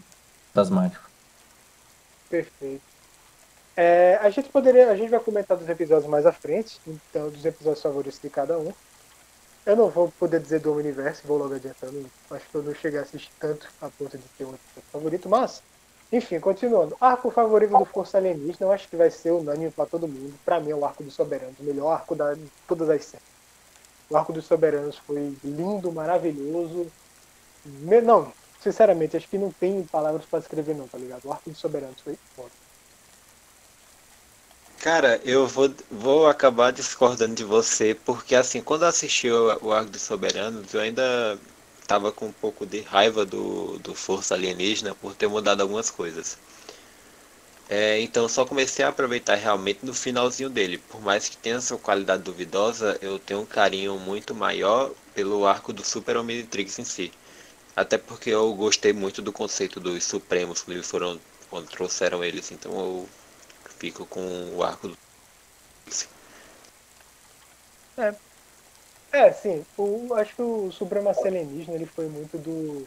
das 0.53 0.69
mágicas. 0.69 1.01
Perfeito. 2.29 2.90
É, 3.75 4.15
a 4.21 4.29
gente 4.29 4.49
poderia, 4.49 4.89
a 4.91 4.95
gente 4.95 5.09
vai 5.09 5.19
comentar 5.19 5.57
dos 5.57 5.69
episódios 5.69 6.09
mais 6.09 6.25
à 6.25 6.31
frente, 6.33 6.79
então 6.85 7.29
dos 7.29 7.45
episódios 7.45 7.81
favoritos 7.81 8.19
de 8.19 8.29
cada 8.29 8.57
um. 8.59 8.73
Eu 9.65 9.75
não 9.75 9.89
vou 9.89 10.11
poder 10.11 10.39
dizer 10.41 10.59
do 10.59 10.73
universo, 10.73 11.27
vou 11.27 11.37
logo 11.37 11.53
adiantando. 11.55 12.11
Acho 12.31 12.49
que 12.49 12.55
eu 12.55 12.63
não 12.63 12.73
cheguei 12.73 12.99
a 12.99 13.03
assistir 13.03 13.31
tanto 13.39 13.67
a 13.81 13.89
ponto 13.89 14.17
de 14.17 14.23
ter 14.37 14.45
um 14.45 14.55
favorito, 14.91 15.29
mas 15.29 15.61
enfim, 16.11 16.39
continuando. 16.39 16.97
Arco 16.99 17.31
favorito 17.31 17.77
do 17.77 17.85
Força 17.85 18.17
Alienígena, 18.17 18.67
eu 18.67 18.71
acho 18.71 18.89
que 18.89 18.97
vai 18.97 19.09
ser 19.11 19.31
unânime 19.31 19.71
para 19.71 19.85
todo 19.85 20.07
mundo. 20.07 20.33
Para 20.43 20.59
mim 20.59 20.71
é 20.71 20.75
o 20.75 20.83
Arco 20.85 21.03
dos 21.03 21.13
Soberanos, 21.13 21.59
o 21.59 21.63
melhor 21.63 21.91
arco 21.91 22.15
da, 22.15 22.33
de 22.33 22.51
todas 22.67 22.89
as 22.89 23.05
séries. 23.05 23.25
O 24.09 24.17
Arco 24.17 24.33
dos 24.33 24.45
Soberanos 24.45 24.97
foi 24.97 25.37
lindo, 25.43 25.91
maravilhoso. 25.91 26.91
Me- 27.65 28.01
não, 28.01 28.33
sinceramente, 28.59 29.15
acho 29.17 29.29
que 29.29 29.37
não 29.37 29.51
tem 29.51 29.83
palavras 29.85 30.25
para 30.25 30.39
descrever 30.39 30.75
não, 30.75 30.87
tá 30.87 30.97
ligado? 30.97 31.25
O 31.25 31.31
Arco 31.31 31.49
dos 31.49 31.59
Soberanos 31.59 32.01
foi 32.01 32.17
foda. 32.35 32.51
Cara, 34.81 35.21
eu 35.23 35.47
vou, 35.47 35.73
vou 35.89 36.27
acabar 36.27 36.71
discordando 36.71 37.35
de 37.35 37.43
você, 37.43 37.95
porque 37.95 38.35
assim, 38.35 38.61
quando 38.61 38.81
eu 38.81 38.89
assisti 38.89 39.29
o, 39.29 39.57
o 39.61 39.71
Arco 39.71 39.91
dos 39.91 40.01
Soberanos, 40.01 40.73
eu 40.73 40.81
ainda 40.81 41.39
tava 41.87 42.11
com 42.11 42.27
um 42.27 42.33
pouco 42.33 42.65
de 42.65 42.81
raiva 42.81 43.25
do, 43.25 43.77
do 43.79 43.95
Força 43.95 44.33
Alienígena 44.35 44.93
por 44.95 45.15
ter 45.15 45.27
mudado 45.27 45.61
algumas 45.61 45.89
coisas. 45.89 46.37
É, 47.69 47.99
então 48.01 48.27
só 48.27 48.45
comecei 48.45 48.83
a 48.83 48.89
aproveitar 48.89 49.35
realmente 49.35 49.85
no 49.85 49.93
finalzinho 49.93 50.49
dele. 50.49 50.77
Por 50.77 51.01
mais 51.01 51.29
que 51.29 51.37
tenha 51.37 51.61
sua 51.61 51.77
qualidade 51.79 52.23
duvidosa, 52.23 52.97
eu 53.01 53.17
tenho 53.17 53.41
um 53.41 53.45
carinho 53.45 53.97
muito 53.97 54.35
maior 54.35 54.91
pelo 55.13 55.45
arco 55.45 55.71
do 55.73 55.83
Super 55.85 56.17
Omnitrix 56.17 56.79
em 56.79 56.83
si. 56.83 57.11
Até 57.75 57.97
porque 57.97 58.29
eu 58.31 58.53
gostei 58.55 58.93
muito 58.93 59.21
do 59.21 59.33
conceito 59.33 59.79
dos 59.79 60.03
Supremos 60.05 60.63
quando 60.63 60.77
eles 60.77 60.89
foram 60.89 61.19
quando 61.49 61.67
trouxeram 61.69 62.23
eles, 62.23 62.51
então 62.51 62.71
eu 62.79 63.09
fico 63.81 64.05
com 64.05 64.21
o 64.55 64.63
arco 64.63 64.89
do 64.89 64.93
É, 69.11 69.17
é 69.17 69.31
sim. 69.31 69.65
O, 69.75 70.13
acho 70.13 70.35
que 70.35 70.41
o 70.43 70.69
Supremacia 70.69 71.25
Alienígena 71.27 71.75
ele 71.75 71.87
foi 71.87 72.07
muito 72.07 72.37
do. 72.37 72.85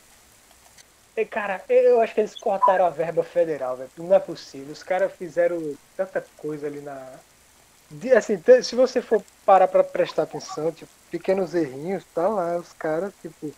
E, 1.17 1.25
cara, 1.27 1.65
eu 1.69 2.01
acho 2.01 2.15
que 2.15 2.21
eles 2.21 2.37
cortaram 2.37 2.87
a 2.87 2.91
verba 2.91 3.25
federal, 3.25 3.77
velho. 3.77 3.91
Não 3.99 4.15
é 4.15 4.21
possível. 4.21 4.71
Os 4.73 4.83
caras 4.85 5.13
fizeram 5.15 5.75
tanta 5.97 6.25
coisa 6.37 6.69
ali 6.69 6.81
na. 6.81 7.21
De- 7.91 8.13
Assim, 8.13 8.41
se 8.63 8.77
você 8.77 9.03
for 9.03 9.21
parar 9.45 9.67
pra 9.67 9.83
prestar 9.83 10.23
atenção, 10.23 10.71
tipo, 10.73 10.91
pequenos 11.11 11.55
errinhos, 11.55 12.05
tá 12.15 12.29
lá. 12.29 12.57
Os 12.57 12.73
caras, 12.75 13.13
tipo, 13.21 13.53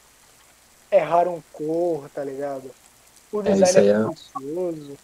erraram 0.91 1.43
cor, 1.53 2.09
tá 2.11 2.25
ligado? 2.25 2.71
O 3.33 3.41
É, 3.41 3.53
design 3.53 3.79
é 3.79 3.91
é- 3.91 3.95
preguiçoso. 3.95 4.97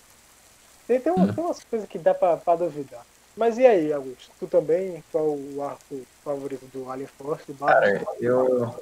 Tem, 0.92 1.00
tem, 1.00 1.10
um- 1.12 1.22
Hum. 1.22 1.32
tem 1.32 1.42
umas 1.44 1.64
coisas 1.64 1.88
que 1.88 1.98
dá 1.98 2.12
pra, 2.12 2.36
pra 2.36 2.54
duvidar. 2.54 3.00
Mas 3.34 3.56
e 3.56 3.66
aí, 3.66 3.90
Augusto? 3.94 4.30
Tu 4.38 4.46
também? 4.46 5.02
Qual 5.10 5.24
o 5.24 5.62
arco 5.62 6.02
favorito 6.22 6.66
do 6.70 6.90
Alien 6.90 7.08
Force, 7.18 7.44
do 7.46 7.54
Batman? 7.54 7.72
Cara, 7.80 8.04
eu, 8.20 8.74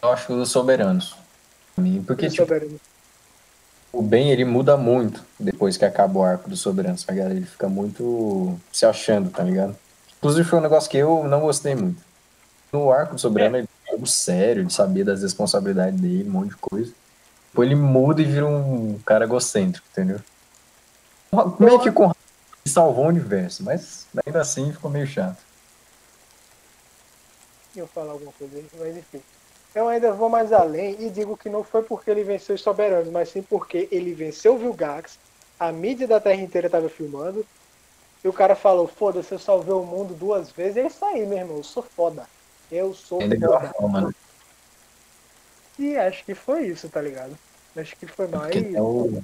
eu 0.00 0.08
acho 0.12 0.32
os 0.32 0.48
soberanos. 0.48 1.16
Porque, 2.06 2.26
Do 2.28 2.30
tipo, 2.32 2.44
Soberano? 2.46 2.80
o 3.92 4.00
bem 4.00 4.30
ele 4.30 4.44
muda 4.44 4.76
muito 4.76 5.24
depois 5.40 5.76
que 5.76 5.84
acaba 5.84 6.18
o 6.20 6.22
arco 6.22 6.48
dos 6.48 6.60
soberanos, 6.60 7.02
tá 7.02 7.12
ligado? 7.12 7.32
Ele 7.32 7.44
fica 7.46 7.68
muito 7.68 8.56
se 8.72 8.86
achando, 8.86 9.28
tá 9.30 9.42
ligado? 9.42 9.76
Inclusive 10.18 10.48
foi 10.48 10.60
um 10.60 10.62
negócio 10.62 10.88
que 10.88 10.96
eu 10.98 11.24
não 11.24 11.40
gostei 11.40 11.74
muito. 11.74 12.00
No 12.72 12.92
arco 12.92 13.16
do 13.16 13.20
soberano, 13.20 13.56
ele 13.56 13.68
é 13.88 13.92
algo 13.92 14.06
sério, 14.06 14.64
de 14.64 14.72
saber 14.72 15.02
das 15.04 15.20
responsabilidades 15.22 16.00
dele, 16.00 16.28
um 16.28 16.32
monte 16.32 16.50
de 16.50 16.56
coisa. 16.56 16.92
Depois 17.50 17.66
ele 17.68 17.74
muda 17.74 18.22
e 18.22 18.24
vira 18.24 18.46
um 18.46 18.98
cara 19.04 19.24
egocêntrico, 19.24 19.84
entendeu? 19.90 20.20
Meio 21.58 21.80
que 21.80 21.90
com 21.90 22.04
ele 22.04 22.14
salvou 22.72 23.04
o 23.04 23.08
universo, 23.08 23.62
mas 23.62 24.06
ainda 24.24 24.40
assim 24.40 24.72
ficou 24.72 24.90
meio 24.90 25.06
chato. 25.06 25.38
Eu 27.74 27.86
falar 27.86 28.12
alguma 28.12 28.32
coisa 28.32 28.56
aí, 28.56 28.66
mas 28.78 28.96
enfim. 28.96 29.22
Eu 29.74 29.88
ainda 29.88 30.12
vou 30.12 30.28
mais 30.28 30.52
além 30.52 30.96
e 30.98 31.10
digo 31.10 31.36
que 31.36 31.50
não 31.50 31.62
foi 31.62 31.82
porque 31.82 32.10
ele 32.10 32.24
venceu 32.24 32.54
os 32.54 32.62
soberanos, 32.62 33.10
mas 33.10 33.28
sim 33.28 33.42
porque 33.42 33.88
ele 33.92 34.14
venceu 34.14 34.54
o 34.54 34.58
Vilgax, 34.58 35.18
a 35.60 35.70
mídia 35.70 36.08
da 36.08 36.18
Terra 36.18 36.40
inteira 36.40 36.66
estava 36.66 36.88
filmando, 36.88 37.44
e 38.24 38.28
o 38.28 38.32
cara 38.32 38.56
falou, 38.56 38.88
foda-se, 38.88 39.32
eu 39.32 39.38
salvei 39.38 39.74
o 39.74 39.84
mundo 39.84 40.14
duas 40.14 40.50
vezes, 40.50 40.78
é 40.78 40.86
isso 40.86 41.04
aí, 41.04 41.26
meu 41.26 41.38
irmão, 41.38 41.58
eu 41.58 41.62
sou 41.62 41.82
foda. 41.82 42.26
Eu 42.72 42.94
sou 42.94 43.20
deu 43.28 43.54
a 43.54 43.60
foda. 43.60 43.74
fama, 43.78 44.00
né? 44.00 44.12
E 45.78 45.96
acho 45.96 46.24
que 46.24 46.34
foi 46.34 46.66
isso, 46.66 46.88
tá 46.88 47.00
ligado? 47.02 47.38
Acho 47.76 47.94
que 47.96 48.06
foi 48.06 48.26
mais. 48.26 48.52
Porque 48.52 48.70
até 48.70 48.80
o, 48.80 49.22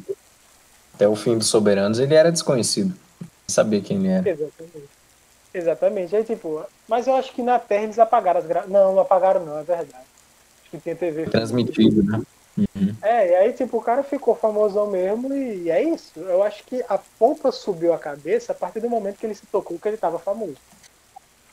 até 0.94 1.08
o 1.08 1.16
fim 1.16 1.38
dos 1.38 1.48
soberanos 1.48 1.98
ele 1.98 2.14
era 2.14 2.30
desconhecido. 2.32 2.94
Sabia 3.46 3.80
quem 3.80 3.98
ele 3.98 4.08
era. 4.08 4.28
Exatamente. 4.28 4.88
Exatamente. 5.54 6.16
Aí, 6.16 6.24
tipo, 6.24 6.64
mas 6.88 7.06
eu 7.06 7.14
acho 7.14 7.32
que 7.32 7.42
na 7.42 7.58
Terra 7.58 7.84
eles 7.84 7.98
apagaram 7.98 8.40
as 8.40 8.46
gra... 8.46 8.66
Não, 8.66 8.94
não 8.94 9.00
apagaram 9.00 9.44
não, 9.44 9.58
é 9.58 9.62
verdade. 9.62 9.92
Acho 10.62 10.70
que 10.70 10.78
tinha 10.78 10.96
TV. 10.96 11.26
Transmitido, 11.26 12.02
né? 12.02 12.22
Uhum. 12.56 12.94
É, 13.02 13.30
e 13.30 13.34
aí, 13.36 13.52
tipo, 13.52 13.78
o 13.78 13.82
cara 13.82 14.02
ficou 14.02 14.34
famosão 14.34 14.90
mesmo 14.90 15.32
e 15.34 15.70
é 15.70 15.82
isso. 15.82 16.20
Eu 16.20 16.42
acho 16.42 16.62
que 16.64 16.82
a 16.88 16.98
pompa 17.18 17.50
subiu 17.50 17.92
a 17.92 17.98
cabeça 17.98 18.52
a 18.52 18.54
partir 18.54 18.80
do 18.80 18.90
momento 18.90 19.18
que 19.18 19.26
ele 19.26 19.34
se 19.34 19.46
tocou 19.46 19.78
que 19.78 19.88
ele 19.88 19.96
tava 19.96 20.18
famoso. 20.18 20.56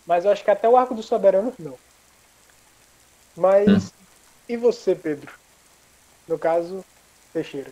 Mas 0.05 0.25
eu 0.25 0.31
acho 0.31 0.43
que 0.43 0.51
até 0.51 0.67
o 0.67 0.75
Arco 0.75 0.93
dos 0.95 1.05
Soberanos 1.05 1.53
não. 1.59 1.75
Mas, 3.35 3.67
Hum. 3.85 3.89
e 4.49 4.57
você, 4.57 4.95
Pedro? 4.95 5.31
No 6.27 6.37
caso, 6.37 6.83
Teixeira. 7.33 7.69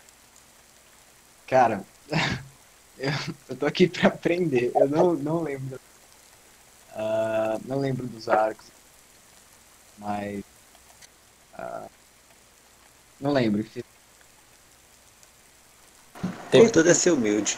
Cara, 1.47 1.83
eu, 2.99 3.11
eu 3.49 3.55
tô 3.55 3.65
aqui 3.65 3.87
pra 3.87 4.09
aprender. 4.09 4.71
Eu 4.75 4.87
não, 4.89 5.13
não 5.13 5.41
lembro. 5.43 5.79
Ah, 6.93 7.57
não 7.65 7.79
lembro 7.79 8.05
dos 8.07 8.27
arcos. 8.27 8.65
Mas. 9.97 10.43
ah, 11.53 11.85
não 13.19 13.31
lembro. 13.31 13.63
Tem 16.51 16.61
Importante 16.61 16.89
é 16.89 16.93
ser 16.93 17.11
humilde. 17.11 17.57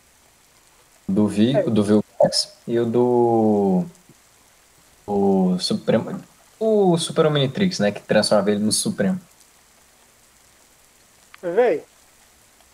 do 1.08 1.28
Vi, 1.28 1.56
É. 1.56 1.64
o 1.66 1.70
do 1.70 1.84
Vilgax 1.84 2.54
e 2.68 2.80
o 2.80 2.86
do. 2.86 3.86
O 5.08 5.58
Supremo. 5.60 6.22
O 6.60 6.98
Super 6.98 7.26
Omnitrix, 7.28 7.80
né? 7.80 7.92
Que 7.92 8.02
transforma 8.02 8.52
ele 8.52 8.60
no 8.60 8.72
Supremo. 8.72 9.20
Véi, 11.42 11.84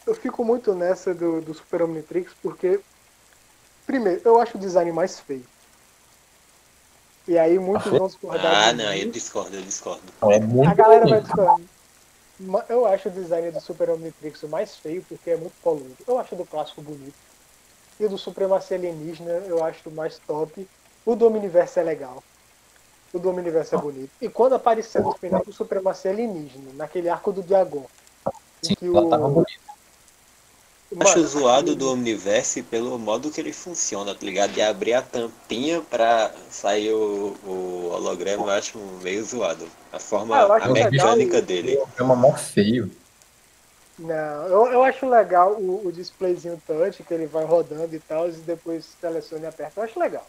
eu 0.05 0.15
fico 0.15 0.43
muito 0.43 0.73
nessa 0.75 1.13
do, 1.13 1.41
do 1.41 1.53
Super 1.53 1.83
Omnitrix 1.83 2.33
porque, 2.41 2.79
primeiro, 3.85 4.21
eu 4.25 4.39
acho 4.39 4.57
o 4.57 4.59
design 4.59 4.91
mais 4.91 5.19
feio. 5.19 5.43
E 7.27 7.37
aí 7.37 7.57
muitos 7.57 7.83
feio? 7.89 7.97
vão 7.99 8.07
discordar 8.07 8.55
Ah, 8.55 8.73
não, 8.73 8.93
eu 8.93 9.11
discordo, 9.11 9.55
eu 9.55 9.61
discordo. 9.61 10.01
É 10.31 10.39
muito 10.39 10.69
A 10.69 10.75
galera 10.75 11.07
vai 11.07 11.19
bonito. 11.19 11.27
discordar. 11.27 11.57
Ma- 12.39 12.65
Eu 12.69 12.85
acho 12.85 13.09
o 13.09 13.11
design 13.11 13.49
do 13.51 13.59
Super 13.61 13.89
Omnitrix 13.89 14.43
o 14.43 14.49
mais 14.49 14.77
feio 14.77 15.03
porque 15.07 15.31
é 15.31 15.37
muito 15.37 15.55
colorido. 15.61 15.95
Eu 16.07 16.19
acho 16.19 16.35
o 16.35 16.37
do 16.37 16.45
clássico 16.45 16.81
bonito. 16.81 17.15
E 17.99 18.05
o 18.05 18.09
do 18.09 18.17
Supremacia 18.17 18.77
Alienígena 18.77 19.31
eu 19.47 19.63
acho 19.63 19.89
o 19.89 19.91
mais 19.91 20.19
top. 20.19 20.67
O 21.05 21.15
do 21.15 21.27
Omniverse 21.27 21.79
é 21.79 21.83
legal. 21.83 22.21
O 23.13 23.19
do 23.19 23.29
Omniverse 23.29 23.73
é 23.73 23.77
bonito. 23.77 24.11
E 24.21 24.29
quando 24.29 24.55
apareceu 24.55 25.01
no 25.01 25.13
final 25.13 25.43
do 25.45 25.53
Supremacia 25.53 26.11
Alienígena, 26.11 26.73
naquele 26.73 27.07
arco 27.09 27.31
do 27.31 27.41
Diagon, 27.41 27.85
em 28.63 28.67
Sim, 28.67 28.75
que 28.75 28.89
o. 28.89 29.09
Acho 30.99 31.17
Mano, 31.17 31.27
zoado 31.27 31.75
do 31.75 31.91
Omniverse 31.91 32.61
pelo 32.63 32.97
modo 32.97 33.29
que 33.29 33.41
ele 33.41 33.51
funciona, 33.51 34.15
tá 34.15 34.25
ligado? 34.25 34.51
De 34.53 34.61
abrir 34.61 34.93
a 34.93 35.01
tampinha 35.01 35.81
pra 35.81 36.31
sair 36.49 36.93
o, 36.93 37.35
o 37.45 37.89
holograma, 37.91 38.43
eu 38.43 38.49
acho 38.51 38.77
meio 39.01 39.23
zoado. 39.25 39.67
A 39.91 39.99
forma, 39.99 40.37
Ah, 40.37 40.43
eu 40.43 40.53
acho 40.53 40.65
a 40.65 40.73
mecânica 40.73 41.13
legal. 41.13 41.41
dele. 41.41 41.79
É 41.97 42.03
uma 42.03 42.15
mó 42.15 42.33
feio. 42.33 42.89
Não, 43.97 44.47
eu, 44.47 44.65
eu 44.73 44.83
acho 44.83 45.09
legal 45.09 45.53
o, 45.53 45.87
o 45.87 45.91
displayzinho 45.91 46.61
touch, 46.67 47.03
que 47.03 47.13
ele 47.13 47.25
vai 47.27 47.45
rodando 47.45 47.93
e 47.93 47.99
tal, 47.99 48.29
e 48.29 48.31
depois 48.31 48.85
seleciona 48.99 49.45
e 49.45 49.47
aperta. 49.47 49.79
Eu 49.79 49.83
acho 49.83 49.99
legal. 49.99 50.25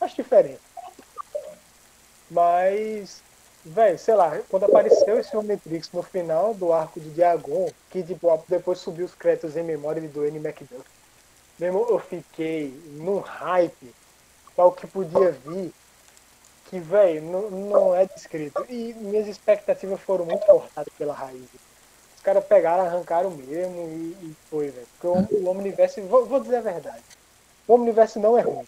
Acho 0.00 0.16
diferente. 0.16 0.60
Mas, 2.30 3.22
velho, 3.64 3.98
sei 3.98 4.14
lá, 4.14 4.38
quando 4.48 4.64
apareceu 4.64 5.18
esse 5.18 5.36
Omnitrix 5.36 5.90
no 5.92 6.02
final 6.02 6.54
do 6.54 6.72
arco 6.72 7.00
de 7.00 7.10
Diagon, 7.10 7.70
que 7.90 8.02
tipo, 8.02 8.42
depois 8.48 8.78
subiu 8.78 9.06
os 9.06 9.14
créditos 9.14 9.56
em 9.56 9.62
memória 9.62 10.00
de 10.00 10.08
Dwayne 10.08 10.38
McDuff, 10.38 10.84
mesmo 11.58 11.86
eu 11.88 11.98
fiquei 11.98 12.72
num 12.92 13.18
hype 13.18 13.94
para 14.54 14.64
o 14.64 14.72
que 14.72 14.86
podia 14.86 15.32
vir, 15.32 15.72
que, 16.68 16.78
velho, 16.78 17.22
não, 17.22 17.50
não 17.50 17.94
é 17.94 18.06
descrito. 18.06 18.64
E 18.68 18.94
minhas 18.94 19.26
expectativas 19.26 20.00
foram 20.00 20.24
muito 20.24 20.44
cortadas 20.44 20.92
pela 20.98 21.14
raiz. 21.14 21.48
Os 22.16 22.22
caras 22.22 22.44
pegaram, 22.44 22.84
arrancaram 22.84 23.30
mesmo 23.30 23.88
e, 23.88 24.16
e 24.22 24.36
foi, 24.50 24.70
velho. 24.70 24.86
Porque 25.00 25.34
o, 25.34 25.44
o 25.44 25.48
Omniverse, 25.48 26.00
vou, 26.02 26.26
vou 26.26 26.40
dizer 26.40 26.56
a 26.56 26.60
verdade, 26.60 27.02
o 27.66 27.74
Omniverse 27.74 28.18
não 28.18 28.38
é 28.38 28.42
ruim. 28.42 28.66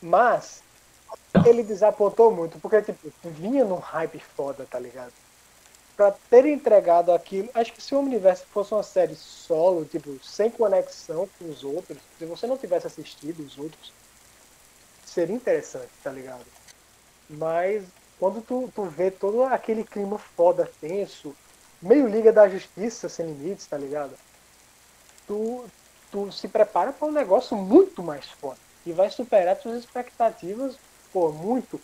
Mas 0.00 0.62
ele 1.46 1.62
desapontou 1.62 2.30
muito, 2.30 2.58
porque 2.58 2.82
tipo, 2.82 3.10
vinha 3.24 3.64
num 3.64 3.78
hype 3.78 4.18
foda, 4.18 4.66
tá 4.70 4.78
ligado? 4.78 5.12
Pra 5.96 6.10
ter 6.30 6.46
entregado 6.46 7.12
aquilo, 7.12 7.48
acho 7.54 7.72
que 7.72 7.82
se 7.82 7.94
o 7.94 7.98
Omniverse 7.98 8.44
fosse 8.46 8.72
uma 8.72 8.82
série 8.82 9.14
solo, 9.14 9.84
tipo, 9.84 10.18
sem 10.24 10.50
conexão 10.50 11.28
com 11.38 11.48
os 11.48 11.64
outros, 11.64 11.98
se 12.18 12.24
você 12.24 12.46
não 12.46 12.56
tivesse 12.56 12.86
assistido 12.86 13.40
os 13.40 13.58
outros, 13.58 13.92
seria 15.04 15.36
interessante, 15.36 15.90
tá 16.02 16.10
ligado? 16.10 16.44
Mas 17.28 17.84
quando 18.18 18.40
tu, 18.40 18.70
tu 18.74 18.84
vê 18.84 19.10
todo 19.10 19.42
aquele 19.44 19.84
clima 19.84 20.18
foda, 20.18 20.70
tenso, 20.80 21.34
meio 21.80 22.06
Liga 22.06 22.32
da 22.32 22.48
Justiça 22.48 23.08
sem 23.08 23.26
limites, 23.26 23.66
tá 23.66 23.76
ligado? 23.76 24.12
Tu, 25.26 25.64
tu 26.10 26.30
se 26.30 26.46
prepara 26.48 26.92
para 26.92 27.08
um 27.08 27.12
negócio 27.12 27.56
muito 27.56 28.02
mais 28.02 28.26
foda. 28.26 28.58
E 28.86 28.92
vai 28.92 29.10
superar 29.10 29.56
suas 29.56 29.78
expectativas, 29.78 30.76
pô, 31.12 31.30
muito. 31.30 31.80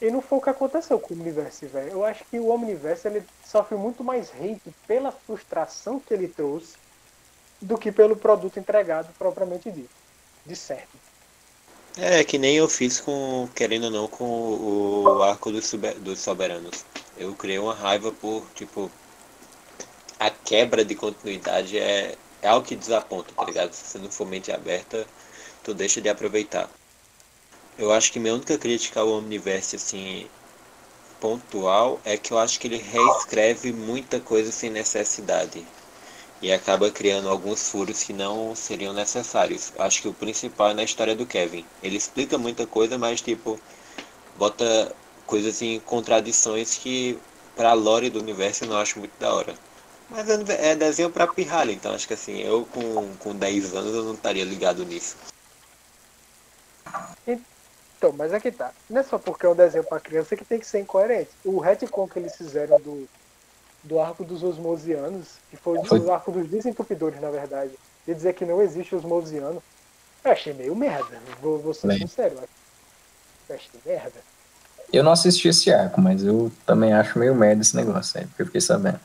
E 0.00 0.10
não 0.10 0.20
foi 0.20 0.38
o 0.38 0.42
que 0.42 0.50
aconteceu 0.50 0.98
com 0.98 1.14
o 1.14 1.16
Omniverse, 1.16 1.66
velho. 1.66 1.92
Eu 1.92 2.04
acho 2.04 2.24
que 2.24 2.38
o 2.38 2.48
Omniverse 2.48 3.08
ele 3.08 3.22
sofre 3.44 3.76
muito 3.76 4.04
mais 4.04 4.30
hate 4.30 4.70
pela 4.86 5.10
frustração 5.10 5.98
que 6.00 6.12
ele 6.12 6.28
trouxe 6.28 6.76
do 7.62 7.78
que 7.78 7.90
pelo 7.90 8.16
produto 8.16 8.58
entregado 8.58 9.08
propriamente 9.18 9.70
dito. 9.70 9.90
De 10.44 10.54
certo. 10.54 10.98
É, 11.98 12.22
que 12.22 12.36
nem 12.36 12.56
eu 12.56 12.68
fiz 12.68 13.00
com, 13.00 13.48
querendo 13.54 13.84
ou 13.84 13.90
não, 13.90 14.06
com 14.06 14.24
o 14.24 15.22
arco 15.22 15.50
dos, 15.50 15.66
Sober- 15.66 15.98
dos 16.00 16.18
soberanos. 16.18 16.84
Eu 17.16 17.34
criei 17.34 17.58
uma 17.58 17.72
raiva 17.74 18.12
por, 18.12 18.44
tipo, 18.54 18.90
a 20.20 20.28
quebra 20.28 20.84
de 20.84 20.94
continuidade 20.94 21.78
é, 21.78 22.14
é 22.42 22.48
algo 22.48 22.66
que 22.66 22.76
desaponta, 22.76 23.32
tá 23.34 23.44
ligado? 23.44 23.72
Se 23.72 23.86
você 23.86 23.98
não 23.98 24.10
for 24.10 24.26
mente 24.26 24.52
aberta, 24.52 25.06
tu 25.64 25.72
deixa 25.72 26.02
de 26.02 26.10
aproveitar. 26.10 26.68
Eu 27.78 27.92
acho 27.92 28.10
que 28.10 28.18
minha 28.18 28.34
única 28.34 28.56
crítica 28.56 29.00
ao 29.00 29.10
Omniverse, 29.10 29.76
assim, 29.76 30.26
pontual, 31.20 32.00
é 32.04 32.16
que 32.16 32.32
eu 32.32 32.38
acho 32.38 32.58
que 32.58 32.66
ele 32.68 32.78
reescreve 32.78 33.72
muita 33.72 34.18
coisa 34.18 34.50
sem 34.50 34.70
necessidade. 34.70 35.62
E 36.40 36.50
acaba 36.52 36.90
criando 36.90 37.28
alguns 37.28 37.68
furos 37.68 38.02
que 38.02 38.12
não 38.12 38.54
seriam 38.54 38.94
necessários. 38.94 39.72
Acho 39.78 40.02
que 40.02 40.08
o 40.08 40.14
principal 40.14 40.70
é 40.70 40.74
na 40.74 40.84
história 40.84 41.14
do 41.14 41.26
Kevin. 41.26 41.64
Ele 41.82 41.96
explica 41.96 42.38
muita 42.38 42.66
coisa, 42.66 42.96
mas 42.96 43.20
tipo, 43.20 43.60
bota 44.38 44.94
coisas 45.26 45.60
em 45.60 45.78
contradições 45.80 46.76
que 46.76 47.18
pra 47.54 47.72
lore 47.72 48.10
do 48.10 48.20
universo 48.20 48.64
eu 48.64 48.68
não 48.68 48.78
acho 48.78 48.98
muito 48.98 49.18
da 49.18 49.34
hora. 49.34 49.54
Mas 50.10 50.28
é 50.28 50.70
é 50.70 50.76
desenho 50.76 51.10
pra 51.10 51.26
pirralho, 51.26 51.72
então 51.72 51.92
acho 51.92 52.06
que 52.06 52.14
assim, 52.14 52.40
eu 52.40 52.64
com, 52.66 53.14
com 53.18 53.34
10 53.34 53.74
anos 53.74 53.94
eu 53.94 54.04
não 54.04 54.14
estaria 54.14 54.44
ligado 54.44 54.84
nisso. 54.84 55.16
Então, 57.96 58.12
mas 58.12 58.32
aqui 58.32 58.50
tá. 58.50 58.72
Não 58.90 59.00
é 59.00 59.02
só 59.02 59.18
porque 59.18 59.46
é 59.46 59.48
um 59.48 59.54
desenho 59.54 59.84
pra 59.84 60.00
criança 60.00 60.36
que 60.36 60.44
tem 60.44 60.58
que 60.60 60.66
ser 60.66 60.80
incoerente. 60.80 61.30
O 61.44 61.58
retcon 61.58 62.06
que 62.06 62.18
eles 62.18 62.36
fizeram 62.36 62.78
do, 62.78 63.08
do 63.82 63.98
arco 63.98 64.24
dos 64.24 64.42
osmosianos, 64.42 65.36
que 65.50 65.56
foi, 65.56 65.82
Foi. 65.84 66.00
o 66.00 66.12
arco 66.12 66.30
dos 66.30 66.48
desentupidores, 66.48 67.20
na 67.20 67.30
verdade, 67.30 67.72
de 68.06 68.14
dizer 68.14 68.34
que 68.34 68.44
não 68.44 68.60
existe 68.60 68.94
osmosiano, 68.94 69.62
eu 70.24 70.30
achei 70.30 70.52
meio 70.52 70.74
merda. 70.74 71.18
Vou, 71.40 71.58
vou 71.58 71.72
ser 71.72 71.86
Bem. 71.88 71.98
sincero. 71.98 72.36
Eu 73.48 73.54
achei 73.54 73.80
merda. 73.84 74.20
Eu 74.92 75.02
não 75.02 75.12
assisti 75.12 75.48
esse 75.48 75.72
arco, 75.72 76.00
mas 76.00 76.22
eu 76.22 76.50
também 76.64 76.92
acho 76.92 77.18
meio 77.18 77.34
merda 77.34 77.62
esse 77.62 77.74
negócio 77.74 78.20
aí, 78.20 78.26
porque 78.26 78.42
eu 78.42 78.46
fiquei 78.46 78.60
sabendo. 78.60 79.00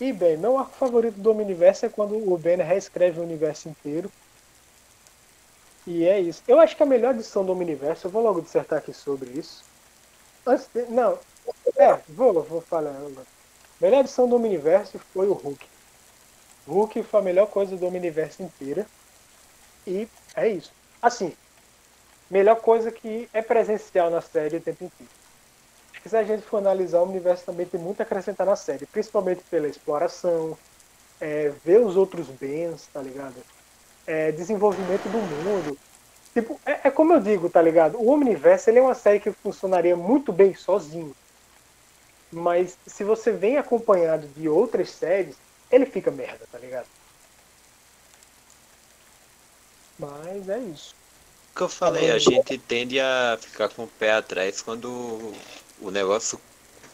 E 0.00 0.12
bem, 0.12 0.36
meu 0.36 0.58
arco 0.58 0.74
favorito 0.76 1.14
do 1.16 1.30
Omniverse 1.30 1.86
é 1.86 1.88
quando 1.88 2.16
o 2.16 2.36
Ben 2.36 2.56
reescreve 2.56 3.20
o 3.20 3.22
universo 3.22 3.68
inteiro. 3.68 4.10
E 5.86 6.04
é 6.04 6.20
isso. 6.20 6.42
Eu 6.46 6.60
acho 6.60 6.76
que 6.76 6.82
a 6.82 6.86
melhor 6.86 7.14
edição 7.14 7.44
do 7.44 7.52
Omniverse, 7.52 8.04
eu 8.04 8.10
vou 8.10 8.22
logo 8.22 8.40
dissertar 8.40 8.78
aqui 8.78 8.92
sobre 8.92 9.30
isso. 9.30 9.64
Antes 10.46 10.68
de, 10.72 10.82
não, 10.84 11.18
é, 11.76 11.98
vou, 12.08 12.42
vou 12.42 12.60
falar. 12.60 12.94
Melhor 13.80 14.00
edição 14.00 14.28
do 14.28 14.36
Omniverse 14.36 14.98
foi 15.12 15.26
o 15.28 15.32
Hulk. 15.32 15.66
Hulk 16.68 17.02
foi 17.02 17.20
a 17.20 17.22
melhor 17.22 17.46
coisa 17.46 17.76
do 17.76 17.86
Omniverse 17.86 18.42
inteira. 18.42 18.86
E 19.86 20.08
é 20.36 20.48
isso. 20.48 20.72
Assim, 21.00 21.32
melhor 22.30 22.56
coisa 22.56 22.92
que 22.92 23.28
é 23.32 23.42
presencial 23.42 24.08
na 24.08 24.20
série 24.20 24.56
o 24.56 24.60
tempo 24.60 24.84
inteiro. 24.84 25.12
Acho 25.92 26.02
que 26.02 26.08
se 26.08 26.16
a 26.16 26.22
gente 26.22 26.42
for 26.42 26.58
analisar, 26.58 27.00
o 27.00 27.08
universo 27.08 27.44
também 27.44 27.66
tem 27.66 27.80
muito 27.80 28.00
a 28.00 28.04
acrescentar 28.04 28.46
na 28.46 28.56
série, 28.56 28.86
principalmente 28.86 29.42
pela 29.50 29.66
exploração, 29.66 30.56
é, 31.20 31.52
ver 31.64 31.80
os 31.80 31.96
outros 31.96 32.28
bens, 32.28 32.88
tá 32.92 33.00
ligado? 33.00 33.34
É, 34.06 34.32
desenvolvimento 34.32 35.08
do 35.08 35.18
mundo. 35.18 35.78
Tipo, 36.34 36.60
é, 36.64 36.88
é 36.88 36.90
como 36.90 37.12
eu 37.12 37.20
digo, 37.20 37.48
tá 37.48 37.60
ligado? 37.60 37.98
O 37.98 38.08
Omniverse 38.08 38.70
ele 38.70 38.78
é 38.78 38.82
uma 38.82 38.94
série 38.94 39.20
que 39.20 39.32
funcionaria 39.32 39.96
muito 39.96 40.32
bem 40.32 40.54
sozinho. 40.54 41.14
Mas 42.32 42.76
se 42.86 43.04
você 43.04 43.30
vem 43.30 43.58
acompanhado 43.58 44.26
de 44.28 44.48
outras 44.48 44.90
séries, 44.90 45.36
ele 45.70 45.84
fica 45.84 46.10
merda, 46.10 46.46
tá 46.50 46.58
ligado? 46.58 46.86
Mas 49.98 50.48
é 50.48 50.58
isso. 50.58 50.94
O 51.52 51.56
que 51.56 51.62
eu 51.62 51.68
falei, 51.68 52.10
a 52.10 52.18
gente 52.18 52.56
tende 52.58 52.98
a 52.98 53.38
ficar 53.38 53.68
com 53.68 53.84
o 53.84 53.88
pé 53.88 54.12
atrás 54.12 54.62
quando 54.62 55.34
o 55.80 55.90
negócio 55.90 56.40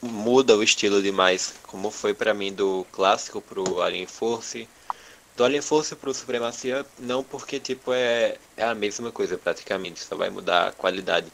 muda 0.03 0.57
o 0.57 0.63
estilo 0.63 1.01
demais, 1.01 1.55
como 1.63 1.91
foi 1.91 2.13
pra 2.13 2.35
mim 2.35 2.53
do 2.53 2.85
clássico 2.91 3.41
pro 3.41 3.81
Alien 3.81 4.07
Force. 4.07 4.69
Do 5.39 5.45
Alien 5.45 5.63
Force 5.63 5.95
pro 5.95 6.13
Supremacia, 6.13 6.85
não 6.99 7.23
porque 7.23 7.61
tipo 7.61 7.93
é, 7.93 8.37
é 8.57 8.65
a 8.65 8.75
mesma 8.75 9.13
coisa 9.13 9.39
praticamente, 9.39 10.01
só 10.01 10.17
vai 10.17 10.31
mudar 10.31 10.67
a 10.67 10.73
qualidade. 10.73 11.29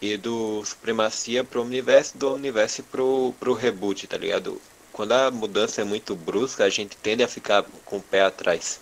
E 0.00 0.16
do 0.16 0.64
Supremacia 0.64 1.44
pro 1.44 1.60
Universo, 1.62 2.16
do 2.16 2.32
Universo 2.32 2.82
pro, 2.84 3.34
pro 3.38 3.52
reboot, 3.52 4.06
tá 4.06 4.16
ligado? 4.16 4.58
Quando 4.94 5.12
a 5.12 5.30
mudança 5.30 5.82
é 5.82 5.84
muito 5.84 6.16
brusca, 6.16 6.64
a 6.64 6.70
gente 6.70 6.96
tende 6.96 7.22
a 7.22 7.28
ficar 7.28 7.62
com 7.84 7.98
o 7.98 8.02
pé 8.02 8.22
atrás. 8.22 8.80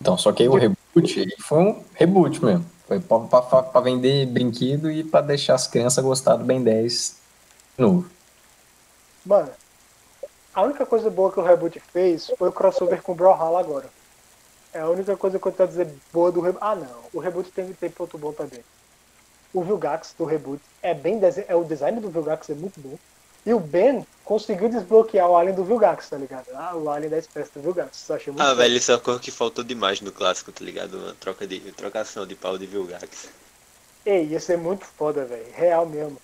Então, 0.00 0.18
só 0.18 0.32
que 0.32 0.42
aí 0.42 0.48
o 0.48 0.54
reboot, 0.54 1.20
ele 1.20 1.36
foi 1.38 1.58
um 1.58 1.84
reboot 1.94 2.44
mesmo. 2.44 2.66
Foi 2.88 2.98
pra, 2.98 3.20
pra- 3.20 3.62
pra 3.62 3.80
vender 3.80 4.26
brinquedo 4.26 4.90
e 4.90 5.04
pra 5.04 5.20
deixar 5.20 5.54
as 5.54 5.68
crianças 5.68 6.04
gostar 6.04 6.34
do 6.34 6.44
Ben 6.44 6.60
10 6.60 7.16
de 7.78 7.82
novo. 7.82 8.10
Mano, 9.24 9.50
a 10.54 10.62
única 10.62 10.84
coisa 10.86 11.10
boa 11.10 11.32
que 11.32 11.40
o 11.40 11.42
reboot 11.42 11.80
fez 11.80 12.30
foi 12.38 12.48
o 12.48 12.52
crossover 12.52 13.02
com 13.02 13.12
o 13.12 13.14
Brawlhalla 13.14 13.60
agora. 13.60 13.88
É 14.72 14.80
a 14.80 14.88
única 14.88 15.16
coisa 15.16 15.38
que 15.38 15.46
eu 15.46 15.52
tenho 15.52 15.68
a 15.68 15.70
dizer 15.70 15.88
boa 16.12 16.32
do 16.32 16.40
reboot. 16.40 16.62
Ah, 16.64 16.74
não. 16.74 17.02
O 17.12 17.18
reboot 17.20 17.50
tem, 17.50 17.72
tem 17.72 17.90
ponto 17.90 18.16
bom 18.16 18.32
também. 18.32 18.60
O 19.52 19.62
Vilgax 19.62 20.14
do 20.16 20.24
reboot 20.24 20.62
é 20.82 20.94
bem 20.94 21.20
é 21.46 21.54
O 21.54 21.64
design 21.64 22.00
do 22.00 22.08
Vilgax 22.10 22.48
é 22.50 22.54
muito 22.54 22.80
bom. 22.80 22.98
E 23.44 23.52
o 23.52 23.58
Ben 23.58 24.06
conseguiu 24.24 24.68
desbloquear 24.68 25.28
o 25.28 25.36
alien 25.36 25.54
do 25.54 25.64
Vilgax, 25.64 26.08
tá 26.08 26.16
ligado? 26.16 26.46
Ah, 26.54 26.76
o 26.76 26.88
alien 26.88 27.10
da 27.10 27.18
espécie 27.18 27.50
do 27.54 27.60
Vilgax. 27.60 27.98
Isso 27.98 28.14
achei 28.14 28.32
muito 28.32 28.42
Ah, 28.42 28.50
bom. 28.50 28.56
velho, 28.56 28.76
isso 28.76 28.92
é 28.92 28.94
uma 28.94 29.00
coisa 29.00 29.20
que 29.20 29.30
faltou 29.30 29.64
demais 29.64 30.00
no 30.00 30.12
clássico, 30.12 30.52
tá 30.52 30.64
ligado? 30.64 30.96
Uma 30.96 31.14
troca 31.14 31.46
de 31.46 31.60
trocação 31.72 32.26
de 32.26 32.34
pau 32.36 32.56
de 32.56 32.66
Vilgax. 32.66 33.28
Ei, 34.06 34.26
ia 34.26 34.40
ser 34.40 34.56
muito 34.56 34.84
foda, 34.84 35.24
velho. 35.24 35.46
Real 35.54 35.84
mesmo. 35.86 36.16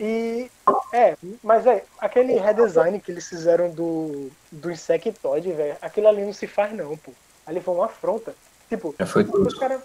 E. 0.00 0.50
É, 0.92 1.16
mas, 1.42 1.62
velho, 1.62 1.82
aquele 1.98 2.38
redesign 2.38 2.98
que 2.98 3.12
eles 3.12 3.28
fizeram 3.28 3.70
do, 3.70 4.30
do 4.50 4.70
Insectoid, 4.70 5.52
velho, 5.52 5.76
aquilo 5.82 6.08
ali 6.08 6.24
não 6.24 6.32
se 6.32 6.46
faz, 6.46 6.72
não, 6.72 6.96
pô. 6.96 7.12
Ali 7.46 7.60
foi 7.60 7.74
uma 7.74 7.84
afronta. 7.84 8.34
Tipo, 8.68 8.94
Já 8.98 9.06
foi 9.06 9.24
os 9.24 9.54
caras 9.54 9.82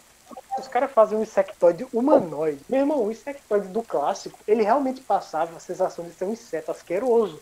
os 0.58 0.68
cara 0.68 0.88
fazem 0.88 1.18
um 1.18 1.22
insectoide 1.22 1.86
humanoide. 1.94 2.60
Meu 2.70 2.80
irmão, 2.80 3.04
o 3.04 3.12
insectoide 3.12 3.68
do 3.68 3.84
clássico, 3.84 4.40
ele 4.48 4.64
realmente 4.64 5.02
passava 5.02 5.58
a 5.58 5.60
sensação 5.60 6.06
de 6.06 6.14
ser 6.14 6.26
um 6.26 6.32
inseto 6.32 6.72
asqueroso. 6.72 7.40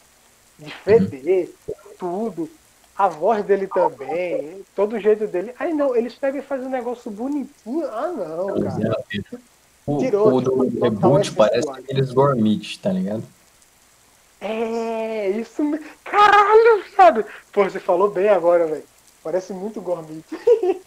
De 0.58 0.72
feder, 0.72 1.50
tudo. 1.98 2.50
A 2.96 3.08
voz 3.08 3.44
dele 3.44 3.68
também, 3.68 4.64
todo 4.76 4.94
o 4.94 5.00
jeito 5.00 5.26
dele. 5.28 5.54
Aí 5.58 5.74
não, 5.74 5.96
eles 5.96 6.14
pegam 6.14 6.40
e 6.40 6.44
fazem 6.44 6.68
um 6.68 6.72
negócio 6.72 7.10
bonitinho. 7.10 7.88
Ah, 7.88 8.08
não, 8.08 8.62
cara. 8.62 9.04
O, 9.86 9.98
Tirou, 10.00 10.34
o 10.34 10.42
do 10.42 10.62
reboot 10.80 11.32
parece 11.34 11.70
aqueles 11.70 12.12
gourmet, 12.14 12.60
tá 12.82 12.92
ligado? 12.92 13.24
É, 14.40 15.30
isso. 15.30 15.62
Caralho, 16.04 16.84
sabe? 16.96 17.26
Pô, 17.52 17.64
você 17.64 17.80
falou 17.80 18.10
bem 18.10 18.30
agora, 18.30 18.66
velho. 18.68 18.84
Parece 19.24 19.54
muito 19.54 19.82
gourmet. 19.82 20.22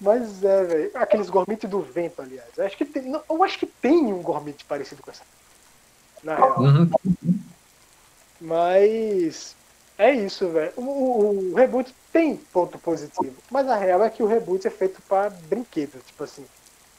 Mas 0.00 0.42
é, 0.44 0.64
velho. 0.64 0.90
Aqueles 0.94 1.28
gourmet 1.30 1.56
do 1.56 1.80
vento, 1.80 2.22
aliás. 2.22 2.48
Eu 2.56 2.66
acho 2.66 2.76
que 2.76 2.84
tem, 2.84 3.02
não, 3.02 3.22
eu 3.28 3.42
acho 3.44 3.58
que 3.58 3.66
tem 3.66 4.12
um 4.12 4.22
gourmet 4.22 4.54
parecido 4.68 5.02
com 5.02 5.10
essa. 5.10 5.22
Na 6.22 6.34
real. 6.36 6.60
Uhum. 6.60 6.90
Mas 8.40 9.54
é 9.96 10.12
isso, 10.12 10.48
velho. 10.50 10.72
O, 10.76 10.82
o- 10.82 11.52
o 11.52 11.54
reboot 11.56 11.92
tem 12.12 12.36
ponto 12.36 12.78
positivo. 12.78 13.34
Mas 13.50 13.68
a 13.68 13.76
real 13.76 14.04
é 14.04 14.10
que 14.10 14.22
o 14.22 14.26
reboot 14.26 14.66
é 14.66 14.70
feito 14.70 15.00
pra 15.08 15.30
brinquedo. 15.30 16.00
Tipo 16.06 16.24
assim. 16.24 16.44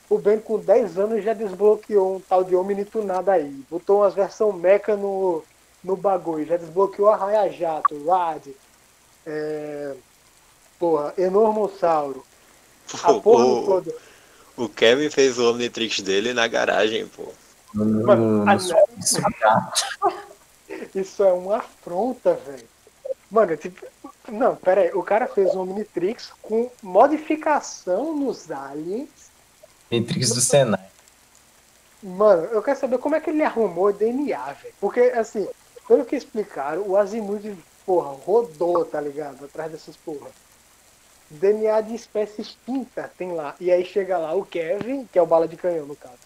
O 0.10 0.18
Ben 0.18 0.40
com 0.40 0.58
10 0.58 0.98
anos 0.98 1.24
já 1.24 1.34
desbloqueou 1.34 2.16
um 2.16 2.20
tal 2.20 2.44
de 2.44 2.56
Omni 2.56 2.84
tunado 2.84 3.30
aí. 3.30 3.64
Botou 3.70 4.00
umas 4.00 4.16
versão 4.16 4.52
mecha 4.52 4.98
no, 4.98 5.44
no 5.84 5.96
bagulho. 5.96 6.48
Já 6.48 6.58
desbloqueou 6.58 7.10
a 7.10 7.16
Raia 7.16 7.52
Jato, 7.52 8.04
Rad. 8.08 8.48
É, 9.26 9.94
porra, 10.80 11.14
Enormossauro. 11.16 12.26
A 13.04 13.14
porra 13.22 13.46
O, 13.46 13.66
toda. 13.66 13.94
o 14.58 14.68
Kevin 14.68 15.12
fez 15.12 15.38
o 15.38 15.52
Omnitrix 15.52 16.02
dele 16.02 16.34
na 16.34 16.48
garagem, 16.48 17.06
pô. 17.06 17.28
No, 17.74 17.86
no, 17.86 18.08
Mano. 18.08 18.46
Isso 20.96 21.24
é 21.24 21.32
uma 21.32 21.58
afronta, 21.58 22.34
velho. 22.34 22.68
Mano, 23.30 23.56
tipo. 23.56 23.86
Não, 24.28 24.56
pera 24.56 24.82
aí. 24.82 24.92
O 24.94 25.04
cara 25.04 25.28
fez 25.28 25.54
um 25.54 25.62
Omnitrix 25.62 26.32
com 26.42 26.72
modificação 26.82 28.16
nos 28.16 28.50
aliens. 28.50 29.29
Matrix 29.92 30.30
do 30.34 30.42
Senai. 30.42 30.88
Mano, 32.02 32.46
eu 32.46 32.62
quero 32.62 32.80
saber 32.80 32.98
como 33.00 33.16
é 33.16 33.20
que 33.20 33.30
ele 33.30 33.44
arrumou 33.44 33.92
DNA, 33.92 34.54
velho. 34.54 34.74
Porque, 34.80 35.02
assim, 35.02 35.48
pelo 35.88 36.06
que 36.06 36.16
explicaram, 36.16 36.88
o 36.88 36.96
Azimuth, 36.96 37.58
porra, 37.86 38.12
rodou, 38.26 38.86
tá 38.86 39.02
ligado? 39.02 39.44
Atrás 39.46 39.72
dessas 39.72 39.98
porra. 39.98 40.30
DNA 41.32 41.82
de 41.82 41.94
espécie 41.96 42.42
extinta 42.42 43.12
tem 43.18 43.34
lá. 43.34 43.56
E 43.60 43.72
aí 43.72 43.84
chega 43.86 44.18
lá 44.18 44.34
o 44.34 44.46
Kevin, 44.46 45.06
que 45.12 45.20
é 45.20 45.22
o 45.22 45.26
bala 45.28 45.48
de 45.48 45.58
canhão, 45.58 45.86
no 45.86 45.96
caso. 45.96 46.18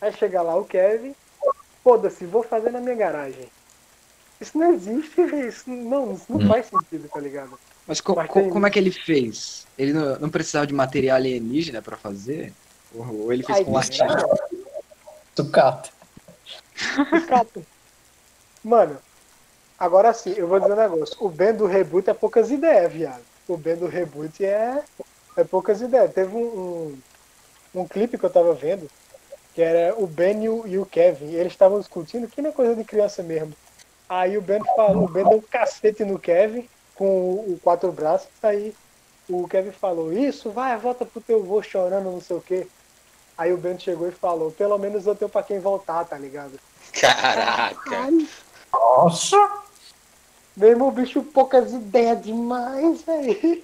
Aí 0.00 0.12
chega 0.12 0.42
lá 0.42 0.56
o 0.56 0.64
Kevin, 0.64 1.14
foda-se, 1.84 2.24
vou 2.26 2.42
fazer 2.42 2.70
na 2.70 2.80
minha 2.80 2.94
garagem. 2.96 3.48
Isso 4.40 4.58
não 4.58 4.72
existe, 4.72 5.22
velho. 5.24 5.48
Isso 5.48 5.70
não, 5.70 6.12
isso 6.12 6.24
não 6.28 6.40
Hum. 6.40 6.48
faz 6.48 6.66
sentido, 6.66 7.08
tá 7.08 7.20
ligado? 7.20 7.58
Mas, 7.86 8.00
co- 8.00 8.14
Mas 8.14 8.28
co- 8.28 8.48
como 8.48 8.66
é 8.66 8.70
que 8.70 8.78
ele 8.78 8.90
fez? 8.90 9.66
Ele 9.78 9.92
não, 9.92 10.18
não 10.18 10.30
precisava 10.30 10.66
de 10.66 10.74
material 10.74 11.16
alienígena 11.16 11.80
pra 11.80 11.96
fazer? 11.96 12.52
Ou, 12.94 13.32
ele 13.32 13.42
fez 13.42 13.58
Ai, 13.58 13.64
com 13.64 13.72
latinha? 13.72 14.08
Sucata. 15.36 15.90
Um 18.64 18.68
Mano, 18.68 18.98
agora 19.78 20.12
sim, 20.12 20.34
eu 20.36 20.46
vou 20.46 20.60
dizer 20.60 20.72
um 20.72 20.76
negócio. 20.76 21.16
O 21.20 21.28
Ben 21.28 21.54
do 21.54 21.66
reboot 21.66 22.08
é 22.10 22.14
poucas 22.14 22.50
ideias, 22.50 22.92
viado. 22.92 23.22
O 23.48 23.56
Ben 23.56 23.76
do 23.76 23.86
reboot 23.86 24.44
é, 24.44 24.82
é 25.36 25.44
poucas 25.44 25.80
ideias. 25.80 26.12
Teve 26.12 26.34
um, 26.34 26.98
um, 27.74 27.80
um 27.80 27.88
clipe 27.88 28.18
que 28.18 28.24
eu 28.24 28.30
tava 28.30 28.52
vendo, 28.54 28.88
que 29.54 29.62
era 29.62 29.94
o 29.96 30.06
Ben 30.06 30.44
e 30.44 30.48
o, 30.48 30.66
e 30.66 30.78
o 30.78 30.86
Kevin. 30.86 31.32
Eles 31.32 31.52
estavam 31.52 31.78
discutindo, 31.78 32.28
que 32.28 32.42
nem 32.42 32.52
coisa 32.52 32.74
de 32.74 32.84
criança 32.84 33.22
mesmo. 33.22 33.54
Aí 34.08 34.36
o 34.36 34.42
Ben 34.42 34.60
falou, 34.76 35.04
o 35.04 35.08
Ben 35.08 35.24
deu 35.24 35.38
um 35.38 35.40
cacete 35.40 36.04
no 36.04 36.18
Kevin 36.18 36.68
com 36.96 37.06
o, 37.06 37.54
o 37.54 37.60
quatro 37.62 37.90
braços, 37.92 38.28
aí 38.42 38.74
o 39.28 39.46
Kevin 39.48 39.70
falou, 39.70 40.12
isso, 40.12 40.50
vai, 40.50 40.76
volta 40.76 41.06
pro 41.06 41.20
teu 41.20 41.42
vô 41.42 41.62
chorando, 41.62 42.10
não 42.10 42.20
sei 42.20 42.36
o 42.36 42.40
quê. 42.40 42.66
Aí 43.40 43.54
o 43.54 43.56
Ben 43.56 43.78
chegou 43.78 44.06
e 44.06 44.12
falou, 44.12 44.52
pelo 44.52 44.76
menos 44.76 45.06
eu 45.06 45.14
tenho 45.14 45.30
pra 45.30 45.42
quem 45.42 45.58
voltar, 45.58 46.04
tá 46.04 46.18
ligado? 46.18 46.60
Caraca. 46.92 48.08
Nossa! 48.70 49.62
Mesmo 50.54 50.88
o 50.88 50.90
bicho, 50.90 51.22
poucas 51.22 51.72
ideias 51.72 52.22
demais, 52.22 53.00
velho. 53.00 53.62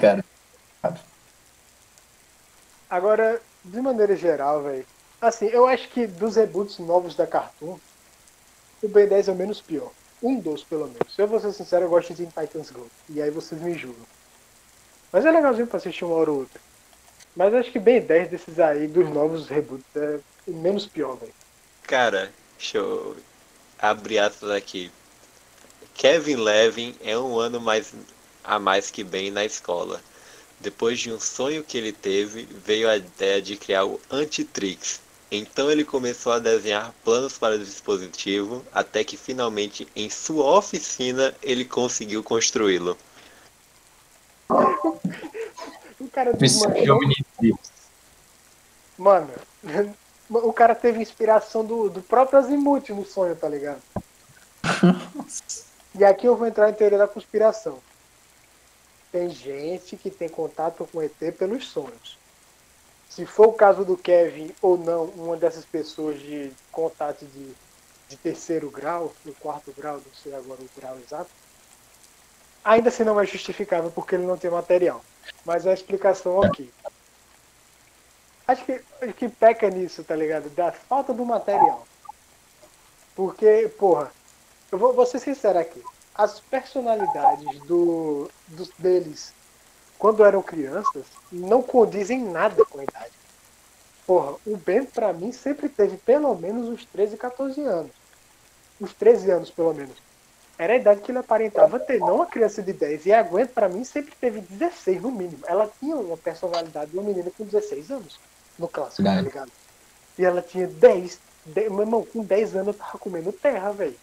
Cara, 0.00 0.24
Agora, 2.90 3.40
de 3.64 3.80
maneira 3.80 4.16
geral, 4.16 4.64
velho. 4.64 4.84
Assim, 5.20 5.46
eu 5.46 5.68
acho 5.68 5.88
que 5.90 6.04
dos 6.04 6.34
reboots 6.34 6.80
novos 6.80 7.14
da 7.14 7.28
Cartoon, 7.28 7.78
o 8.82 8.88
Ben 8.88 9.06
10 9.06 9.28
é 9.28 9.30
o 9.30 9.36
menos 9.36 9.60
pior. 9.60 9.92
Um 10.20 10.40
dos, 10.40 10.64
pelo 10.64 10.88
menos. 10.88 11.14
Se 11.14 11.22
eu 11.22 11.28
vou 11.28 11.38
ser 11.38 11.52
sincero, 11.52 11.84
eu 11.84 11.90
gosto 11.90 12.12
de 12.12 12.26
Titans 12.26 12.72
Go. 12.72 12.88
E 13.08 13.22
aí 13.22 13.30
vocês 13.30 13.60
me 13.62 13.72
julgam. 13.72 14.04
Mas 15.12 15.24
é 15.24 15.30
legalzinho 15.30 15.68
pra 15.68 15.76
assistir 15.76 16.04
uma 16.04 16.16
hora 16.16 16.32
ou 16.32 16.38
outra. 16.40 16.60
Mas 17.36 17.52
acho 17.52 17.72
que 17.72 17.78
Ben 17.78 18.00
10 18.00 18.30
desses 18.30 18.58
aí, 18.60 18.86
dos 18.86 19.08
novos 19.10 19.48
reboots, 19.48 19.84
é 19.96 20.20
o 20.46 20.52
menos 20.52 20.86
pior, 20.86 21.16
velho. 21.16 21.34
Cara, 21.82 22.32
deixa 22.56 22.78
eu 22.78 23.16
abrir 23.78 24.18
aspas 24.18 24.50
aqui. 24.50 24.90
Kevin 25.94 26.36
Levin 26.36 26.94
é 27.02 27.18
um 27.18 27.38
ano 27.38 27.60
mais 27.60 27.92
a 28.42 28.58
mais 28.58 28.90
que 28.90 29.02
bem 29.02 29.30
na 29.30 29.44
escola. 29.44 30.00
Depois 30.60 31.00
de 31.00 31.12
um 31.12 31.18
sonho 31.18 31.64
que 31.64 31.76
ele 31.76 31.92
teve, 31.92 32.48
veio 32.64 32.88
a 32.88 32.96
ideia 32.96 33.42
de 33.42 33.56
criar 33.56 33.84
o 33.84 34.00
Antitrix. 34.10 35.00
Então 35.30 35.70
ele 35.70 35.84
começou 35.84 36.32
a 36.32 36.38
desenhar 36.38 36.94
planos 37.04 37.36
para 37.36 37.56
o 37.56 37.58
dispositivo, 37.58 38.64
até 38.72 39.02
que 39.02 39.16
finalmente 39.16 39.88
em 39.96 40.08
sua 40.08 40.58
oficina 40.58 41.34
ele 41.42 41.64
conseguiu 41.64 42.22
construí-lo. 42.22 42.96
O 46.00 46.08
cara 46.08 46.32
desmanchou 46.34 46.98
Omnitrix. 47.52 47.70
Mano, 48.96 49.30
o 50.30 50.52
cara 50.52 50.74
teve 50.74 51.02
inspiração 51.02 51.64
do, 51.64 51.90
do 51.90 52.02
próprio 52.02 52.38
Azimuth 52.38 52.90
no 52.90 53.04
sonho, 53.04 53.36
tá 53.36 53.48
ligado? 53.48 53.82
E 55.94 56.04
aqui 56.04 56.26
eu 56.26 56.36
vou 56.36 56.46
entrar 56.46 56.70
em 56.70 56.74
teoria 56.74 56.98
da 56.98 57.08
conspiração. 57.08 57.78
Tem 59.12 59.30
gente 59.30 59.96
que 59.96 60.10
tem 60.10 60.28
contato 60.28 60.88
com 60.90 61.00
ET 61.00 61.16
pelos 61.38 61.68
sonhos. 61.68 62.18
Se 63.08 63.24
for 63.24 63.48
o 63.48 63.52
caso 63.52 63.84
do 63.84 63.96
Kevin 63.96 64.50
ou 64.60 64.76
não, 64.76 65.04
uma 65.04 65.36
dessas 65.36 65.64
pessoas 65.64 66.18
de 66.18 66.50
contato 66.72 67.24
de, 67.24 67.54
de 68.08 68.16
terceiro 68.16 68.68
grau, 68.70 69.14
no 69.24 69.32
quarto 69.34 69.72
grau, 69.76 69.98
não 69.98 70.14
sei 70.20 70.34
agora 70.34 70.60
o 70.60 70.68
grau 70.76 70.98
exato, 70.98 71.30
ainda 72.64 72.88
assim 72.88 73.04
não 73.04 73.20
é 73.20 73.24
justificável 73.24 73.92
porque 73.92 74.16
ele 74.16 74.26
não 74.26 74.36
tem 74.36 74.50
material. 74.50 75.04
Mas 75.44 75.64
a 75.64 75.72
explicação 75.72 76.38
ok. 76.38 76.68
Acho 78.46 78.64
que, 78.64 78.80
acho 79.00 79.12
que 79.14 79.28
peca 79.28 79.70
nisso, 79.70 80.04
tá 80.04 80.14
ligado? 80.14 80.50
Da 80.50 80.70
falta 80.70 81.12
do 81.12 81.24
material. 81.24 81.86
Porque, 83.16 83.70
porra, 83.78 84.12
eu 84.70 84.78
vou, 84.78 84.92
vou 84.92 85.06
ser 85.06 85.18
sincero 85.18 85.58
aqui. 85.58 85.82
As 86.14 86.40
personalidades 86.40 87.58
do, 87.60 88.30
dos 88.48 88.68
deles, 88.78 89.32
quando 89.98 90.24
eram 90.24 90.42
crianças, 90.42 91.06
não 91.32 91.62
condizem 91.62 92.20
nada 92.20 92.64
com 92.66 92.80
a 92.80 92.84
idade. 92.84 93.12
Porra, 94.06 94.36
o 94.46 94.56
Ben, 94.56 94.84
pra 94.84 95.12
mim, 95.12 95.32
sempre 95.32 95.68
teve 95.68 95.96
pelo 95.96 96.34
menos 96.34 96.68
uns 96.68 96.84
13, 96.84 97.16
14 97.16 97.60
anos. 97.62 97.92
Uns 98.80 98.92
13 98.92 99.30
anos, 99.30 99.50
pelo 99.50 99.72
menos. 99.72 99.96
Era 100.58 100.74
a 100.74 100.76
idade 100.76 101.00
que 101.00 101.10
ele 101.10 101.18
aparentava 101.18 101.80
ter, 101.80 101.98
não 101.98 102.16
uma 102.16 102.26
criança 102.26 102.62
de 102.62 102.72
10. 102.72 103.06
E 103.06 103.12
a 103.12 103.22
Gwen, 103.22 103.46
pra 103.46 103.68
mim, 103.68 103.82
sempre 103.82 104.14
teve 104.20 104.40
16, 104.40 105.02
no 105.02 105.10
mínimo. 105.10 105.40
Ela 105.46 105.70
tinha 105.80 105.96
uma 105.96 106.16
personalidade 106.16 106.90
de 106.90 106.98
uma 106.98 107.06
menina 107.06 107.30
com 107.36 107.44
16 107.44 107.90
anos, 107.90 108.20
no 108.58 108.68
clássico, 108.68 109.02
tá 109.02 109.14
Verdade. 109.14 109.26
ligado? 109.26 109.52
E 110.18 110.24
ela 110.24 110.42
tinha 110.42 110.66
10. 110.66 111.18
10 111.46 111.70
meu 111.70 111.80
irmão, 111.80 112.04
com 112.04 112.24
10 112.24 112.56
anos 112.56 112.68
eu 112.68 112.74
tava 112.74 112.98
comendo 112.98 113.32
terra, 113.32 113.72
velho. 113.72 113.96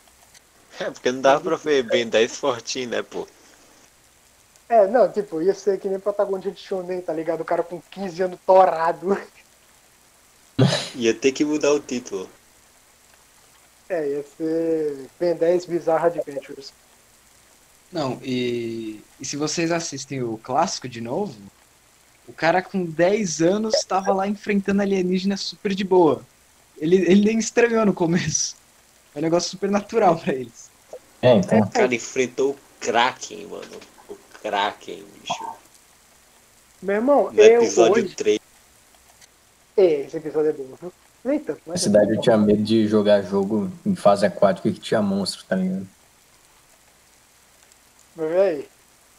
É, 0.80 0.89
porque 0.89 1.12
não 1.12 1.22
dava 1.22 1.41
pra 1.41 1.56
ver 1.58 1.84
bem 1.84 2.08
10 2.08 2.38
fortinho, 2.38 2.89
né, 2.89 3.02
pô? 3.02 3.28
É, 4.70 4.88
não, 4.88 5.12
tipo, 5.12 5.41
ia 5.41 5.54
ser 5.54 5.80
que 5.80 5.89
nem 5.89 5.99
protagonista 5.99 6.52
de 6.52 6.62
Shonen, 6.62 7.02
tá 7.02 7.12
ligado? 7.12 7.41
O 7.41 7.45
cara 7.45 7.62
com 7.62 7.82
15 7.91 8.24
anos 8.24 8.39
torado. 8.45 9.18
Ia 10.95 11.14
ter 11.14 11.32
que 11.32 11.43
mudar 11.43 11.74
o 11.74 11.80
título. 11.80 12.30
É, 13.89 14.08
ia 14.08 14.24
ser 14.38 15.10
Ben 15.20 15.36
10 15.36 15.66
Bizarre 15.66 16.08
Adventures. 16.08 16.72
Não, 17.91 18.18
e, 18.24 19.04
e 19.20 19.26
se 19.26 19.36
vocês 19.36 19.72
assistem 19.72 20.24
o 20.24 20.38
clássico 20.38 20.88
de 20.88 21.02
novo, 21.02 21.36
o 22.32 22.34
cara 22.34 22.62
com 22.62 22.86
10 22.86 23.42
anos 23.42 23.76
estava 23.76 24.14
lá 24.14 24.26
enfrentando 24.26 24.82
alienígena 24.82 25.36
super 25.36 25.76
de 25.76 25.84
boa. 25.84 26.22
Ele, 26.78 26.96
ele 26.96 27.26
nem 27.26 27.38
estranhou 27.38 27.86
no 27.86 27.94
começo. 27.94 28.56
É 29.14 29.20
um 29.20 29.22
negócio 29.22 29.50
super 29.50 29.70
natural 29.70 30.18
pra 30.18 30.34
eles. 30.34 30.72
É, 31.22 31.36
então. 31.36 31.60
O 31.60 31.70
cara 31.70 31.94
enfrentou 31.94 32.52
o 32.52 32.58
Kraken, 32.80 33.48
mano. 33.48 33.66
O 34.10 34.16
Kraken, 34.42 35.04
bicho. 35.20 35.46
Meu 36.82 36.96
irmão, 36.96 37.30
No 37.34 37.42
eu 37.42 37.62
episódio 37.62 38.06
hoje... 38.06 38.16
3. 38.16 38.40
É, 39.76 40.02
esse 40.02 40.16
episódio 40.16 40.50
é 40.50 40.54
bom, 40.54 40.68
viu? 40.82 40.94
Nem 41.26 41.38
tanto, 41.38 41.62
Na 41.68 41.74
mas... 41.74 41.82
cidade 41.82 42.12
eu 42.12 42.22
tinha 42.22 42.38
medo 42.38 42.64
de 42.64 42.88
jogar 42.88 43.22
jogo 43.24 43.70
em 43.86 43.94
fase 43.94 44.26
aquática 44.26 44.72
que 44.72 44.80
tinha 44.80 45.02
monstro, 45.02 45.44
tá 45.44 45.58
ligado? 45.58 45.86
Mas, 48.16 48.30
véi, 48.30 48.70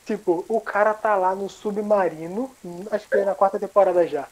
tipo, 0.04 0.44
o 0.48 0.60
cara 0.60 0.94
tá 0.94 1.14
lá 1.14 1.34
no 1.34 1.48
submarino, 1.48 2.50
acho 2.90 3.08
que 3.08 3.16
é 3.16 3.24
na 3.24 3.34
quarta 3.34 3.58
temporada 3.58 4.06
já. 4.06 4.26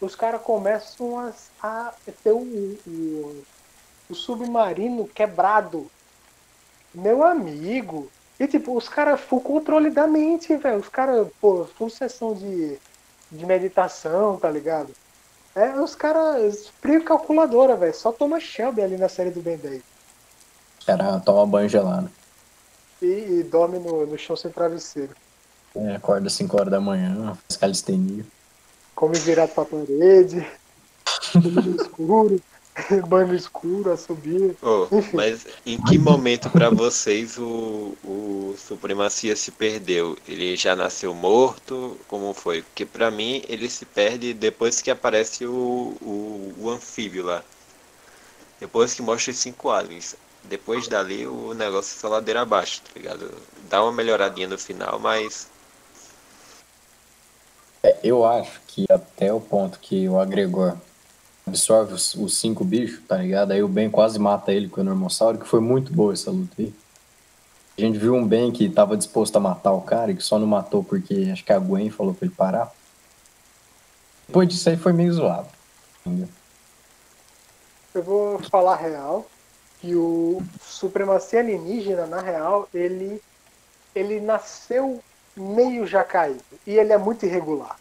Os 0.00 0.14
caras 0.14 0.40
começam 0.40 1.18
a, 1.18 1.32
a 1.62 1.92
ter 2.24 2.32
o, 2.32 2.38
o, 2.86 3.42
o 4.08 4.14
submarino 4.14 5.06
quebrado. 5.08 5.90
Meu 6.94 7.22
amigo. 7.22 8.10
E 8.38 8.46
tipo, 8.46 8.74
os 8.74 8.88
caras 8.88 9.20
full 9.20 9.42
controle 9.42 9.90
da 9.90 10.06
mente, 10.06 10.56
velho. 10.56 10.78
Os 10.78 10.88
caras, 10.88 11.28
pô, 11.40 11.66
full 11.76 11.90
sessão 11.90 12.34
de, 12.34 12.78
de 13.30 13.44
meditação, 13.44 14.38
tá 14.38 14.50
ligado? 14.50 14.94
É, 15.54 15.78
os 15.78 15.94
caras 15.94 16.68
frio 16.80 17.04
calculadora, 17.04 17.76
velho. 17.76 17.94
Só 17.94 18.10
toma 18.10 18.40
Shelby 18.40 18.80
ali 18.80 18.96
na 18.96 19.08
série 19.08 19.30
do 19.30 19.42
Ben 19.42 19.58
10. 19.58 19.82
Os 20.78 20.86
caras 20.86 21.22
tomam 21.22 21.46
banho 21.46 21.68
gelado. 21.68 22.10
E, 23.02 23.40
e 23.40 23.42
dorme 23.42 23.78
no, 23.78 24.06
no 24.06 24.18
chão 24.18 24.36
sem 24.36 24.50
travesseiro. 24.50 25.14
É, 25.74 25.96
acorda 25.96 26.28
5 26.28 26.56
horas 26.56 26.70
da 26.70 26.80
manhã, 26.80 27.36
faz 27.48 27.56
calistenia. 27.56 28.24
come 28.94 29.18
virado 29.18 29.50
pra 29.54 29.64
parede, 29.64 30.46
no 31.34 31.76
escuro, 31.76 32.42
banho 33.08 33.34
escuro, 33.34 33.92
assobia. 33.92 34.54
Ô, 34.62 34.88
mas 35.14 35.46
em 35.64 35.80
que 35.82 35.98
momento 35.98 36.50
pra 36.50 36.70
vocês 36.70 37.38
o, 37.38 37.96
o 38.04 38.54
Supremacia 38.58 39.36
se 39.36 39.50
perdeu? 39.50 40.16
Ele 40.26 40.56
já 40.56 40.74
nasceu 40.74 41.14
morto? 41.14 41.96
Como 42.08 42.32
foi? 42.34 42.62
Porque 42.62 42.84
pra 42.84 43.10
mim 43.10 43.42
ele 43.48 43.68
se 43.68 43.84
perde 43.84 44.34
depois 44.34 44.82
que 44.82 44.90
aparece 44.90 45.46
o, 45.46 45.96
o, 46.02 46.54
o 46.58 46.70
anfíbio 46.70 47.24
lá. 47.24 47.42
Depois 48.58 48.92
que 48.92 49.02
mostra 49.02 49.30
os 49.30 49.38
cinco 49.38 49.70
aliens. 49.70 50.16
Depois 50.44 50.88
dali 50.88 51.26
o 51.26 51.54
negócio 51.54 51.96
é 51.96 52.00
só 52.00 52.08
ladeira 52.08 52.42
abaixo, 52.42 52.82
tá 52.82 52.90
ligado? 52.98 53.30
Dá 53.68 53.82
uma 53.82 53.92
melhoradinha 53.92 54.48
no 54.48 54.58
final, 54.58 54.98
mas. 54.98 55.48
É, 57.82 57.98
eu 58.02 58.24
acho 58.26 58.60
que 58.66 58.86
até 58.90 59.32
o 59.32 59.40
ponto 59.40 59.78
que 59.78 60.08
o 60.08 60.18
agregor 60.18 60.76
absorve 61.46 61.94
os, 61.94 62.14
os 62.14 62.36
cinco 62.36 62.64
bichos, 62.64 63.00
tá 63.06 63.16
ligado? 63.16 63.52
Aí 63.52 63.62
o 63.62 63.68
Ben 63.68 63.90
quase 63.90 64.18
mata 64.18 64.52
ele 64.52 64.68
com 64.68 64.80
o 64.80 64.84
Normossauro, 64.84 65.38
que 65.38 65.46
foi 65.46 65.60
muito 65.60 65.92
boa 65.92 66.12
essa 66.12 66.30
luta 66.30 66.54
aí. 66.58 66.72
A 67.78 67.80
gente 67.80 67.98
viu 67.98 68.14
um 68.14 68.26
Ben 68.26 68.52
que 68.52 68.68
tava 68.68 68.96
disposto 68.96 69.36
a 69.36 69.40
matar 69.40 69.72
o 69.72 69.80
cara 69.80 70.10
e 70.10 70.16
que 70.16 70.22
só 70.22 70.38
não 70.38 70.46
matou 70.46 70.84
porque 70.84 71.30
acho 71.32 71.44
que 71.44 71.52
a 71.52 71.58
Gwen 71.58 71.90
falou 71.90 72.12
pra 72.12 72.26
ele 72.26 72.34
parar. 72.34 72.72
Depois 74.26 74.48
disso 74.48 74.68
aí 74.68 74.76
foi 74.76 74.92
meio 74.92 75.12
zoado. 75.12 75.48
Entendeu? 76.04 76.28
Eu 77.94 78.02
vou 78.02 78.38
falar 78.50 78.74
a 78.74 78.76
real 78.76 79.26
que 79.80 79.94
o 79.94 80.42
Supremacia 80.60 81.40
Alienígena, 81.40 82.06
na 82.06 82.20
real, 82.20 82.68
ele 82.72 83.20
ele 83.94 84.20
nasceu 84.20 85.02
meio 85.36 85.86
já 85.86 86.04
caído. 86.04 86.44
E 86.66 86.76
ele 86.76 86.92
é 86.92 86.98
muito 86.98 87.26
irregular. 87.26 87.78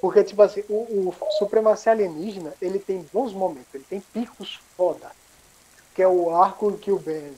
Porque, 0.00 0.24
tipo 0.24 0.42
assim, 0.42 0.64
o, 0.68 1.10
o 1.10 1.14
Supremacia 1.38 1.92
Alienígena, 1.92 2.52
ele 2.60 2.78
tem 2.78 3.06
bons 3.12 3.32
momentos, 3.32 3.72
ele 3.74 3.84
tem 3.88 4.00
picos 4.00 4.58
foda. 4.76 5.10
Que 5.94 6.02
é 6.02 6.08
o 6.08 6.34
arco 6.34 6.72
que 6.78 6.90
o 6.90 6.98
Ben 6.98 7.32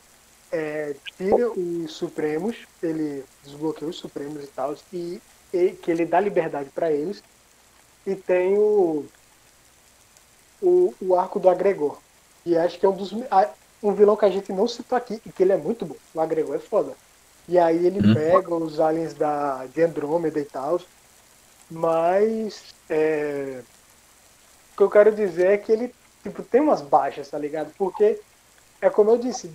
é, 0.50 0.94
tira 1.16 1.50
os 1.50 1.92
Supremos, 1.92 2.56
ele 2.82 3.24
desbloqueia 3.42 3.90
os 3.90 3.98
Supremos 3.98 4.42
e 4.42 4.46
tal, 4.46 4.74
e, 4.92 5.20
e 5.52 5.70
que 5.70 5.90
ele 5.90 6.06
dá 6.06 6.20
liberdade 6.20 6.70
para 6.70 6.90
eles. 6.90 7.22
E 8.06 8.14
tem 8.14 8.56
o, 8.56 9.04
o, 10.62 10.94
o 11.00 11.14
arco 11.16 11.40
do 11.40 11.50
Agregor. 11.50 11.98
E 12.46 12.56
acho 12.56 12.78
que 12.78 12.86
é 12.86 12.88
um 12.88 12.96
dos. 12.96 13.12
Um 13.84 13.92
vilão 13.92 14.16
que 14.16 14.24
a 14.24 14.30
gente 14.30 14.52
não 14.52 14.66
citou 14.66 14.96
aqui, 14.96 15.20
e 15.24 15.30
que 15.30 15.42
ele 15.42 15.52
é 15.52 15.56
muito 15.56 15.84
bom. 15.84 15.96
O 16.14 16.20
Agregor 16.20 16.56
é 16.56 16.58
foda. 16.58 16.92
E 17.46 17.58
aí 17.58 17.86
ele 17.86 18.00
hum. 18.00 18.14
pega 18.14 18.54
os 18.54 18.80
aliens 18.80 19.14
da, 19.14 19.66
de 19.66 19.82
Andrômeda 19.82 20.40
e 20.40 20.44
tal. 20.44 20.80
Mas 21.70 22.74
é, 22.88 23.60
o 24.72 24.76
que 24.76 24.82
eu 24.82 24.90
quero 24.90 25.14
dizer 25.14 25.46
é 25.48 25.58
que 25.58 25.70
ele 25.70 25.94
tipo, 26.22 26.42
tem 26.42 26.60
umas 26.60 26.80
baixas, 26.80 27.28
tá 27.28 27.38
ligado? 27.38 27.72
Porque 27.76 28.18
é 28.80 28.90
como 28.90 29.10
eu 29.10 29.18
disse, 29.18 29.50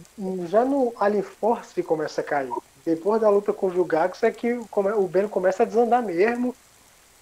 já 0.48 0.64
no 0.64 0.94
Alien 1.00 1.24
Force 1.24 1.82
começa 1.84 2.22
a 2.22 2.24
cair. 2.24 2.52
Depois 2.86 3.22
da 3.22 3.30
luta 3.30 3.52
com 3.52 3.68
o 3.68 3.70
Vilgax 3.70 4.24
é 4.24 4.32
que 4.32 4.54
o 4.54 5.08
Ben 5.08 5.28
começa 5.28 5.64
a 5.64 5.66
desandar 5.66 6.04
mesmo. 6.04 6.56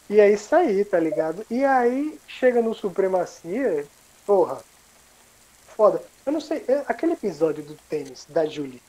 E 0.10 0.20
é 0.20 0.30
isso 0.32 0.56
aí, 0.56 0.86
tá 0.86 1.00
ligado? 1.00 1.46
E 1.50 1.66
aí 1.66 2.18
chega 2.28 2.62
no 2.62 2.74
Supremacia, 2.74 3.86
porra, 4.26 4.60
foda. 5.76 6.02
Eu 6.28 6.34
não 6.34 6.42
sei, 6.42 6.66
é 6.68 6.84
aquele 6.90 7.14
episódio 7.14 7.64
do 7.64 7.74
tênis 7.90 8.26
da 8.28 8.46
Julie, 8.46 8.82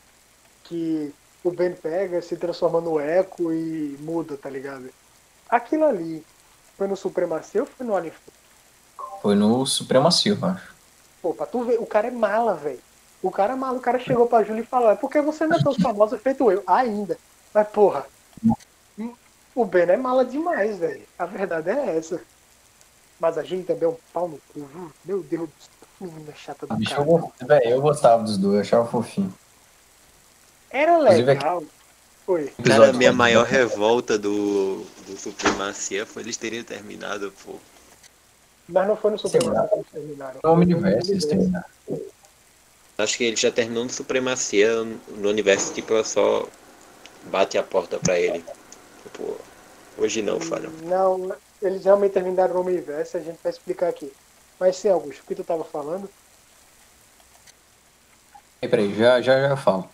que 0.65 1.15
o 1.45 1.53
Ben 1.53 1.73
pega, 1.73 2.21
se 2.21 2.37
transforma 2.37 2.81
no 2.81 2.99
eco 2.99 3.53
e 3.53 3.97
muda, 4.01 4.37
tá 4.37 4.51
ligado? 4.51 4.91
Aquilo 5.49 5.85
ali 5.85 6.27
foi 6.77 6.89
no 6.89 6.97
Supremacia 6.97 7.61
ou 7.61 7.67
foi 7.69 7.87
no 7.87 7.95
Alien 7.95 8.13
Foi 9.23 9.37
no 9.37 9.65
Supremacia, 9.65 10.33
eu 10.33 10.49
acho. 10.49 10.75
Pô, 11.23 11.33
pra 11.33 11.47
tu 11.47 11.63
ver, 11.63 11.79
o 11.81 11.87
cara 11.87 12.09
é 12.09 12.11
mala, 12.11 12.55
velho. 12.55 12.81
O 13.23 13.31
cara 13.31 13.53
é 13.53 13.57
mala, 13.57 13.79
o 13.79 13.81
cara 13.81 14.01
chegou 14.01 14.27
pra 14.27 14.43
Júlia 14.43 14.63
e 14.63 14.67
falou, 14.67 14.91
é 14.91 14.97
porque 14.97 15.21
você 15.21 15.47
não 15.47 15.59
é 15.59 15.63
tão 15.63 15.75
famosa 15.75 16.19
feito 16.19 16.51
eu, 16.51 16.65
ainda. 16.67 17.17
Mas, 17.55 17.69
porra, 17.69 18.05
o 19.55 19.65
Ben 19.65 19.89
é 19.89 19.97
mala 19.97 20.25
demais, 20.25 20.79
velho. 20.79 21.07
A 21.17 21.25
verdade 21.25 21.71
é 21.71 21.97
essa. 21.97 22.21
Mas 23.21 23.39
a 23.39 23.45
gente 23.45 23.65
também 23.65 23.85
é 23.85 23.93
um 23.93 23.97
pau 24.13 24.27
no 24.27 24.39
cu, 24.53 24.67
viu? 24.67 24.93
Meu 25.05 25.23
Deus 25.23 25.49
do 25.49 25.55
céu. 25.61 25.78
Menina 26.01 26.33
chata 26.35 26.67
do 26.67 26.77
Bicho, 26.77 26.91
cara. 26.91 27.03
Eu, 27.03 27.33
véio, 27.47 27.71
eu 27.71 27.81
gostava 27.81 28.23
dos 28.23 28.39
dois, 28.39 28.55
eu 28.55 28.61
achava 28.61 28.89
fofinho. 28.89 29.35
Era 30.71 30.99
legal. 30.99 31.63
Foi. 32.25 32.53
Cara, 32.65 32.91
a 32.91 32.93
minha 32.93 33.13
maior 33.13 33.45
revolta 33.45 34.19
do, 34.19 34.85
do 35.07 35.19
Supremacia 35.19 36.05
foi 36.05 36.23
eles 36.23 36.37
terem 36.37 36.63
terminado, 36.63 37.33
pô. 37.45 37.55
Mas 38.69 38.87
não 38.87 38.97
foi 38.97 39.13
no 39.13 39.19
Supremacia 39.19 39.69
que 39.69 39.75
eles 39.75 39.87
terminaram. 39.91 40.41
No 40.45 40.53
Universo 40.53 41.11
eles 41.11 41.25
terminaram. 41.25 41.67
Acho 42.99 43.17
que 43.17 43.25
ele 43.25 43.37
já 43.37 43.51
terminou 43.51 43.85
no 43.85 43.91
Supremacia 43.91 44.83
no 44.83 45.29
universo, 45.29 45.73
tipo, 45.73 45.95
ela 45.95 46.05
só 46.05 46.47
bate 47.25 47.57
a 47.57 47.63
porta 47.63 47.99
pra 47.99 48.19
ele. 48.19 48.45
Tipo, 49.05 49.37
hoje 49.97 50.21
não, 50.21 50.41
Falho. 50.41 50.71
Não, 50.83 51.33
eles 51.63 51.85
realmente 51.85 52.13
terminaram 52.13 52.55
no 52.55 52.61
universo, 52.61 53.17
a 53.17 53.21
gente 53.21 53.39
vai 53.43 53.53
explicar 53.53 53.89
aqui. 53.89 54.13
Mas 54.59 54.77
sim, 54.77 54.89
Augusto, 54.89 55.21
o 55.21 55.25
que 55.25 55.35
tu 55.35 55.45
tava 55.45 55.65
falando? 55.65 56.09
Peraí, 58.61 58.93
já, 58.95 59.21
já, 59.21 59.49
já 59.49 59.57
falo. 59.57 59.89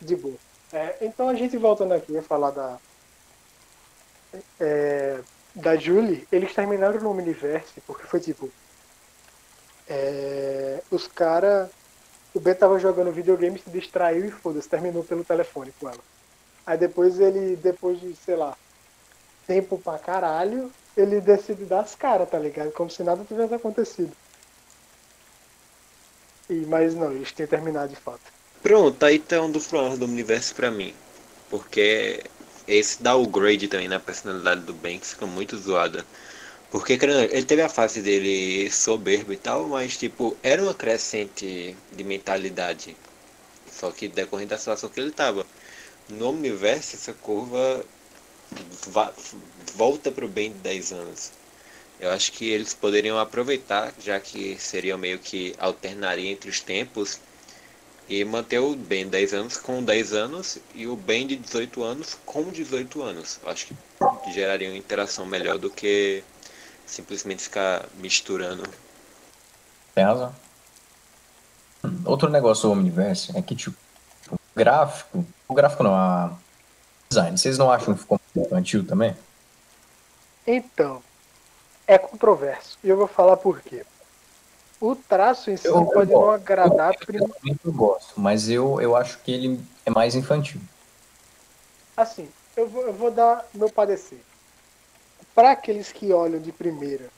De 0.00 0.16
boa. 0.16 0.36
É, 0.72 0.96
então 1.02 1.28
a 1.28 1.34
gente 1.34 1.56
voltando 1.56 1.92
aqui 1.92 2.16
a 2.16 2.22
falar 2.22 2.52
da. 2.52 2.78
É, 4.58 5.20
da 5.54 5.76
Julie, 5.76 6.26
eles 6.30 6.54
terminaram 6.54 7.00
no 7.00 7.10
Universe 7.10 7.80
porque 7.86 8.06
foi 8.06 8.20
tipo. 8.20 8.50
É, 9.88 10.82
os 10.90 11.06
caras. 11.06 11.68
O 12.32 12.38
Ben 12.38 12.54
tava 12.54 12.78
jogando 12.78 13.10
videogame, 13.10 13.58
se 13.58 13.68
distraiu 13.68 14.24
e 14.24 14.30
foda-se, 14.30 14.68
terminou 14.68 15.02
pelo 15.02 15.24
telefone 15.24 15.74
com 15.80 15.88
ela. 15.88 15.98
Aí 16.64 16.78
depois 16.78 17.18
ele, 17.18 17.56
depois 17.56 18.00
de, 18.00 18.14
sei 18.14 18.36
lá, 18.36 18.56
tempo 19.48 19.76
pra 19.76 19.98
caralho, 19.98 20.72
ele 20.96 21.20
decide 21.20 21.64
dar 21.64 21.80
as 21.80 21.94
caras, 21.94 22.28
tá 22.28 22.38
ligado? 22.38 22.72
Como 22.72 22.90
se 22.90 23.02
nada 23.02 23.24
tivesse 23.24 23.54
acontecido. 23.54 24.12
E, 26.48 26.66
mas 26.66 26.94
não, 26.94 27.12
eles 27.12 27.32
têm 27.32 27.46
terminado 27.46 27.88
de 27.88 27.96
fato. 27.96 28.20
Pronto, 28.62 29.02
aí 29.04 29.18
tá 29.18 29.40
um 29.40 29.50
dos 29.50 29.66
problemas 29.66 29.98
do 29.98 30.04
universo 30.04 30.54
pra 30.54 30.70
mim. 30.70 30.94
Porque 31.48 32.22
esse 32.66 33.02
downgrade 33.02 33.68
também 33.68 33.88
na 33.88 34.00
personalidade 34.00 34.62
do 34.62 34.74
Banks 34.74 35.10
fica 35.10 35.26
muito 35.26 35.56
zoada. 35.56 36.04
Porque 36.70 36.92
ele 36.92 37.44
teve 37.44 37.62
a 37.62 37.68
fase 37.68 38.00
dele 38.00 38.70
soberbo 38.70 39.32
e 39.32 39.36
tal, 39.36 39.66
mas 39.66 39.96
tipo, 39.96 40.36
era 40.42 40.62
uma 40.62 40.74
crescente 40.74 41.76
de 41.92 42.04
mentalidade. 42.04 42.96
Só 43.70 43.90
que 43.90 44.06
decorrente 44.08 44.50
da 44.50 44.58
situação 44.58 44.88
que 44.88 45.00
ele 45.00 45.10
tava. 45.10 45.44
No 46.08 46.30
universo, 46.30 46.96
essa 46.96 47.12
curva 47.12 47.84
volta 49.74 50.10
pro 50.10 50.28
bem 50.28 50.52
de 50.52 50.58
10 50.58 50.92
anos. 50.92 51.32
Eu 51.98 52.10
acho 52.10 52.32
que 52.32 52.48
eles 52.48 52.72
poderiam 52.72 53.18
aproveitar, 53.18 53.92
já 53.98 54.18
que 54.18 54.56
seriam 54.58 54.96
meio 54.96 55.18
que 55.18 55.54
alternaria 55.58 56.30
entre 56.30 56.48
os 56.48 56.60
tempos, 56.60 57.20
e 58.08 58.24
manter 58.24 58.58
o 58.58 58.74
Ben 58.74 59.06
10 59.06 59.34
anos 59.34 59.56
com 59.56 59.82
10 59.82 60.12
anos 60.14 60.58
e 60.74 60.86
o 60.88 60.96
Ben 60.96 61.26
de 61.26 61.36
18 61.36 61.82
anos 61.84 62.18
com 62.26 62.42
18 62.50 63.02
anos. 63.02 63.38
Acho 63.46 63.66
que 63.66 64.32
geraria 64.32 64.68
uma 64.68 64.76
interação 64.76 65.24
melhor 65.24 65.58
do 65.58 65.70
que 65.70 66.24
simplesmente 66.84 67.44
ficar 67.44 67.86
misturando. 67.98 68.64
Tem 69.94 70.04
razão. 70.04 70.34
Outro 72.04 72.28
negócio 72.28 72.68
do 72.68 72.72
Omniverse 72.72 73.36
é 73.36 73.40
que, 73.40 73.54
tipo, 73.54 73.76
o 74.30 74.36
gráfico. 74.56 75.24
O 75.46 75.54
gráfico 75.54 75.84
não, 75.84 75.94
a 75.94 76.36
design. 77.10 77.36
Vocês 77.36 77.58
não 77.58 77.70
acham 77.70 77.92
que 77.92 78.00
ficou 78.00 78.20
infantil 78.36 78.86
também? 78.86 79.16
Então, 80.46 81.02
é 81.86 81.98
controverso. 81.98 82.78
E 82.84 82.88
eu 82.88 82.96
vou 82.96 83.08
falar 83.08 83.36
por 83.36 83.60
quê. 83.60 83.84
O 84.80 84.94
traço 84.94 85.50
em 85.50 85.56
si 85.56 85.66
eu 85.66 85.84
pode 85.86 86.10
não 86.10 86.30
agradar. 86.30 86.94
Eu, 87.08 87.28
eu, 87.44 87.56
eu 87.64 87.72
gosto, 87.72 88.18
mas 88.18 88.48
eu, 88.48 88.80
eu 88.80 88.96
acho 88.96 89.18
que 89.18 89.32
ele 89.32 89.60
é 89.84 89.90
mais 89.90 90.14
infantil. 90.14 90.60
Assim, 91.96 92.28
eu 92.56 92.68
vou, 92.68 92.82
eu 92.86 92.92
vou 92.92 93.10
dar 93.10 93.46
meu 93.52 93.68
parecer. 93.68 94.22
Para 95.34 95.50
aqueles 95.50 95.92
que 95.92 96.12
olham 96.12 96.40
de 96.40 96.50
primeira, 96.50 97.08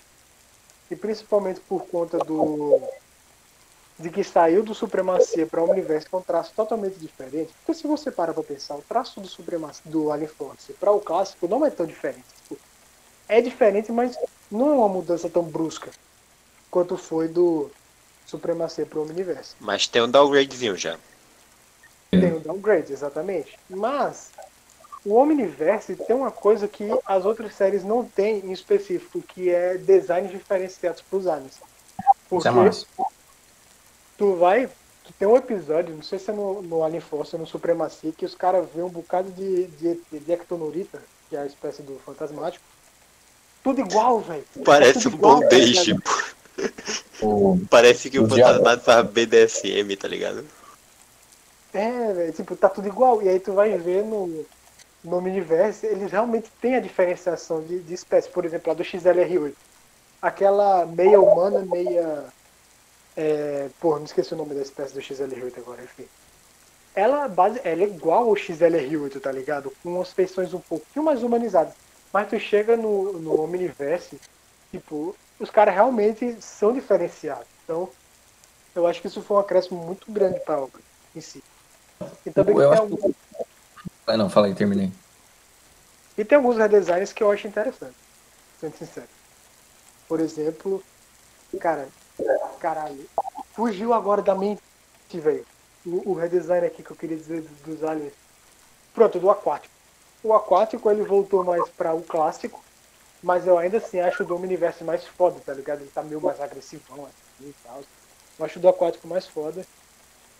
e 0.90 0.96
principalmente 0.96 1.60
por 1.60 1.86
conta 1.86 2.18
do 2.18 2.82
de 4.02 4.10
que 4.10 4.24
saiu 4.24 4.64
do 4.64 4.74
Supremacia 4.74 5.46
para 5.46 5.62
o 5.62 5.70
Universo 5.70 6.10
com 6.10 6.18
um 6.18 6.22
traço 6.22 6.52
totalmente 6.54 6.96
diferente, 6.96 7.52
porque 7.64 7.80
se 7.80 7.86
você 7.86 8.10
para 8.10 8.34
para 8.34 8.42
pensar, 8.42 8.74
o 8.74 8.82
traço 8.82 9.20
do 9.20 9.28
Supremacia 9.28 9.82
do 9.84 10.10
Alien 10.10 10.28
Force 10.28 10.72
para 10.72 10.90
o 10.90 11.00
clássico 11.00 11.46
não 11.46 11.64
é 11.64 11.70
tão 11.70 11.86
diferente. 11.86 12.24
Tipo, 12.42 12.60
é 13.28 13.40
diferente, 13.40 13.92
mas 13.92 14.18
não 14.50 14.70
é 14.70 14.74
uma 14.74 14.88
mudança 14.88 15.30
tão 15.30 15.44
brusca 15.44 15.90
quanto 16.70 16.96
foi 16.96 17.28
do 17.28 17.70
Supremacia 18.26 18.84
pro 18.84 19.02
Omniverse. 19.02 19.54
Mas 19.60 19.86
tem 19.86 20.02
um 20.02 20.10
downgradezinho 20.10 20.76
já. 20.76 20.98
Tem 22.10 22.34
um 22.34 22.40
downgrade, 22.40 22.92
exatamente. 22.92 23.58
Mas 23.70 24.30
o 25.04 25.14
Omniverse 25.14 25.94
tem 25.94 26.14
uma 26.14 26.30
coisa 26.30 26.66
que 26.66 26.88
as 27.06 27.24
outras 27.24 27.54
séries 27.54 27.84
não 27.84 28.04
têm 28.04 28.38
em 28.40 28.52
específico, 28.52 29.22
que 29.22 29.48
é 29.48 29.76
designs 29.78 30.30
diferenciados 30.30 31.02
para 31.02 31.18
os 31.18 31.26
aliens. 31.26 31.60
Porque 32.28 32.48
é 32.48 32.50
tu 34.22 34.36
vai. 34.36 34.68
Tu 35.02 35.12
tem 35.18 35.26
um 35.26 35.36
episódio, 35.36 35.96
não 35.96 36.02
sei 36.02 36.16
se 36.16 36.30
é 36.30 36.32
no, 36.32 36.62
no 36.62 36.84
Alien 36.84 37.00
Force 37.00 37.34
ou 37.34 37.40
no 37.40 37.46
Supremacia, 37.46 38.12
que 38.16 38.24
os 38.24 38.36
caras 38.36 38.68
vêem 38.72 38.86
um 38.86 38.88
bocado 38.88 39.28
de, 39.32 39.66
de, 39.66 40.00
de 40.12 40.32
Ectonorita, 40.32 41.02
que 41.28 41.34
é 41.34 41.40
a 41.40 41.46
espécie 41.46 41.82
do 41.82 41.98
fantasmático. 42.06 42.64
Tudo 43.64 43.80
igual, 43.80 44.20
velho. 44.20 44.44
Parece 44.64 45.08
um 45.08 45.16
bom 45.16 45.40
deixe, 45.48 45.92
pô. 45.98 46.10
O, 47.20 47.60
Parece 47.68 48.08
que 48.08 48.18
o, 48.20 48.26
o 48.26 48.28
fantasmado 48.28 48.80
faz 48.82 49.04
BDSM, 49.08 49.96
tá 49.96 50.06
ligado? 50.06 50.44
É, 51.74 52.12
velho, 52.12 52.32
tipo, 52.32 52.54
tá 52.54 52.68
tudo 52.68 52.86
igual. 52.86 53.20
E 53.22 53.28
aí 53.28 53.40
tu 53.40 53.54
vai 53.54 53.76
ver 53.76 54.04
no, 54.04 54.46
no 55.02 55.18
universo, 55.18 55.84
eles 55.84 56.12
realmente 56.12 56.48
têm 56.60 56.76
a 56.76 56.80
diferenciação 56.80 57.60
de, 57.62 57.80
de 57.80 57.94
espécie. 57.94 58.28
Por 58.28 58.44
exemplo, 58.44 58.70
a 58.70 58.74
do 58.74 58.84
XLR8. 58.84 59.52
Aquela 60.20 60.86
meia 60.86 61.20
humana, 61.20 61.66
meia. 61.66 62.24
É, 63.16 63.68
porra, 63.80 63.98
não 63.98 64.06
esqueci 64.06 64.32
o 64.32 64.36
nome 64.36 64.54
da 64.54 64.62
espécie 64.62 64.94
do 64.94 65.00
XLR8 65.00 65.58
agora, 65.58 65.82
enfim. 65.82 66.06
Ela, 66.94 67.28
base, 67.28 67.60
ela 67.64 67.82
é 67.82 67.86
igual 67.86 68.28
ao 68.28 68.34
XLR8, 68.34 69.20
tá 69.20 69.32
ligado? 69.32 69.72
Com 69.82 69.96
umas 69.96 70.12
feições 70.12 70.52
um 70.52 70.60
pouquinho 70.60 71.04
mais 71.04 71.22
humanizadas. 71.22 71.74
Mas 72.12 72.28
tu 72.28 72.38
chega 72.38 72.76
no, 72.76 73.14
no 73.14 73.40
Omniverse, 73.42 74.20
tipo, 74.70 75.16
os 75.38 75.50
caras 75.50 75.74
realmente 75.74 76.36
são 76.40 76.72
diferenciados. 76.72 77.46
Então, 77.64 77.88
eu 78.74 78.86
acho 78.86 79.00
que 79.00 79.06
isso 79.06 79.22
foi 79.22 79.36
um 79.36 79.40
acréscimo 79.40 79.82
muito 79.82 80.10
grande 80.10 80.40
para 80.40 80.56
a 80.56 80.60
obra 80.62 80.80
em 81.16 81.20
si. 81.20 81.42
E 82.26 82.30
também 82.30 82.56
eu, 82.56 82.70
acho 82.70 82.82
algum... 82.82 83.12
Ah, 84.06 84.16
não, 84.16 84.28
fala 84.28 84.48
aí, 84.48 84.54
terminei. 84.54 84.90
E 86.16 86.24
tem 86.24 86.36
alguns 86.36 86.58
redesigns 86.58 87.12
que 87.12 87.22
eu 87.22 87.30
acho 87.30 87.46
interessantes, 87.46 87.96
sendo 88.60 88.76
sincero. 88.76 89.08
Por 90.06 90.20
exemplo, 90.20 90.82
cara, 91.58 91.88
caralho, 92.62 93.04
fugiu 93.54 93.92
agora 93.92 94.22
da 94.22 94.36
mente, 94.36 94.62
velho. 95.12 95.44
O, 95.84 96.12
o 96.12 96.14
redesign 96.14 96.64
aqui 96.64 96.80
que 96.80 96.92
eu 96.92 96.96
queria 96.96 97.16
dizer 97.16 97.42
dos, 97.42 97.58
dos 97.62 97.84
aliens. 97.84 98.12
Pronto, 98.94 99.18
do 99.18 99.28
aquático. 99.28 99.74
O 100.22 100.32
aquático 100.32 100.88
ele 100.88 101.02
voltou 101.02 101.42
mais 101.42 101.68
para 101.70 101.92
o 101.92 102.02
clássico, 102.02 102.62
mas 103.20 103.44
eu 103.44 103.58
ainda 103.58 103.78
assim 103.78 103.98
acho 103.98 104.22
o 104.22 104.26
do 104.26 104.36
Omniverse 104.36 104.84
mais 104.84 105.04
foda, 105.04 105.40
tá 105.44 105.52
ligado? 105.52 105.80
Ele 105.80 105.90
tá 105.92 106.02
meio 106.04 106.20
mais 106.20 106.40
agressivão 106.40 107.04
assim 107.04 107.48
e 107.48 107.54
tal. 107.64 107.80
Eu 108.38 108.44
acho 108.44 108.60
o 108.60 108.62
do 108.62 108.68
aquático 108.68 109.08
mais 109.08 109.26
foda. 109.26 109.66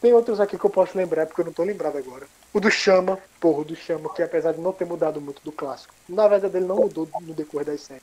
Tem 0.01 0.13
outros 0.13 0.39
aqui 0.39 0.57
que 0.57 0.65
eu 0.65 0.71
posso 0.71 0.97
lembrar, 0.97 1.27
porque 1.27 1.41
eu 1.41 1.47
não 1.47 1.53
tô 1.53 1.65
lembrado 1.65 1.99
agora. 1.99 2.27
O 2.53 2.61
do 2.61 2.71
Chama, 2.71 3.19
porra, 3.41 3.63
o 3.63 3.65
do 3.65 3.75
Chama, 3.75 4.13
que 4.15 4.23
apesar 4.23 4.53
de 4.53 4.61
não 4.61 4.73
ter 4.73 4.85
mudado 4.85 5.21
muito 5.21 5.43
do 5.43 5.51
clássico, 5.51 5.93
na 6.09 6.29
verdade 6.29 6.57
ele 6.57 6.67
não 6.67 6.77
mudou 6.77 7.09
no 7.21 7.35
decorrer 7.35 7.67
das 7.67 7.81
séries. 7.81 8.03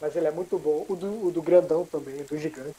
Mas 0.00 0.16
ele 0.16 0.26
é 0.26 0.30
muito 0.32 0.58
bom. 0.58 0.84
O 0.88 0.96
do, 0.96 1.26
o 1.26 1.30
do 1.30 1.42
Grandão 1.42 1.84
também, 1.84 2.24
do 2.24 2.36
Gigante. 2.36 2.74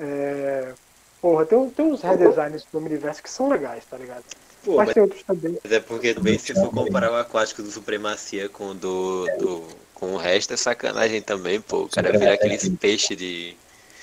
É... 0.00 0.72
Porra, 1.20 1.44
tem, 1.44 1.70
tem 1.70 1.86
uns 1.86 2.02
redesigns 2.02 2.64
do 2.70 2.78
Omniverse 2.78 3.22
que 3.22 3.30
são 3.30 3.48
legais, 3.48 3.84
tá 3.84 3.96
ligado? 3.96 4.24
Pô, 4.64 4.76
mas 4.76 4.86
mas, 4.86 4.94
tem 4.94 5.02
outros 5.02 5.22
também. 5.22 5.58
mas 5.62 5.72
é 5.72 5.80
porque 5.80 6.14
também 6.14 6.38
se 6.38 6.54
for 6.54 6.70
comparar 6.70 7.10
o 7.10 7.16
aquático 7.16 7.62
do 7.62 7.70
Supremacia 7.70 8.48
com 8.48 8.68
o 8.70 8.74
do, 8.74 9.26
do 9.38 9.68
com 9.98 10.14
o 10.14 10.16
resto 10.16 10.54
é 10.54 10.56
sacanagem 10.56 11.20
também, 11.20 11.60
pô. 11.60 11.82
O 11.82 11.88
cara 11.88 12.16
vira 12.16 12.34
aqueles 12.34 12.68
peixes 12.68 13.16
de. 13.16 13.56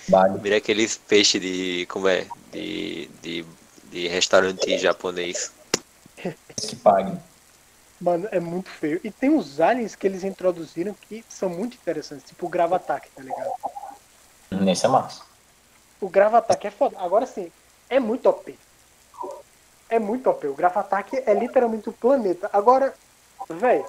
Vale. 0.09 0.37
Vira 0.39 0.57
aqueles 0.57 0.97
peixes 0.97 1.41
de. 1.41 1.85
como 1.87 2.07
é? 2.07 2.27
De. 2.51 3.09
de, 3.21 3.45
de 3.91 4.07
restaurante 4.07 4.77
japonês. 4.77 5.51
Que 6.57 6.75
pague. 6.77 7.17
Mano, 7.99 8.27
é 8.31 8.39
muito 8.39 8.69
feio. 8.69 8.99
E 9.03 9.11
tem 9.11 9.29
uns 9.29 9.59
aliens 9.61 9.95
que 9.95 10.05
eles 10.05 10.23
introduziram 10.23 10.93
que 11.07 11.23
são 11.29 11.49
muito 11.49 11.75
interessantes, 11.75 12.25
tipo 12.25 12.45
o 12.45 12.49
Gravatac, 12.49 13.09
tá 13.15 13.21
ligado? 13.21 13.51
Nesse 14.51 14.85
é 14.85 14.89
massa. 14.89 15.21
O 16.05 16.09
Gravatac 16.09 16.67
é 16.67 16.69
foda. 16.69 16.95
Agora 16.99 17.25
sim, 17.25 17.51
é 17.89 17.99
muito 17.99 18.29
OP. 18.29 18.55
É 19.89 19.97
muito 19.97 20.29
OP. 20.29 20.45
O 20.45 20.53
Gravatac 20.53 21.17
é 21.25 21.33
literalmente 21.33 21.89
o 21.89 21.93
planeta. 21.93 22.47
Agora, 22.53 22.93
velho, 23.49 23.87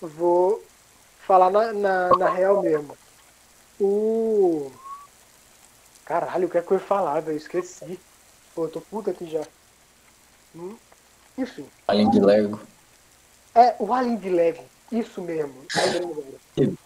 vou 0.00 0.62
falar 1.26 1.50
na, 1.50 1.72
na, 1.72 2.08
na 2.10 2.30
real 2.30 2.62
mesmo. 2.62 2.96
O. 3.80 4.70
Caralho, 6.04 6.46
o 6.46 6.50
que 6.50 6.58
é 6.58 6.62
que 6.62 6.70
eu 6.70 6.78
ia 6.78 6.84
falar, 6.84 7.18
velho? 7.18 7.38
Esqueci. 7.38 7.98
Pô, 8.54 8.66
eu 8.66 8.70
tô 8.70 8.80
puta 8.80 9.10
aqui 9.10 9.28
já. 9.28 9.42
Hum, 10.54 10.76
Enfim. 11.36 11.66
Além 11.88 12.08
de 12.08 12.20
Lego. 12.20 12.60
É, 13.52 13.74
o 13.80 13.92
Alien 13.92 14.14
de 14.14 14.30
Lego. 14.30 14.62
Isso 14.92 15.20
mesmo. 15.20 15.56
Agora. 15.74 16.76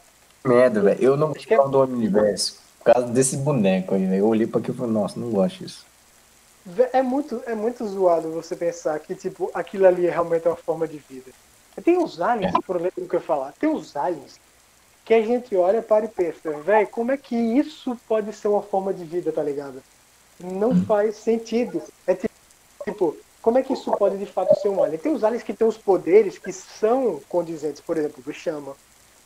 Merda, 0.47 0.81
velho. 0.81 1.03
Eu 1.05 1.15
não 1.15 1.35
que 1.35 1.53
é- 1.53 1.59
do 1.59 1.83
universo 1.83 2.68
por 2.79 2.93
causa 2.93 3.13
desse 3.13 3.37
boneco 3.37 3.95
aí, 3.95 4.07
velho. 4.07 4.21
Eu 4.21 4.27
olhei 4.29 4.47
pra 4.47 4.61
aquilo 4.61 4.75
e 4.75 4.79
falei, 4.79 4.93
nossa, 4.93 5.19
não 5.21 5.31
gosto 5.31 5.59
disso. 5.59 5.87
É 6.93 7.03
muito, 7.03 7.43
é 7.47 7.55
muito 7.55 7.87
zoado 7.87 8.31
você 8.33 8.55
pensar 8.55 8.99
que, 9.01 9.15
tipo, 9.15 9.51
aquilo 9.55 9.87
ali 9.87 10.07
é 10.07 10.11
realmente 10.11 10.47
uma 10.47 10.57
forma 10.57 10.87
de 10.87 10.99
vida. 10.99 11.31
Tem 11.83 11.97
uns 11.97 12.21
aliens, 12.21 12.53
por 12.67 12.77
exemplo, 12.77 13.09
que 13.09 13.17
eu 13.17 13.21
falar, 13.21 13.53
tem 13.59 13.71
uns 13.71 13.97
aliens 13.97 14.39
que 15.05 15.15
a 15.15 15.23
gente 15.23 15.57
olha 15.57 15.83
para 15.83 16.05
e 16.05 16.09
pensa, 16.09 16.51
velho, 16.63 16.89
como 16.91 17.13
é 17.13 17.17
que 17.17 17.35
isso 17.37 17.97
pode 18.07 18.33
ser 18.33 18.49
uma 18.49 18.63
forma 18.63 18.93
de 18.93 19.05
vida, 19.05 19.33
tá 19.33 19.43
ligado? 19.43 19.83
Não 20.39 20.75
faz 20.75 21.17
sentido. 21.17 21.83
É 22.07 22.15
ti- 22.15 22.29
tipo, 22.85 23.19
como 23.43 23.59
é 23.59 23.63
que 23.63 23.73
isso 23.73 23.91
pode 23.93 24.19
de 24.19 24.27
fato 24.27 24.55
ser 24.57 24.69
um 24.69 24.83
alien? 24.83 25.01
Tem 25.01 25.13
os 25.13 25.25
aliens 25.25 25.43
que 25.43 25.55
têm 25.55 25.67
os 25.67 25.79
poderes 25.79 26.39
que 26.39 26.53
são 26.53 27.21
condizentes, 27.29 27.83
por 27.83 27.97
exemplo, 27.97 28.23
do 28.23 28.33
Chama, 28.33 28.77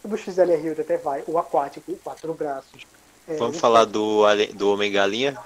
o 0.04 0.08
do 0.08 0.16
XLR 0.16 0.80
até 0.80 0.98
vai, 0.98 1.24
o 1.26 1.38
aquático, 1.38 1.92
o 1.92 1.98
quatro 1.98 2.34
braços. 2.34 2.82
É, 3.28 3.36
Vamos 3.36 3.58
falar 3.58 3.84
do, 3.84 4.22
do 4.54 4.72
Homem 4.72 4.90
Galinha? 4.90 5.38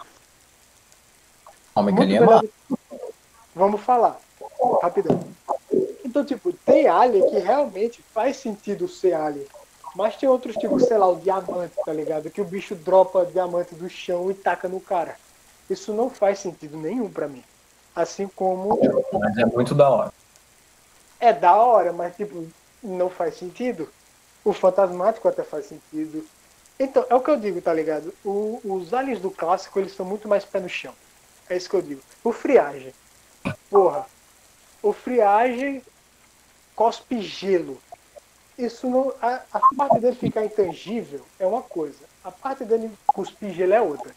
Homem 1.74 1.94
Galinha 1.94 2.20
é 2.22 2.48
Vamos 3.54 3.80
falar. 3.80 4.18
Rapidão. 4.82 5.20
Então, 6.04 6.24
tipo, 6.24 6.52
tem 6.52 6.88
alien 6.88 7.28
que 7.30 7.38
realmente 7.38 8.02
faz 8.14 8.36
sentido 8.38 8.88
ser 8.88 9.14
alien. 9.14 9.46
Mas 9.94 10.16
tem 10.16 10.28
outros, 10.28 10.56
tipo, 10.56 10.78
sei 10.80 10.98
lá, 10.98 11.08
o 11.08 11.16
diamante, 11.16 11.74
tá 11.84 11.92
ligado? 11.92 12.30
Que 12.30 12.40
o 12.40 12.44
bicho 12.44 12.74
dropa 12.74 13.24
diamante 13.26 13.74
do 13.74 13.88
chão 13.88 14.30
e 14.30 14.34
taca 14.34 14.68
no 14.68 14.80
cara. 14.80 15.16
Isso 15.68 15.92
não 15.92 16.10
faz 16.10 16.38
sentido 16.38 16.76
nenhum 16.76 17.10
pra 17.10 17.26
mim. 17.26 17.42
Assim 17.94 18.28
como 18.28 18.78
Mas 19.12 19.38
é 19.38 19.46
muito 19.46 19.74
da 19.74 19.88
hora. 19.88 20.12
é 21.18 21.32
da 21.32 21.56
hora, 21.56 21.92
mas 21.94 22.14
tipo, 22.14 22.46
não 22.82 23.08
faz 23.08 23.36
sentido. 23.38 23.88
O 24.44 24.52
fantasmático 24.52 25.26
até 25.28 25.42
faz 25.42 25.66
sentido. 25.66 26.24
Então, 26.78 27.06
é 27.08 27.14
o 27.14 27.20
que 27.20 27.30
eu 27.30 27.38
digo, 27.38 27.60
tá 27.60 27.72
ligado? 27.72 28.12
O- 28.24 28.60
os 28.64 28.92
aliens 28.92 29.20
do 29.20 29.30
clássico, 29.30 29.78
eles 29.78 29.94
são 29.94 30.04
muito 30.04 30.28
mais 30.28 30.44
pé 30.44 30.60
no 30.60 30.68
chão. 30.68 30.92
É 31.48 31.56
isso 31.56 31.70
que 31.70 31.76
eu 31.76 31.82
digo. 31.82 32.02
O 32.22 32.32
friagem. 32.32 32.92
Porra. 33.70 34.06
O 34.82 34.92
friagem 34.92 35.82
cospe 36.74 37.22
gelo. 37.22 37.80
Isso 38.58 38.88
não. 38.88 39.12
A, 39.22 39.40
a 39.52 39.60
parte 39.76 40.00
dele 40.00 40.16
ficar 40.16 40.44
intangível 40.44 41.20
é 41.38 41.46
uma 41.46 41.62
coisa. 41.62 41.98
A 42.22 42.30
parte 42.30 42.64
dele 42.64 42.90
cuspir 43.06 43.52
gelo 43.52 43.72
é 43.72 43.80
outra. 43.80 44.14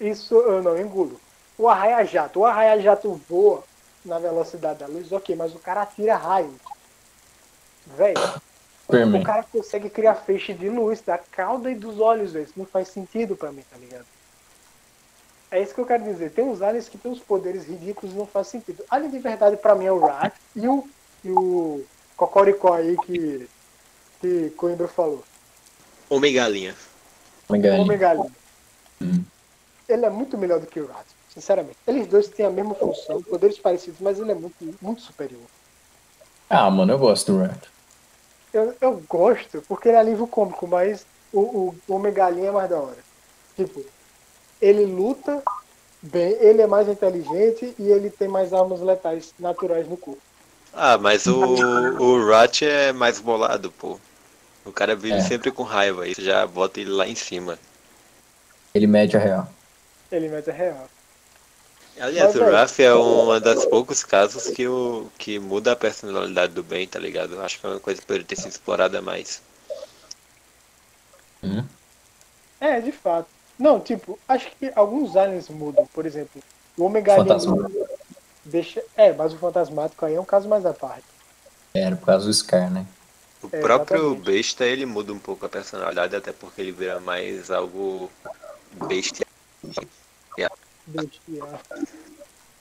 Isso 0.00 0.34
eu 0.34 0.62
não 0.62 0.78
engulo. 0.78 1.20
O 1.58 1.68
arraia-jato. 1.68 2.40
O 2.40 2.44
arraia-jato 2.46 3.20
voa 3.28 3.62
na 4.04 4.18
velocidade 4.18 4.80
da 4.80 4.86
luz, 4.86 5.10
ok, 5.12 5.34
mas 5.34 5.54
o 5.54 5.58
cara 5.58 5.82
atira 5.82 6.16
raio. 6.16 6.54
Velho, 7.86 8.40
o 8.86 8.92
Superman. 8.92 9.22
cara 9.22 9.44
consegue 9.50 9.88
criar 9.88 10.14
feixe 10.14 10.52
de 10.52 10.68
luz 10.68 11.00
da 11.00 11.16
cauda 11.18 11.70
e 11.70 11.74
dos 11.74 11.98
olhos. 11.98 12.34
Isso 12.34 12.52
não 12.56 12.66
faz 12.66 12.88
sentido 12.88 13.34
pra 13.34 13.50
mim, 13.50 13.64
tá 13.70 13.76
ligado? 13.78 14.04
É 15.50 15.62
isso 15.62 15.74
que 15.74 15.80
eu 15.80 15.86
quero 15.86 16.04
dizer. 16.04 16.32
Tem 16.32 16.44
uns 16.44 16.60
aliens 16.60 16.88
que 16.88 16.98
tem 16.98 17.10
uns 17.12 17.20
poderes 17.20 17.66
ridículos 17.66 18.14
e 18.14 18.18
não 18.18 18.26
faz 18.26 18.48
sentido. 18.48 18.84
Alien 18.90 19.10
de 19.10 19.18
verdade 19.18 19.56
pra 19.56 19.74
mim 19.74 19.86
é 19.86 19.92
o 19.92 20.00
Rat 20.00 20.34
e 20.54 20.66
o, 20.66 20.86
e 21.24 21.30
o 21.30 21.84
Cocoricó 22.16 22.74
aí 22.74 22.96
que, 23.06 23.48
que 24.20 24.50
Coimbra 24.56 24.88
falou. 24.88 25.24
Homem 26.10 26.34
Galinha. 26.34 26.74
Homem 27.48 27.60
O 27.60 27.64
Galinha. 27.64 27.82
Homem 27.82 27.98
Galinha. 27.98 28.32
Hum. 29.00 29.24
Ele 29.88 30.04
é 30.04 30.10
muito 30.10 30.36
melhor 30.36 30.60
do 30.60 30.66
que 30.66 30.80
o 30.80 30.86
Rat, 30.86 31.06
sinceramente. 31.32 31.76
Eles 31.86 32.06
dois 32.06 32.28
têm 32.28 32.46
a 32.46 32.50
mesma 32.50 32.74
função, 32.74 33.22
poderes 33.22 33.58
parecidos, 33.58 34.00
mas 34.00 34.18
ele 34.18 34.32
é 34.32 34.34
muito, 34.34 34.76
muito 34.80 35.02
superior. 35.02 35.42
Ah, 36.50 36.70
mano, 36.70 36.92
eu 36.92 36.98
gosto 36.98 37.32
do 37.32 37.38
Rat. 37.38 37.73
Eu, 38.54 38.74
eu 38.80 39.02
gosto, 39.08 39.62
porque 39.66 39.88
ele 39.88 39.96
é 39.96 40.00
alívio 40.00 40.28
cômico, 40.28 40.66
mas 40.66 41.04
o, 41.32 41.40
o, 41.40 41.74
Homem 41.88 42.12
Galinha 42.12 42.48
é 42.48 42.52
mais 42.52 42.70
da 42.70 42.78
hora. 42.78 42.98
Tipo, 43.56 43.84
ele 44.62 44.86
luta 44.86 45.42
bem, 46.00 46.36
ele 46.40 46.62
é 46.62 46.66
mais 46.66 46.88
inteligente 46.88 47.74
e 47.76 47.90
ele 47.90 48.10
tem 48.10 48.28
mais 48.28 48.52
armas 48.52 48.80
letais 48.80 49.34
naturais 49.40 49.88
no 49.88 49.96
corpo. 49.96 50.22
Ah, 50.72 50.96
mas 50.96 51.26
o, 51.26 51.36
o 51.36 52.26
Rat 52.28 52.62
é 52.62 52.92
mais 52.92 53.18
bolado, 53.18 53.72
pô. 53.72 53.98
O 54.64 54.72
cara 54.72 54.94
vive 54.94 55.18
É. 55.18 55.20
sempre 55.20 55.50
com 55.50 55.62
raiva, 55.62 56.06
isso 56.06 56.22
já 56.22 56.46
bota 56.46 56.80
ele 56.80 56.90
lá 56.90 57.06
em 57.06 57.14
cima. 57.14 57.58
Ele 58.72 58.86
mede 58.86 59.16
a 59.16 59.20
real. 59.20 59.48
Ele 60.10 60.28
mete 60.28 60.50
a 60.50 60.52
real. 60.52 60.88
Aliás, 62.00 62.26
Mas, 62.26 62.36
o 62.36 62.38
velho- 62.40 62.52
Raph 62.56 62.80
é 62.80 62.94
um 62.94 63.40
dos 63.40 63.66
poucos 63.66 64.04
casos 64.04 64.48
que, 64.50 64.66
o, 64.66 65.06
que 65.18 65.38
muda 65.38 65.72
a 65.72 65.76
personalidade 65.76 66.52
do 66.52 66.62
bem, 66.62 66.86
tá 66.88 66.98
ligado? 66.98 67.34
Eu 67.34 67.42
Acho 67.42 67.60
que 67.60 67.66
é 67.66 67.68
uma 67.70 67.80
coisa 67.80 68.00
que 68.00 68.06
poderia 68.06 68.26
ter 68.26 68.36
sido 68.36 68.48
explorada 68.50 69.00
mais. 69.00 69.40
Hum? 71.42 71.62
É, 72.60 72.80
de 72.80 72.90
fato. 72.90 73.28
Não, 73.58 73.78
tipo, 73.78 74.18
acho 74.26 74.50
que 74.56 74.72
alguns 74.74 75.16
aliens 75.16 75.48
mudam. 75.48 75.86
Por 75.92 76.04
exemplo, 76.06 76.42
o 76.76 76.88
Galinha 76.88 77.16
Fantasma. 77.16 77.70
deixa. 78.44 78.82
É, 78.96 79.12
mas 79.12 79.32
o 79.32 79.38
fantasmático 79.38 80.04
aí 80.04 80.14
é 80.14 80.20
um 80.20 80.24
caso 80.24 80.48
mais 80.48 80.66
à 80.66 80.72
parte. 80.72 81.04
Era 81.74 81.94
por 81.96 82.06
causa 82.06 82.26
do 82.26 82.32
Scar, 82.32 82.70
né? 82.72 82.86
O 83.42 83.48
É, 83.48 83.60
próprio 83.60 84.12
exatamente. 84.12 84.32
besta, 84.32 84.64
ele 84.64 84.86
muda 84.86 85.12
um 85.12 85.18
pouco 85.18 85.44
a 85.46 85.48
personalidade, 85.48 86.16
até 86.16 86.32
porque 86.32 86.60
ele 86.60 86.72
vira 86.72 86.98
mais 87.00 87.50
algo 87.50 88.10
besta. 88.88 89.24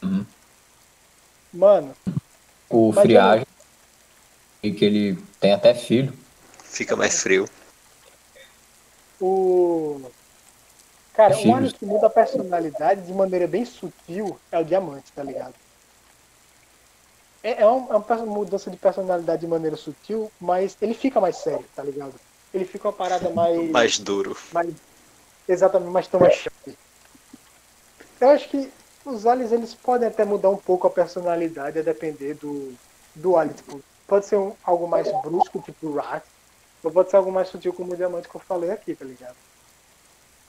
Uhum. 0.02 0.26
Mano, 1.54 1.96
O 2.70 2.92
Friagem, 2.94 3.46
e 4.64 4.72
que 4.72 4.86
ele 4.86 5.18
tem 5.40 5.52
até 5.54 5.74
filho. 5.76 6.14
Fica 6.64 6.96
mais 6.96 7.22
frio. 7.22 7.48
o. 9.20 10.02
Cara, 11.14 11.36
um 11.36 11.38
Filhos. 11.38 11.56
alien 11.56 11.72
que 11.74 11.86
muda 11.86 12.08
a 12.08 12.10
personalidade 12.10 13.06
de 13.06 13.14
maneira 13.14 13.46
bem 13.46 13.64
sutil 13.66 14.40
é 14.52 14.58
o 14.58 14.66
diamante, 14.66 15.12
tá 15.12 15.22
ligado? 15.22 15.54
É, 17.44 17.62
é 17.62 17.66
uma, 17.68 17.94
é 17.94 17.98
uma 17.98 18.26
mudança 18.26 18.72
de 18.72 18.78
personalidade 18.78 19.42
de 19.42 19.48
maneira 19.48 19.76
sutil, 19.76 20.32
mas 20.42 20.76
ele 20.82 20.96
fica 20.96 21.22
mais 21.22 21.38
sério, 21.38 21.66
tá 21.76 21.84
ligado? 21.84 22.16
Ele 22.52 22.66
fica 22.66 22.88
uma 22.88 22.94
parada 22.94 23.30
mais. 23.30 23.70
Mais 23.70 24.00
duro. 24.00 24.36
mais 24.52 24.74
exatamente, 25.48 25.92
mais 25.92 26.08
tão 26.08 26.20
mais 26.20 26.34
chave. 26.34 26.78
Eu 28.24 28.30
acho 28.30 28.48
que 28.48 28.72
os 29.04 29.26
aliens 29.26 29.52
eles 29.52 29.74
podem 29.74 30.08
até 30.08 30.24
mudar 30.24 30.50
um 30.50 30.56
pouco 30.56 30.88
a 30.88 30.90
personalidade 30.90 31.78
a 31.78 31.82
depender 31.82 32.36
do, 32.36 32.74
do 33.14 33.36
alien. 33.36 33.54
Tipo, 33.54 33.84
pode 34.08 34.26
ser 34.26 34.38
um, 34.38 34.56
algo 34.64 34.88
mais 34.88 35.12
brusco, 35.22 35.62
tipo 35.62 35.94
Rat, 35.94 36.24
ou 36.82 36.90
pode 36.90 37.10
ser 37.10 37.18
algo 37.18 37.34
mais 37.34 37.50
sutil 37.50 37.74
como 37.74 37.92
o 37.92 37.98
diamante 37.98 38.30
que 38.30 38.36
eu 38.36 38.40
falei 38.40 38.72
aqui, 38.72 38.96
tá 38.96 39.04
ligado? 39.04 39.36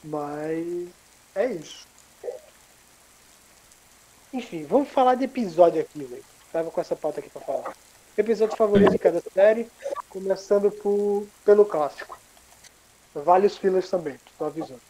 Mas 0.04 0.88
é 1.34 1.46
isso. 1.46 1.84
Enfim, 4.32 4.64
vamos 4.66 4.88
falar 4.90 5.16
de 5.16 5.24
episódio 5.24 5.80
aqui, 5.80 6.04
velho. 6.04 6.24
Tava 6.52 6.70
com 6.70 6.80
essa 6.80 6.94
pauta 6.94 7.18
aqui 7.18 7.28
pra 7.28 7.42
falar. 7.42 7.74
Episódio 8.16 8.56
favorito 8.56 8.92
de 8.92 8.98
cada 9.00 9.20
série, 9.20 9.68
começando 10.08 10.70
por, 10.70 11.26
pelo 11.44 11.64
clássico. 11.64 12.16
Vale 13.12 13.48
os 13.48 13.58
fillers 13.58 13.90
também, 13.90 14.16
tô 14.38 14.44
avisando. 14.44 14.80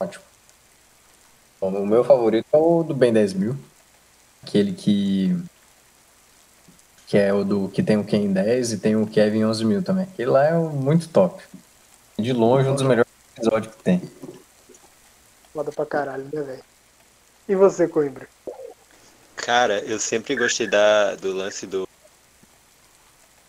Ótimo. 0.00 0.27
Bom, 1.60 1.70
o 1.70 1.86
meu 1.86 2.04
favorito 2.04 2.46
é 2.52 2.56
o 2.56 2.82
do 2.82 2.94
Ben 2.94 3.12
10 3.12 3.32
mil. 3.34 3.56
Aquele 4.42 4.72
que. 4.72 5.36
Que 7.06 7.18
é 7.18 7.32
o 7.32 7.42
do 7.42 7.68
que 7.68 7.82
tem 7.82 7.96
o 7.96 8.04
Ken 8.04 8.30
10 8.32 8.72
e 8.72 8.78
tem 8.78 8.94
o 8.94 9.06
Kevin 9.06 9.44
11 9.44 9.64
mil 9.64 9.82
também. 9.82 10.04
Aquele 10.04 10.30
lá 10.30 10.44
é 10.44 10.52
muito 10.52 11.08
top. 11.08 11.42
De 12.18 12.32
longe, 12.32 12.68
um 12.68 12.74
dos 12.74 12.82
melhores 12.82 13.10
episódios 13.36 13.74
que 13.74 13.82
tem. 13.82 14.02
Foda 15.52 15.72
pra 15.72 15.86
caralho, 15.86 16.24
né, 16.32 16.42
velho? 16.42 16.64
E 17.48 17.54
você, 17.54 17.88
Coimbra? 17.88 18.28
Cara, 19.34 19.80
eu 19.80 19.98
sempre 19.98 20.36
gostei 20.36 20.66
da, 20.66 21.14
do 21.14 21.32
lance 21.32 21.66
do 21.66 21.88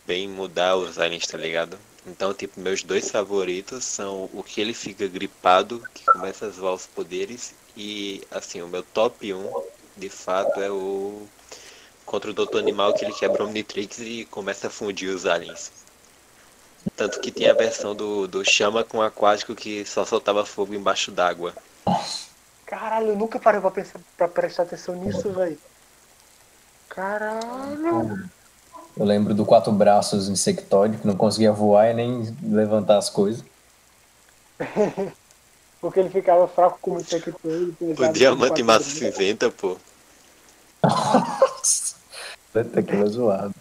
bem 0.08 0.28
mudar 0.28 0.76
os 0.76 0.98
aliens, 0.98 1.28
tá 1.28 1.38
ligado? 1.38 1.78
Então, 2.08 2.34
tipo, 2.34 2.60
meus 2.60 2.82
dois 2.82 3.12
favoritos 3.12 3.84
são 3.84 4.30
o 4.34 4.42
que 4.42 4.62
ele 4.62 4.74
fica 4.74 5.08
gripado, 5.08 5.84
que 5.94 6.06
começa 6.06 6.48
a 6.48 6.50
zoar 6.50 6.74
os 6.74 6.88
poderes, 6.88 7.54
e 7.80 8.22
assim, 8.30 8.62
o 8.62 8.68
meu 8.68 8.84
top 8.84 9.34
1, 9.34 9.64
de 9.96 10.10
fato, 10.10 10.60
é 10.60 10.70
o 10.70 11.26
contra 12.06 12.30
o 12.30 12.34
Doutor 12.34 12.60
Animal, 12.60 12.94
que 12.94 13.06
ele 13.06 13.14
quebra 13.14 13.44
o 13.44 13.48
Omnitrix 13.48 14.00
e 14.00 14.26
começa 14.26 14.68
a 14.68 14.70
fundir 14.70 15.10
os 15.10 15.26
aliens. 15.26 15.72
Tanto 16.98 17.22
que 17.22 17.32
tem 17.32 17.50
a 17.50 17.54
versão 17.54 17.96
do, 17.96 18.28
do 18.28 18.44
chama 18.44 18.84
com 18.84 19.02
aquático 19.02 19.56
que 19.56 19.86
só 19.86 20.04
soltava 20.04 20.46
fogo 20.46 20.74
embaixo 20.74 21.10
d'água. 21.10 21.54
Caralho, 22.66 23.10
eu 23.10 23.16
nunca 23.16 23.40
parei 23.40 23.62
pra, 23.62 23.72
pensar, 23.72 24.02
pra 24.18 24.28
prestar 24.28 24.64
atenção 24.64 24.96
nisso, 24.96 25.32
velho. 25.32 25.58
Caralho. 26.90 28.30
Eu 28.98 29.06
lembro 29.06 29.34
do 29.34 29.46
quatro 29.46 29.72
braços 29.72 30.28
insectoide, 30.28 30.98
que 30.98 31.08
não 31.08 31.16
conseguia 31.16 31.54
voar 31.54 31.92
e 31.92 31.94
nem 31.94 32.36
levantar 32.44 32.98
as 32.98 33.10
coisas. 33.10 33.42
Porque 35.82 36.00
ele 36.00 36.10
ficava 36.10 36.48
fraco 36.48 36.78
como 36.82 37.00
insectoide. 37.00 37.74
O 37.80 37.96
pesado 37.96 38.14
diamante 38.14 38.54
como 38.56 38.66
massa 38.66 38.84
quatro 38.84 39.00
cinzenta, 39.00 39.50
pô. 39.52 39.78
Puta 42.52 42.82
que 42.84 43.06
zoado. 43.08 43.54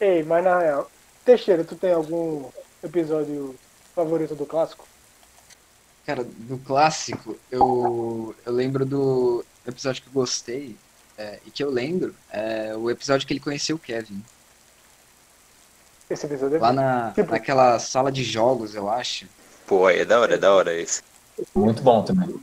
Ei, 0.00 0.22
mas 0.22 0.44
na 0.44 0.58
real, 0.58 0.90
Teixeira, 1.24 1.64
tu 1.64 1.74
tem 1.76 1.92
algum 1.92 2.50
episódio 2.82 3.54
favorito 3.94 4.34
do 4.34 4.44
clássico? 4.44 4.86
Cara, 6.04 6.22
do 6.24 6.58
clássico, 6.58 7.38
eu, 7.50 8.34
eu 8.44 8.52
lembro 8.52 8.84
do 8.84 9.44
episódio 9.66 10.02
que 10.02 10.08
eu 10.08 10.12
gostei, 10.12 10.76
é, 11.16 11.40
e 11.46 11.50
que 11.50 11.64
eu 11.64 11.70
lembro, 11.70 12.14
é 12.30 12.76
o 12.76 12.90
episódio 12.90 13.26
que 13.26 13.32
ele 13.32 13.40
conheceu 13.40 13.76
o 13.76 13.78
Kevin. 13.78 14.22
Esse 16.10 16.26
episódio 16.26 16.56
é 16.56 16.60
Lá 16.60 16.68
bom. 16.68 16.74
na, 16.74 17.12
Tipo- 17.12 17.30
naquela 17.32 17.78
sala 17.78 18.12
de 18.12 18.22
jogos, 18.22 18.74
eu 18.74 18.88
acho. 18.90 19.26
Pô, 19.66 19.90
é 19.90 20.04
da 20.04 20.20
hora, 20.20 20.34
é 20.34 20.38
da 20.38 20.54
hora 20.54 20.74
esse. 20.74 21.02
Muito 21.54 21.82
bom 21.82 22.02
também. 22.02 22.34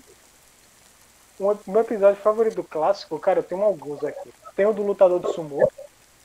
O 1.40 1.58
meu 1.68 1.82
episódio 1.82 2.22
favorito 2.22 2.56
do 2.56 2.64
clássico, 2.64 3.18
cara, 3.18 3.40
eu 3.40 3.44
tenho 3.44 3.64
alguns 3.64 4.04
aqui. 4.04 4.30
Tem 4.56 4.66
o 4.66 4.74
do 4.74 4.84
lutador 4.84 5.20
de 5.20 5.34
sumô, 5.34 5.70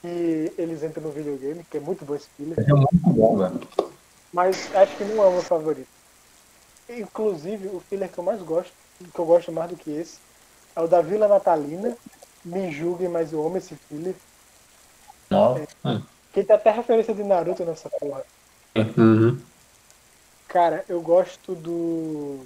que 0.02 0.52
eles 0.58 0.82
entram 0.82 1.04
no 1.04 1.10
videogame, 1.10 1.64
que 1.70 1.78
é 1.78 1.80
muito 1.80 2.04
bom 2.04 2.14
esse 2.14 2.28
filler. 2.36 2.58
É 2.58 2.72
muito 2.72 3.10
bom, 3.10 3.36
velho. 3.36 3.60
Mas 4.32 4.74
acho 4.74 4.96
que 4.96 5.04
não 5.04 5.24
é 5.24 5.26
o 5.26 5.32
meu 5.32 5.42
favorito. 5.42 5.88
Inclusive, 6.88 7.68
o 7.68 7.80
filler 7.80 8.08
que 8.08 8.18
eu 8.18 8.24
mais 8.24 8.42
gosto, 8.42 8.72
que 9.12 9.18
eu 9.18 9.24
gosto 9.24 9.52
mais 9.52 9.70
do 9.70 9.76
que 9.76 9.90
esse, 9.90 10.18
é 10.76 10.80
o 10.80 10.88
da 10.88 11.00
Vila 11.00 11.28
Natalina. 11.28 11.96
Me 12.44 12.70
julguem, 12.70 13.08
mas 13.08 13.32
eu 13.32 13.44
amo 13.44 13.56
esse 13.56 13.74
filler. 13.74 14.14
Não. 15.30 15.60
Hum. 15.84 16.02
Que 16.32 16.44
tem 16.44 16.56
até 16.56 16.70
referência 16.70 17.14
de 17.14 17.22
Naruto 17.24 17.64
nessa 17.64 17.90
porra. 17.90 18.22
Uhum. 18.76 19.38
Cara, 20.48 20.84
eu 20.88 21.00
gosto 21.00 21.54
do. 21.54 22.40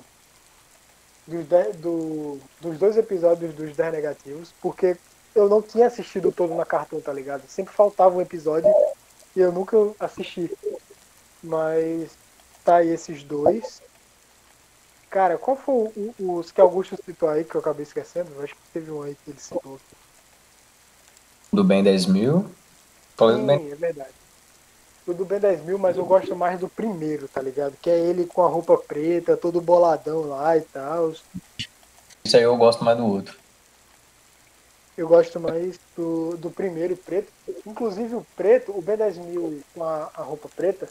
Dos, 1.27 1.47
de- 1.47 1.73
do- 1.75 2.41
dos 2.61 2.77
dois 2.79 2.97
episódios 2.97 3.55
dos 3.55 3.77
10 3.77 3.93
negativos, 3.93 4.53
porque 4.61 4.97
eu 5.35 5.49
não 5.49 5.63
tinha 5.63 5.87
assistido 5.87 6.33
todo 6.33 6.53
na 6.55 6.67
Cartoon, 6.67 7.01
tá 7.01 7.13
ligado? 7.13 7.43
Sempre 7.49 7.73
faltava 7.73 8.17
um 8.17 8.21
episódio 8.21 8.69
e 9.37 9.41
eu 9.41 9.53
nunca 9.53 9.77
assisti. 10.01 10.51
Mas 11.43 12.11
tá 12.65 12.77
aí 12.77 12.89
esses 12.89 13.23
dois. 13.23 13.81
Cara, 15.09 15.39
qual 15.39 15.57
foi 15.57 15.75
o- 15.75 16.15
o- 16.19 16.35
os 16.39 16.51
que 16.51 16.61
Augusto 16.61 16.97
citou 17.05 17.29
aí 17.29 17.45
que 17.45 17.55
eu 17.55 17.61
acabei 17.61 17.85
esquecendo? 17.85 18.31
Eu 18.35 18.43
acho 18.43 18.55
que 18.55 18.61
teve 18.73 18.91
um 18.91 19.03
aí 19.03 19.15
que 19.25 19.31
ele 19.31 19.41
citou. 19.41 19.79
Do 21.53 21.63
Ben 21.63 21.85
10 21.85 22.07
mil. 22.07 22.51
Sim, 23.59 23.73
é 23.73 23.75
verdade. 23.77 24.11
O 25.07 25.13
do 25.13 25.27
B10 25.27 25.65
mil, 25.65 25.79
mas 25.79 25.97
eu 25.97 26.05
gosto 26.05 26.35
mais 26.37 26.61
do 26.61 26.69
primeiro, 26.69 27.27
tá 27.27 27.43
ligado? 27.43 27.75
Que 27.83 27.91
é 27.91 27.99
ele 27.99 28.25
com 28.25 28.43
a 28.43 28.49
roupa 28.49 28.77
preta, 28.77 29.37
todo 29.37 29.61
boladão 29.61 30.29
lá 30.29 30.57
e 30.57 30.61
tal. 30.61 31.13
Isso 32.25 32.37
aí 32.37 32.43
eu 32.43 32.57
gosto 32.57 32.85
mais 32.85 32.97
do 32.97 33.07
outro. 33.07 33.37
Eu 34.97 35.09
gosto 35.09 35.41
mais 35.41 35.79
do, 35.97 36.37
do 36.37 36.51
primeiro 36.51 36.97
preto. 36.97 37.33
Inclusive 37.67 38.15
o 38.15 38.27
preto, 38.37 38.71
o 38.71 38.83
B10 38.83 39.17
mil 39.17 39.61
com 39.75 39.83
a, 39.83 40.11
a 40.15 40.23
roupa 40.23 40.49
preta 40.55 40.89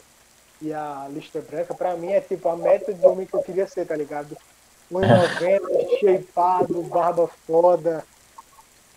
e 0.60 0.72
a 0.72 1.08
lista 1.10 1.40
branca, 1.40 1.74
pra 1.74 1.96
mim 1.96 2.12
é 2.12 2.20
tipo 2.20 2.48
a 2.48 2.56
meta 2.56 2.92
de 2.92 3.04
homem 3.04 3.26
que 3.26 3.34
eu 3.34 3.42
queria 3.42 3.66
ser, 3.66 3.86
tá 3.86 3.96
ligado? 3.96 4.36
1,90, 4.92 5.98
shapeado, 5.98 6.82
barba 6.82 7.28
foda. 7.46 8.04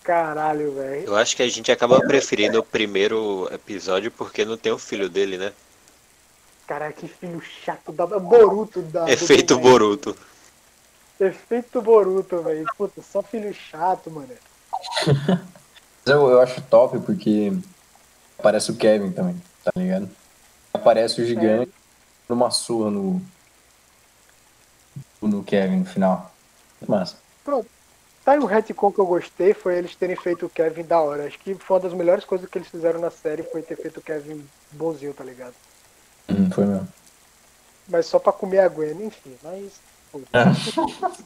Caralho, 0.05 0.71
velho. 0.75 1.07
Eu 1.07 1.15
acho 1.15 1.35
que 1.35 1.41
a 1.41 1.49
gente 1.49 1.71
acaba 1.71 1.99
preferindo 1.99 2.59
o 2.59 2.63
primeiro 2.63 3.49
episódio 3.51 4.11
porque 4.11 4.45
não 4.45 4.55
tem 4.55 4.71
o 4.71 4.77
filho 4.77 5.09
dele, 5.09 5.35
né? 5.35 5.51
Caralho, 6.67 6.93
que 6.93 7.07
filho 7.07 7.41
chato 7.41 7.91
da 7.91 8.05
Boruto 8.05 8.83
da. 8.83 9.09
Efeito 9.09 9.55
Ben 9.55 9.63
10. 9.63 9.71
Boruto. 9.71 10.17
Efeito 11.19 11.81
Boruto, 11.81 12.39
velho. 12.43 12.65
Puta, 12.77 13.01
só 13.01 13.23
filho 13.23 13.51
chato, 13.51 14.11
mano. 14.11 14.29
Mas 15.07 16.05
eu, 16.05 16.29
eu 16.29 16.39
acho 16.39 16.61
top 16.61 16.99
porque 16.99 17.51
aparece 18.37 18.69
o 18.69 18.75
Kevin 18.75 19.11
também, 19.11 19.41
tá 19.63 19.71
ligado? 19.75 20.07
Aparece 20.71 21.19
o 21.19 21.25
gigante 21.25 21.71
numa 22.29 22.51
surra 22.51 22.91
no. 22.91 23.19
no 25.19 25.43
Kevin 25.43 25.77
no 25.77 25.85
final. 25.85 26.31
Massa. 26.87 27.17
Tá 28.25 28.33
um 28.33 28.45
retcon 28.45 28.91
que 28.91 28.97
eu 28.97 29.05
gostei 29.05 29.53
foi 29.53 29.77
eles 29.77 29.95
terem 29.95 30.15
feito 30.15 30.47
o 30.47 30.49
Kevin 30.49 30.81
da 30.83 30.99
hora. 30.99 31.27
Acho 31.27 31.37
que 31.37 31.53
foi 31.53 31.77
uma 31.77 31.83
das 31.83 31.93
melhores 31.93 32.25
coisas 32.25 32.49
que 32.49 32.57
eles 32.57 32.67
fizeram 32.67 32.99
na 32.99 33.11
série 33.11 33.43
foi 33.43 33.61
ter 33.61 33.77
feito 33.77 33.99
o 33.99 34.01
Kevin 34.01 34.43
bonzinho, 34.71 35.13
tá 35.13 35.23
ligado? 35.23 35.53
Hum, 36.27 36.49
foi 36.49 36.65
mesmo. 36.65 36.87
Mas 37.87 38.07
só 38.07 38.17
pra 38.17 38.33
comer 38.33 38.59
a 38.59 38.67
Gwen, 38.67 39.05
enfim, 39.05 39.37
mas. 39.43 39.73
foda-se. 40.11 41.23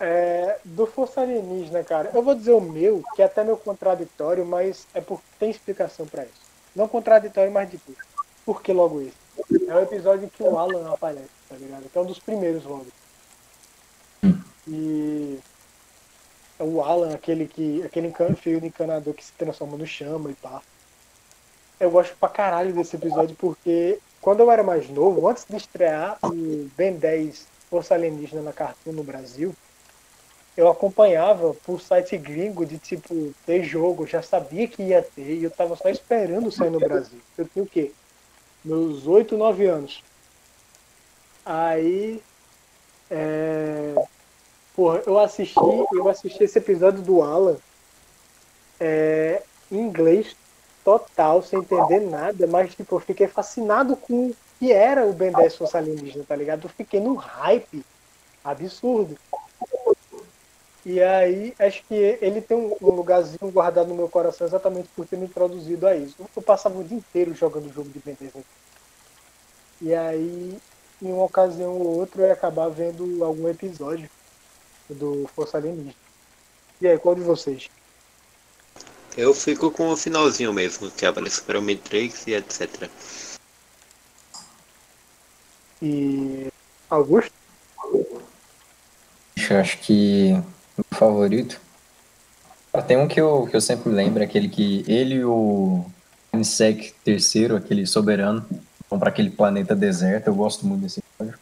É, 0.00 0.58
do 0.64 0.86
Força 0.86 1.20
Alienígena, 1.20 1.82
cara, 1.82 2.10
eu 2.14 2.22
vou 2.22 2.34
dizer 2.34 2.52
o 2.52 2.60
meu, 2.60 3.02
que 3.16 3.22
é 3.22 3.24
até 3.24 3.42
meio 3.42 3.56
contraditório, 3.56 4.46
mas 4.46 4.86
é 4.94 5.00
porque 5.00 5.24
tem 5.40 5.50
explicação 5.50 6.06
pra 6.06 6.22
isso. 6.22 6.40
Não 6.74 6.86
contraditório, 6.86 7.50
mas 7.50 7.68
de 7.68 7.78
tudo. 7.78 7.96
Por 8.44 8.62
que 8.62 8.72
logo 8.72 9.00
isso? 9.00 9.16
É 9.68 9.74
o 9.74 9.80
episódio 9.80 10.30
que 10.30 10.42
o 10.42 10.56
Alan 10.56 10.92
aparece, 10.92 11.28
tá 11.48 11.56
ligado? 11.56 11.88
Que 11.90 11.98
é 11.98 12.00
um 12.00 12.06
dos 12.06 12.20
primeiros 12.20 12.64
logo. 12.64 12.86
E 14.68 15.38
é 16.58 16.62
o 16.62 16.82
Alan, 16.82 17.14
aquele 17.14 17.46
que. 17.46 17.82
aquele 17.82 18.12
de 18.60 18.66
encanador 18.66 19.14
que 19.14 19.24
se 19.24 19.32
transforma 19.32 19.76
no 19.76 19.86
chama 19.86 20.30
e 20.30 20.34
pá. 20.34 20.60
Eu 21.80 21.90
gosto 21.90 22.14
pra 22.16 22.28
caralho 22.28 22.74
desse 22.74 22.96
episódio 22.96 23.36
porque 23.36 23.98
quando 24.20 24.40
eu 24.40 24.50
era 24.50 24.62
mais 24.62 24.88
novo, 24.90 25.26
antes 25.28 25.46
de 25.48 25.56
estrear 25.56 26.18
o 26.22 26.68
Ben 26.76 26.96
10 26.96 27.46
Força 27.70 27.94
Alienígena 27.94 28.42
na 28.42 28.52
Cartoon 28.52 28.92
no 28.92 29.04
Brasil, 29.04 29.54
eu 30.56 30.68
acompanhava 30.68 31.54
por 31.54 31.80
site 31.80 32.16
gringo 32.18 32.66
de 32.66 32.78
tipo 32.78 33.32
ter 33.46 33.62
jogo, 33.62 34.06
já 34.06 34.22
sabia 34.22 34.66
que 34.66 34.82
ia 34.82 35.02
ter 35.02 35.36
e 35.36 35.44
eu 35.44 35.50
tava 35.50 35.76
só 35.76 35.88
esperando 35.88 36.50
sair 36.50 36.70
no 36.70 36.80
Brasil. 36.80 37.20
Eu 37.36 37.46
tinha 37.46 37.62
o 37.62 37.68
quê? 37.68 37.92
Meus 38.64 39.06
8, 39.06 39.36
9 39.36 39.66
anos. 39.66 40.02
Aí. 41.46 42.20
É... 43.08 43.94
Porra, 44.78 45.02
eu 45.06 45.18
assisti, 45.18 45.58
eu 45.92 46.08
assisti 46.08 46.44
esse 46.44 46.56
episódio 46.56 47.02
do 47.02 47.20
Alan 47.20 47.56
é, 48.78 49.42
em 49.72 49.76
inglês 49.76 50.36
total, 50.84 51.42
sem 51.42 51.58
entender 51.58 51.98
nada, 51.98 52.46
mas 52.46 52.76
tipo, 52.76 52.94
eu 52.94 53.00
fiquei 53.00 53.26
fascinado 53.26 53.96
com 53.96 54.28
o 54.28 54.36
que 54.60 54.70
era 54.70 55.04
o 55.04 55.12
Ben 55.12 55.32
10 55.32 55.56
Força 55.56 55.78
Alienígena, 55.78 56.24
tá 56.28 56.36
ligado? 56.36 56.66
Eu 56.66 56.68
fiquei 56.68 57.00
num 57.00 57.16
hype 57.16 57.84
absurdo. 58.44 59.18
E 60.86 61.02
aí, 61.02 61.52
acho 61.58 61.82
que 61.82 61.96
ele 62.20 62.40
tem 62.40 62.56
um, 62.56 62.76
lugarzinho 62.80 63.50
guardado 63.50 63.88
no 63.88 63.96
meu 63.96 64.08
coração 64.08 64.46
exatamente 64.46 64.88
por 64.94 65.04
ter 65.08 65.16
me 65.16 65.26
introduzido 65.26 65.88
a 65.88 65.96
isso. 65.96 66.14
Eu 66.36 66.40
passava 66.40 66.78
o 66.78 66.84
dia 66.84 66.98
inteiro 66.98 67.34
jogando 67.34 67.66
o 67.66 67.72
jogo 67.72 67.88
de 67.88 67.98
Ben 67.98 68.16
10. 68.20 68.32
E 69.80 69.92
aí, 69.92 70.56
em 71.02 71.12
uma 71.12 71.24
ocasião 71.24 71.72
ou 71.72 71.98
outra, 71.98 72.22
eu 72.22 72.26
ia 72.28 72.32
acabar 72.32 72.68
vendo 72.68 73.24
algum 73.24 73.48
episódio 73.48 74.08
do 74.94 75.28
Força 75.34 75.58
Alienígena. 75.58 75.94
E 76.80 76.86
aí, 76.86 76.98
qual 76.98 77.14
de 77.14 77.22
vocês? 77.22 77.68
Eu 79.16 79.34
fico 79.34 79.70
com 79.70 79.88
o 79.90 79.96
finalzinho 79.96 80.52
mesmo, 80.52 80.90
que 80.90 81.04
aparece 81.04 81.42
para 81.42 81.58
o 81.58 81.62
Matrix 81.62 82.26
e 82.26 82.34
etc. 82.34 82.88
E. 85.82 86.46
Augusto? 86.88 87.32
Eu 89.50 89.60
acho 89.60 89.78
que 89.78 90.32
o 90.76 90.94
favorito. 90.94 91.60
Ah, 92.72 92.82
Tem 92.82 92.96
um 92.96 93.08
que 93.08 93.20
eu, 93.20 93.48
que 93.50 93.56
eu 93.56 93.60
sempre 93.60 93.88
me 93.88 93.96
lembro, 93.96 94.22
aquele 94.22 94.48
que 94.48 94.84
ele 94.86 95.16
e 95.16 95.24
o 95.24 95.84
Insect 96.32 96.94
terceiro, 97.04 97.56
aquele 97.56 97.86
soberano, 97.86 98.46
vão 98.88 98.98
para 98.98 99.08
aquele 99.08 99.30
planeta 99.30 99.74
deserto. 99.74 100.28
Eu 100.28 100.34
gosto 100.34 100.66
muito 100.66 100.82
desse 100.82 101.00
episódio. 101.00 101.38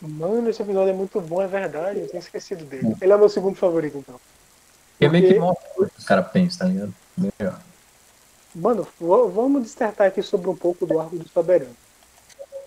Mano, 0.00 0.48
esse 0.48 0.62
episódio 0.62 0.90
é 0.90 0.94
muito 0.94 1.20
bom, 1.20 1.42
é 1.42 1.46
verdade. 1.46 2.00
Eu 2.00 2.08
tinha 2.08 2.20
esquecido 2.20 2.64
dele. 2.64 2.96
Ele 3.00 3.12
é 3.12 3.16
meu 3.16 3.28
segundo 3.28 3.56
favorito, 3.56 3.98
então. 3.98 4.18
Porque 4.92 5.08
meio 5.08 5.28
que 5.28 5.38
mostra 5.38 5.68
o 5.76 5.86
que 5.86 5.98
os 5.98 6.04
caras 6.04 6.30
pensam, 6.30 6.66
tá 6.66 6.72
ligado? 6.72 6.94
Melhor. 7.16 7.60
Mano, 8.54 8.86
vamos 8.98 9.62
dissertar 9.62 10.06
aqui 10.08 10.22
sobre 10.22 10.48
um 10.48 10.56
pouco 10.56 10.86
do 10.86 10.98
arco 10.98 11.16
do 11.16 11.28
soberano. 11.28 11.76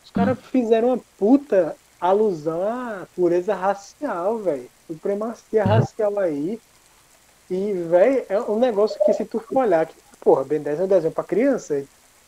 Os 0.03 0.11
caras 0.11 0.37
fizeram 0.51 0.89
uma 0.89 0.99
puta 1.17 1.75
alusão 1.99 2.61
à 2.67 3.07
pureza 3.15 3.55
racial, 3.55 4.37
velho. 4.37 4.69
Supremacia 4.87 5.63
racial 5.63 6.19
aí. 6.19 6.59
E, 7.49 7.73
velho, 7.73 8.25
é 8.29 8.39
um 8.41 8.59
negócio 8.59 9.03
que 9.05 9.13
se 9.13 9.25
tu 9.25 9.39
for 9.39 9.59
olhar, 9.59 9.85
que, 9.85 9.95
porra, 10.21 10.43
Ben 10.43 10.61
10 10.61 10.79
é 10.79 10.83
um 10.83 10.87
desenho 10.87 11.13
pra 11.13 11.23
criança. 11.23 11.83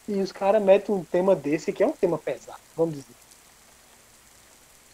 E 0.07 0.21
os 0.21 0.31
caras 0.31 0.61
metem 0.61 0.93
um 0.93 1.03
tema 1.03 1.35
desse 1.35 1.71
que 1.71 1.83
é 1.83 1.87
um 1.87 1.91
tema 1.91 2.17
pesado, 2.17 2.59
vamos 2.75 2.95
dizer. 2.95 3.15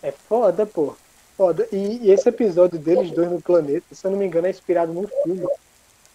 É 0.01 0.11
foda, 0.11 0.65
pô. 0.65 0.95
Foda. 1.37 1.67
E, 1.71 2.07
e 2.07 2.11
esse 2.11 2.27
episódio 2.29 2.77
deles 2.79 3.11
dois 3.11 3.29
no 3.31 3.41
planeta, 3.41 3.85
se 3.91 4.05
eu 4.05 4.11
não 4.11 4.17
me 4.17 4.25
engano, 4.25 4.47
é 4.47 4.49
inspirado 4.49 4.93
num 4.93 5.07
filme 5.07 5.47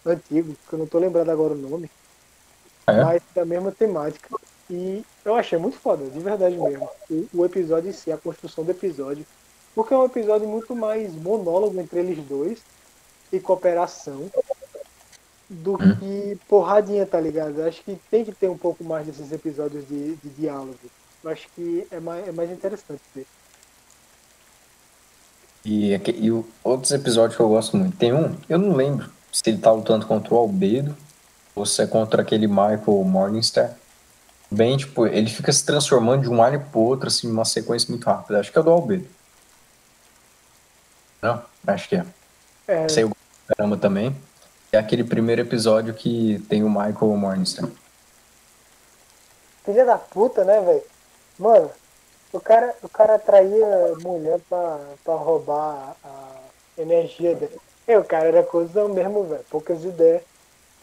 antigo, 0.05 0.57
que 0.69 0.73
eu 0.73 0.79
não 0.79 0.87
tô 0.87 0.99
lembrando 0.99 1.31
agora 1.31 1.55
o 1.55 1.57
nome 1.57 1.91
É? 2.87 3.03
mas 3.03 3.23
da 3.35 3.45
mesma 3.45 3.73
temática. 3.73 4.29
E 4.71 5.05
eu 5.25 5.35
achei 5.37 5.59
muito 5.59 5.79
foda, 5.79 6.05
de 6.09 6.19
verdade 6.19 6.57
mesmo. 6.57 6.89
O, 7.11 7.27
o 7.35 7.45
episódio 7.45 7.91
em 7.91 7.93
si, 7.93 8.11
a 8.13 8.17
construção 8.19 8.65
do 8.65 8.71
episódio. 8.71 9.25
Porque 9.75 9.93
é 9.95 9.97
um 9.97 10.05
episódio 10.07 10.49
muito 10.49 10.75
mais 10.75 11.13
monólogo 11.15 11.79
entre 11.81 12.01
eles 12.01 12.19
dois 12.27 12.61
e 13.33 13.39
cooperação 13.41 14.31
do 15.49 15.75
Hum. 15.75 15.97
que 15.99 16.39
porradinha, 16.49 17.07
tá 17.07 17.21
ligado? 17.21 17.61
Eu 17.61 17.69
acho 17.69 17.83
que 17.85 17.97
tem 18.11 18.25
que 18.25 18.33
ter 18.33 18.49
um 18.49 18.59
pouco 18.59 18.83
mais 18.83 19.07
desses 19.07 19.31
episódios 19.31 19.87
de, 19.87 20.17
de 20.17 20.29
diálogo. 20.31 20.79
Eu 21.23 21.31
acho 21.31 21.49
que 21.55 21.87
é 21.91 22.01
mais, 22.01 22.27
é 22.27 22.33
mais 22.33 22.51
interessante 22.51 23.01
ver. 23.15 23.27
E, 25.69 25.93
e 26.19 26.31
o- 26.31 26.47
outros 26.63 26.93
episódios 26.93 27.37
que 27.37 27.43
eu 27.43 27.49
gosto 27.49 27.77
muito. 27.77 27.97
Tem 27.97 28.13
um, 28.13 28.37
eu 28.49 28.57
não 28.57 28.77
lembro 28.77 29.11
se 29.33 29.43
ele 29.47 29.59
tá 29.59 29.73
lutando 29.73 30.07
contra 30.07 30.33
o 30.33 30.37
Albedo 30.39 30.97
ou 31.57 31.67
se 31.67 31.83
é 31.83 31.87
contra 31.89 32.23
aquele 32.23 32.47
Michael 32.47 33.03
Morningstar. 33.05 33.75
Bem, 34.49 34.77
tipo, 34.77 35.07
ele 35.09 35.29
fica 35.29 35.53
se 35.53 35.67
transformando 35.67 36.23
de 36.23 36.29
um 36.31 36.41
alien 36.41 36.63
pro 36.71 36.79
outro, 36.79 37.09
assim, 37.09 37.27
numa 37.27 37.45
sequência 37.45 37.91
muito 37.91 38.05
rápida. 38.05 38.39
Acho 38.39 38.53
que 38.53 38.57
é 38.57 38.61
o 38.61 38.65
do 38.65 38.71
Albedo. 38.71 39.09
Não? 41.21 41.43
Acho 41.67 41.89
que 41.89 41.97
é. 41.97 42.07
É, 42.69 42.83
gosto 42.87 43.17
pra 43.47 43.57
caramba 43.57 43.77
também. 43.77 44.15
É 44.71 44.79
aquele 44.79 45.03
primeiro 45.03 45.41
episódio 45.41 45.93
que 45.95 46.39
tem 46.49 46.63
o 46.63 46.69
Michael 46.69 47.17
Morningstar. 47.17 47.69
Filha 49.65 49.85
da 49.85 49.99
puta, 49.99 50.45
né, 50.45 50.61
velho? 50.61 50.83
Mano, 51.39 51.71
o 52.37 52.41
cara, 52.41 52.75
o 52.83 52.89
cara 52.89 53.15
atraía 53.15 53.95
mulher 54.01 54.39
pra, 54.49 54.79
pra 55.03 55.15
roubar 55.15 55.97
a 56.05 56.33
energia 56.79 57.35
dele. 57.35 57.57
E 57.89 57.97
o 57.97 58.05
cara 58.05 58.27
era 58.27 58.43
cuzão 58.43 58.89
mesmo, 58.89 59.25
velho. 59.25 59.45
Poucas 59.49 59.85
ideias. 59.85 60.23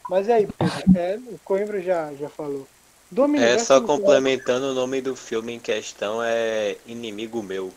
Mas 0.09 0.29
aí, 0.29 0.47
Pedro, 0.47 0.99
é, 0.99 1.17
o 1.33 1.39
Coimbra 1.45 1.81
já, 1.81 2.13
já 2.13 2.29
falou. 2.29 2.67
Do 3.11 3.25
É 3.35 3.59
só 3.59 3.79
complementando 3.79 4.71
o 4.71 4.73
nome 4.73 4.99
do 4.99 5.15
filme 5.15 5.53
em 5.53 5.59
questão 5.59 6.21
é 6.23 6.77
Inimigo 6.85 7.43
Meu. 7.43 7.71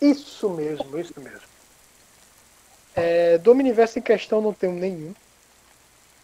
Isso 0.00 0.48
mesmo, 0.48 0.98
isso 0.98 1.12
mesmo. 1.20 1.50
É, 2.94 3.36
do 3.36 3.52
Omniverse 3.52 3.98
em 3.98 4.02
questão 4.02 4.40
não 4.40 4.54
tenho 4.54 4.72
nenhum. 4.72 5.14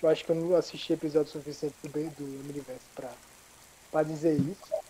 Eu 0.02 0.08
acho 0.08 0.24
que 0.24 0.30
eu 0.30 0.36
não 0.36 0.56
assisti 0.56 0.94
episódio 0.94 1.30
suficiente 1.30 1.74
do, 1.82 1.88
do 1.90 2.40
Omniverse 2.40 2.80
pra, 2.94 3.10
pra 3.92 4.02
dizer 4.02 4.34
isso. 4.34 4.85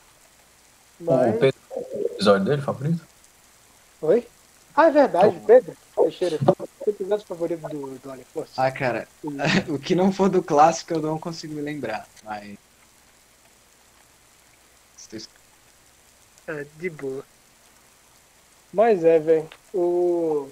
Mas... 1.00 1.34
O 1.34 1.38
Pedro, 1.38 1.60
o 1.70 2.06
episódio 2.12 2.44
dele, 2.44 2.62
favorito? 2.62 3.06
Oi? 4.02 4.26
Ah, 4.74 4.88
é 4.88 4.90
verdade, 4.90 5.40
Pedro. 5.46 5.76
Teixeira, 5.94 6.36
o 6.36 6.84
seu 6.84 6.92
episódio 6.92 7.26
favorito 7.26 7.68
do, 7.68 7.98
do 7.98 8.10
Alien 8.10 8.26
Force? 8.32 8.52
Ah, 8.56 8.70
cara, 8.70 9.08
o 9.68 9.78
que 9.78 9.94
não 9.94 10.12
for 10.12 10.28
do 10.28 10.42
clássico 10.42 10.94
eu 10.94 11.00
não 11.00 11.18
consigo 11.18 11.54
me 11.54 11.62
lembrar, 11.62 12.06
mas. 12.22 12.56
É, 16.46 16.66
de 16.78 16.90
boa. 16.90 17.24
Mas 18.72 19.04
é, 19.04 19.18
velho. 19.18 19.48
O. 19.72 20.48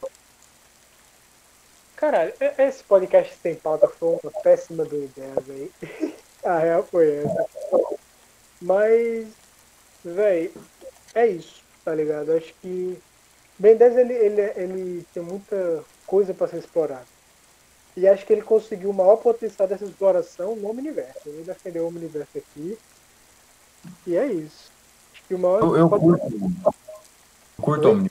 Caralho, 1.97 2.33
esse 2.59 2.83
podcast 2.85 3.37
sem 3.43 3.55
pauta 3.55 3.89
foi 3.89 4.19
uma 4.23 4.33
péssima 4.43 4.85
do 4.85 5.05
ideia, 5.05 5.35
velho. 5.41 5.73
A 6.45 6.59
real 6.59 6.83
foi 6.83 7.17
essa. 7.17 7.47
Mas, 8.61 9.29
velho, 10.05 10.53
é 11.15 11.27
isso, 11.27 11.63
tá 11.85 11.95
ligado? 11.95 12.33
Acho 12.33 12.53
que 12.61 12.99
Ben 13.59 13.77
10 13.77 13.97
ele, 13.97 14.13
ele, 14.15 14.41
ele 14.57 15.07
tem 15.15 15.23
muita 15.23 15.85
coisa 16.07 16.35
pra 16.35 16.49
ser 16.49 16.59
explorada. 16.59 17.07
E 17.97 18.09
acho 18.09 18.27
que 18.27 18.33
ele 18.33 18.43
conseguiu 18.43 18.91
o 18.91 18.95
maior 18.95 19.17
potencial 19.17 19.69
dessa 19.69 19.85
exploração 19.85 20.57
no 20.57 20.71
universo. 20.71 21.21
Ele 21.27 21.45
defendeu 21.45 21.85
o 21.85 21.89
universo 21.89 22.37
aqui. 22.37 22.77
E 24.07 24.17
é 24.17 24.27
isso. 24.27 24.73
Acho 25.13 25.23
que 25.29 25.35
o 25.35 25.39
maior. 25.39 25.61
Eu, 25.63 25.77
eu 25.77 25.89
curto. 25.89 26.33
Eu 26.65 26.75
curto? 27.63 27.89
Omni. 27.89 28.11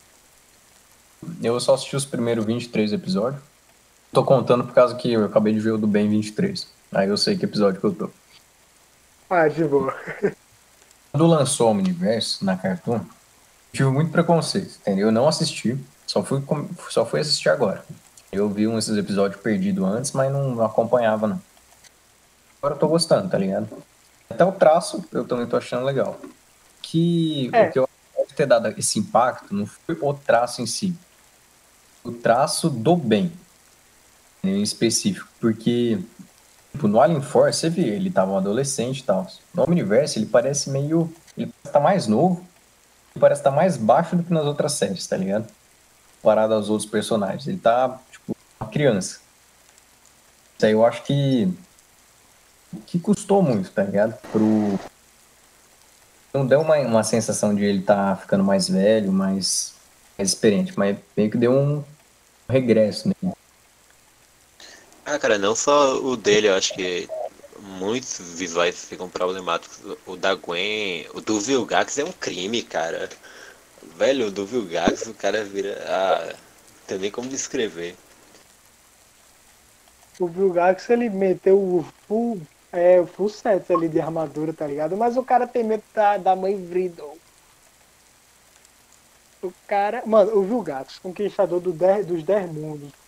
Eu 1.41 1.59
só 1.59 1.73
assisti 1.73 1.95
os 1.97 2.05
primeiros 2.05 2.45
23 2.45 2.93
episódios. 2.93 3.41
Tô 4.13 4.23
contando 4.23 4.63
por 4.63 4.73
causa 4.73 4.95
que 4.95 5.11
eu 5.11 5.25
acabei 5.25 5.53
de 5.53 5.59
ver 5.59 5.71
o 5.71 5.77
do 5.77 5.87
Ben 5.87 6.09
23. 6.09 6.65
Aí 6.93 7.09
eu 7.09 7.17
sei 7.17 7.35
que 7.37 7.43
episódio 7.43 7.81
que 7.81 7.85
eu 7.85 7.93
tô. 7.93 8.09
Ah, 9.29 9.47
de 9.47 9.65
boa. 9.65 9.93
Quando 11.13 11.27
lançou 11.27 11.67
o 11.67 11.71
Omniverse 11.71 12.43
na 12.43 12.57
Cartoon, 12.57 12.99
tive 13.71 13.87
muito 13.89 14.11
preconceito, 14.11 14.79
entendeu? 14.81 15.09
Eu 15.09 15.11
não 15.11 15.27
assisti, 15.27 15.77
só 16.07 16.23
fui, 16.23 16.43
só 16.89 17.05
fui 17.05 17.19
assistir 17.19 17.49
agora. 17.49 17.85
Eu 18.31 18.49
vi 18.49 18.67
uns 18.67 18.85
esses 18.85 18.97
episódios 18.97 19.39
perdidos 19.39 19.85
antes, 19.85 20.11
mas 20.11 20.31
não, 20.33 20.55
não 20.55 20.65
acompanhava, 20.65 21.27
não. 21.27 21.39
Agora 22.57 22.73
eu 22.73 22.79
tô 22.79 22.87
gostando, 22.87 23.29
tá 23.29 23.37
ligado? 23.37 23.69
Até 24.27 24.43
o 24.43 24.51
traço 24.51 25.05
eu 25.11 25.23
também 25.23 25.45
tô 25.45 25.55
achando 25.55 25.85
legal. 25.85 26.19
Que 26.81 27.47
É. 27.53 27.67
o 27.67 27.71
que 27.71 27.77
eu 27.77 27.89
acho 28.17 28.27
que 28.29 28.33
ter 28.33 28.47
dado 28.47 28.73
esse 28.75 28.97
impacto 28.97 29.53
não 29.53 29.67
foi 29.67 29.95
o 30.01 30.13
traço 30.15 30.63
em 30.63 30.65
si. 30.65 30.95
O 32.03 32.11
traço 32.11 32.71
do 32.71 32.95
bem, 32.95 33.31
em 34.43 34.63
específico. 34.63 35.27
Porque 35.39 35.99
Tipo, 36.73 36.87
no 36.87 36.99
Alien 36.99 37.21
Force, 37.21 37.59
você 37.59 37.69
vê, 37.69 37.83
ele 37.83 38.09
tava 38.09 38.31
um 38.31 38.37
adolescente 38.37 38.99
e 38.99 39.03
tal. 39.03 39.27
No 39.53 39.63
Omniverse, 39.63 40.17
ele 40.17 40.25
parece 40.25 40.69
meio. 40.71 41.13
Ele 41.37 41.53
estar 41.63 41.79
mais 41.79 42.07
novo. 42.07 42.43
Ele 43.15 43.21
parece 43.21 43.41
estar 43.41 43.51
mais 43.51 43.77
baixo 43.77 44.15
do 44.15 44.23
que 44.23 44.33
nas 44.33 44.45
outras 44.45 44.73
séries, 44.73 45.05
tá 45.05 45.15
ligado? 45.15 45.47
Comparado 46.21 46.55
aos 46.55 46.69
outros 46.69 46.89
personagens. 46.89 47.47
Ele 47.47 47.59
tá, 47.59 47.99
tipo, 48.11 48.35
uma 48.59 48.69
criança. 48.69 49.19
Isso 50.57 50.65
aí 50.65 50.71
eu 50.71 50.83
acho 50.83 51.03
que. 51.03 51.53
que 52.87 52.99
custou 52.99 53.43
muito, 53.43 53.69
tá 53.69 53.83
ligado? 53.83 54.17
Pro. 54.31 54.79
Não 56.33 56.47
deu 56.47 56.61
uma, 56.61 56.77
uma 56.79 57.03
sensação 57.03 57.53
de 57.53 57.63
ele 57.63 57.83
tá 57.83 58.15
ficando 58.15 58.43
mais 58.43 58.67
velho, 58.67 59.11
mais, 59.11 59.75
mais 60.17 60.29
experiente, 60.29 60.73
mas 60.75 60.97
meio 61.15 61.29
que 61.29 61.37
deu 61.37 61.51
um 61.53 61.83
regresso, 62.49 63.09
né? 63.09 63.33
Ah, 65.05 65.19
cara, 65.19 65.37
não 65.37 65.55
só 65.55 66.01
o 66.01 66.15
dele, 66.17 66.47
eu 66.47 66.55
acho 66.55 66.73
que 66.73 67.09
muitos 67.59 68.19
visuais 68.19 68.85
ficam 68.85 69.09
problemáticos. 69.09 69.79
O 70.05 70.15
da 70.17 70.35
Gwen, 70.35 71.07
o 71.13 71.21
do 71.21 71.39
Vilgax 71.39 71.97
é 71.97 72.03
um 72.05 72.11
crime, 72.13 72.63
cara. 72.63 73.09
Velho, 73.81 74.27
o 74.27 74.31
do 74.31 74.45
Vilgax, 74.45 75.07
o 75.07 75.13
cara 75.15 75.43
vira. 75.45 75.83
Ah, 75.87 76.33
não 76.33 76.85
tem 76.87 76.99
nem 76.99 77.11
como 77.11 77.29
descrever. 77.29 77.97
O 80.19 80.27
Vilgax 80.27 80.89
ele 80.89 81.09
meteu 81.09 81.59
o 81.59 81.83
full, 82.07 82.41
é, 82.71 83.05
full 83.05 83.29
set 83.29 83.71
ali 83.71 83.87
de 83.87 83.99
armadura, 84.01 84.51
tá 84.53 84.65
ligado? 84.65 84.97
Mas 84.97 85.17
o 85.17 85.23
cara 85.23 85.47
tem 85.47 85.63
medo 85.63 85.83
da, 85.93 86.17
da 86.17 86.35
mãe 86.35 86.55
Vridon. 86.65 87.19
O 89.43 89.53
cara. 89.67 90.03
Mano, 90.05 90.35
o 90.37 90.43
Vilgax, 90.43 90.97
conquistador 90.99 91.59
do 91.59 91.71
dez- 91.71 92.05
dos 92.05 92.23
10 92.23 92.51
mundos. 92.51 93.02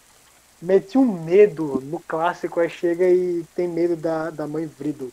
Meti 0.62 0.98
um 0.98 1.06
medo 1.06 1.82
no 1.82 2.00
clássico, 2.00 2.60
aí 2.60 2.70
chega 2.70 3.08
e 3.10 3.46
tem 3.56 3.68
medo 3.68 3.96
da, 3.96 4.30
da 4.30 4.48
mãe 4.48 4.66
Vrido. 4.66 5.12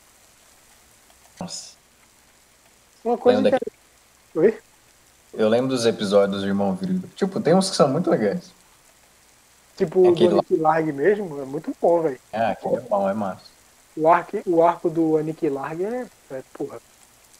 Nossa. 1.40 1.72
Uma 3.04 3.18
coisa 3.18 3.42
que. 3.50 4.38
Oi? 4.38 4.58
Eu 5.34 5.48
lembro 5.48 5.68
dos 5.68 5.86
episódios 5.86 6.42
do 6.42 6.46
Irmão 6.46 6.74
Vrido. 6.74 7.08
Tipo, 7.16 7.40
tem 7.40 7.54
uns 7.54 7.70
que 7.70 7.76
são 7.76 7.88
muito 7.88 8.10
legais. 8.10 8.50
Tipo, 9.76 10.10
Aquele 10.10 10.34
do 10.34 10.92
mesmo, 10.94 11.40
é 11.40 11.44
muito 11.44 11.74
bom, 11.80 12.02
velho. 12.02 12.20
Ah, 12.32 12.50
aquele 12.50 12.76
é 12.76 12.80
bom, 12.80 13.08
é 13.08 13.14
massa. 13.14 13.46
O 13.96 14.08
arco, 14.08 14.38
o 14.46 14.62
arco 14.62 14.88
do 14.88 15.18
Nick 15.20 15.48
Larg 15.48 15.82
é, 15.82 16.06
é, 16.30 16.42
porra, 16.52 16.78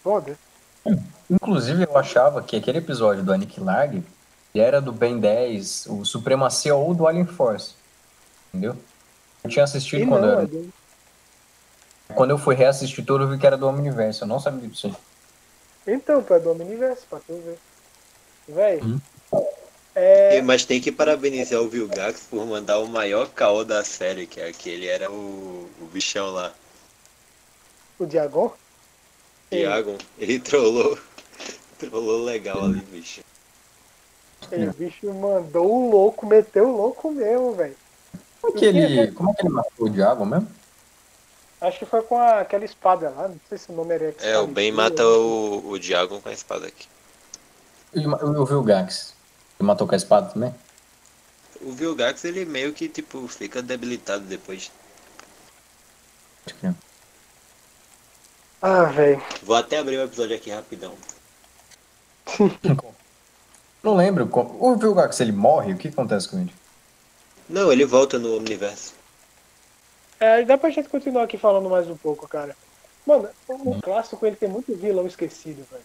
foda. 0.02 0.36
Inclusive, 1.30 1.84
eu 1.84 1.96
achava 1.96 2.42
que 2.42 2.56
aquele 2.56 2.78
episódio 2.78 3.22
do 3.22 3.32
Anick 3.32 3.60
Larg 3.60 4.02
ele 4.54 4.64
era 4.64 4.80
do 4.80 4.92
Ben 4.92 5.18
10, 5.18 5.86
o 5.86 6.04
Supremacia 6.04 6.74
ou 6.74 6.94
do 6.94 7.06
Alien 7.06 7.26
Force. 7.26 7.74
Entendeu? 8.54 8.76
Eu 9.42 9.50
tinha 9.50 9.64
assistido 9.64 10.02
E 10.02 10.06
quando, 10.06 10.24
não, 10.24 10.28
eu, 10.28 10.38
é 10.40 10.42
era- 10.42 10.46
do- 10.46 10.70
quando 12.14 12.30
eu 12.30 12.38
fui 12.38 12.54
reassistir 12.54 13.04
todo, 13.04 13.24
eu 13.24 13.28
vi 13.30 13.38
que 13.38 13.46
era 13.46 13.56
do 13.56 13.66
Omniverse. 13.66 14.20
Eu 14.20 14.28
não 14.28 14.38
sabia 14.38 14.68
disso 14.68 14.86
aí. 14.88 14.94
Então, 15.86 16.22
pô, 16.22 16.34
é 16.34 16.40
do 16.40 16.50
Omniverse, 16.50 17.06
pra 17.06 17.18
tu 17.20 17.34
ver. 17.38 17.58
Véi, 18.48 18.80
Hum. 18.82 19.00
é, 19.94 20.42
Mas 20.42 20.64
tem 20.64 20.80
que 20.80 20.92
parabenizar 20.92 21.60
o 21.60 21.68
Vilgax 21.68 22.26
por 22.28 22.44
mandar 22.44 22.78
o 22.78 22.86
maior 22.88 23.28
caô 23.30 23.64
da 23.64 23.82
série, 23.84 24.26
que 24.26 24.40
é 24.40 24.48
aquele 24.48 24.86
era 24.86 25.10
o, 25.10 25.66
o 25.80 25.86
bichão 25.92 26.30
lá. 26.30 26.52
o 27.98 28.04
Diagon. 28.06 28.52
Thiago, 29.50 29.96
ele 30.18 30.38
trollou. 30.38 30.98
Trollou 31.78 32.24
legal 32.24 32.64
ali, 32.64 32.80
bicho. 32.80 33.20
E 34.56 34.66
o 34.66 34.72
bicho 34.72 35.06
mandou 35.14 35.66
o 35.66 35.90
louco, 35.90 36.26
meteu 36.26 36.68
o 36.68 36.76
louco 36.76 37.10
mesmo, 37.10 37.52
velho. 37.52 37.76
Como 38.42 38.56
é 38.56 38.58
que 38.58 38.64
ele, 38.66 39.12
como 39.12 39.30
é 39.30 39.34
que 39.34 39.42
ele 39.42 39.48
matou 39.54 39.86
o 39.86 39.90
Diabo 39.90 40.26
mesmo? 40.26 40.48
Acho 41.60 41.78
que 41.78 41.86
foi 41.86 42.02
com 42.02 42.18
a- 42.18 42.40
aquela 42.40 42.64
espada 42.64 43.08
lá, 43.10 43.28
não 43.28 43.40
sei 43.48 43.56
se 43.56 43.70
o 43.70 43.74
nome 43.74 43.94
era 43.94 44.14
É, 44.20 44.36
o 44.38 44.46
Ben 44.48 44.72
mata 44.72 45.06
o, 45.06 45.70
o 45.70 45.78
Diagon 45.78 46.20
com 46.20 46.28
a 46.28 46.32
espada 46.32 46.66
aqui. 46.66 46.88
Ele 47.94 48.06
ma- 48.08 48.18
Eu 48.20 48.44
vi 48.44 48.54
o 48.54 48.62
Gax. 48.62 49.14
Ele 49.60 49.66
matou 49.66 49.86
com 49.86 49.94
a 49.94 49.96
espada 49.96 50.30
também? 50.30 50.52
O 51.60 51.70
Vilgax, 51.70 52.24
ele 52.24 52.44
meio 52.44 52.72
que, 52.72 52.88
tipo, 52.88 53.28
fica 53.28 53.62
debilitado 53.62 54.24
depois. 54.24 54.72
Acho 56.44 56.56
que. 56.56 56.66
Ah, 58.60 58.84
velho. 58.84 59.22
Vou 59.44 59.54
até 59.54 59.78
abrir 59.78 59.98
o 59.98 60.02
episódio 60.02 60.34
aqui 60.34 60.50
rapidão. 60.50 60.94
Não 63.82 63.94
lembro. 63.96 64.28
O 64.32 64.74
Vilgax, 64.76 65.20
ele 65.20 65.30
morre? 65.32 65.72
O 65.74 65.76
que 65.76 65.86
acontece 65.88 66.28
com 66.28 66.38
ele? 66.40 66.52
Não, 67.52 67.70
ele 67.70 67.84
volta 67.84 68.18
no 68.18 68.36
universo. 68.36 68.94
É, 70.18 70.42
dá 70.42 70.56
pra 70.56 70.70
gente 70.70 70.88
continuar 70.88 71.24
aqui 71.24 71.36
falando 71.36 71.68
mais 71.68 71.86
um 71.88 71.96
pouco, 71.96 72.26
cara. 72.26 72.56
Mano, 73.06 73.28
o 73.48 73.72
Hum. 73.72 73.80
clássico 73.80 74.24
ele 74.24 74.36
tem 74.36 74.48
muito 74.48 74.74
vilão 74.74 75.06
esquecido, 75.06 75.66
velho. 75.70 75.82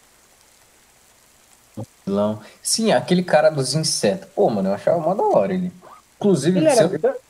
Vilão. 2.06 2.40
Sim, 2.62 2.92
aquele 2.92 3.22
cara 3.22 3.50
dos 3.50 3.74
insetos. 3.74 4.28
Pô, 4.34 4.48
mano, 4.48 4.70
eu 4.70 4.74
achava 4.74 4.98
mó 4.98 5.14
da 5.14 5.22
hora 5.24 5.52
ele. 5.52 5.70
Inclusive, 6.16 6.58
Ele 6.58 6.68
era. 6.68 6.82
eu 6.84 7.20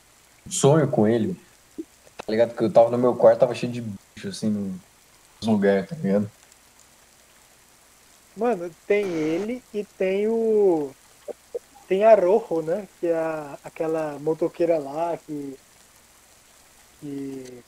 sonho 0.49 0.87
com 0.87 1.07
ele. 1.07 1.35
Tá 1.75 2.31
ligado? 2.31 2.49
Porque 2.49 2.63
eu 2.63 2.71
tava 2.71 2.89
no 2.89 2.97
meu 2.97 3.15
quarto, 3.15 3.39
tava 3.39 3.53
cheio 3.53 3.71
de 3.71 3.81
bicho, 3.81 4.29
assim, 4.29 4.49
nos 5.41 5.47
lugares, 5.47 5.89
tá 5.89 5.95
ligado? 5.95 6.29
Mano, 8.37 8.71
tem 8.87 9.05
ele 9.05 9.61
e 9.73 9.83
tem 9.83 10.27
o. 10.27 10.91
Tem 11.89 12.05
a 12.05 12.13
Rojo, 12.15 12.61
né? 12.61 12.87
Que 13.01 13.07
é 13.07 13.15
a- 13.15 13.57
aquela 13.65 14.17
motoqueira 14.19 14.77
lá 14.79 15.17
que. 15.25 15.57
Que. 17.01 17.63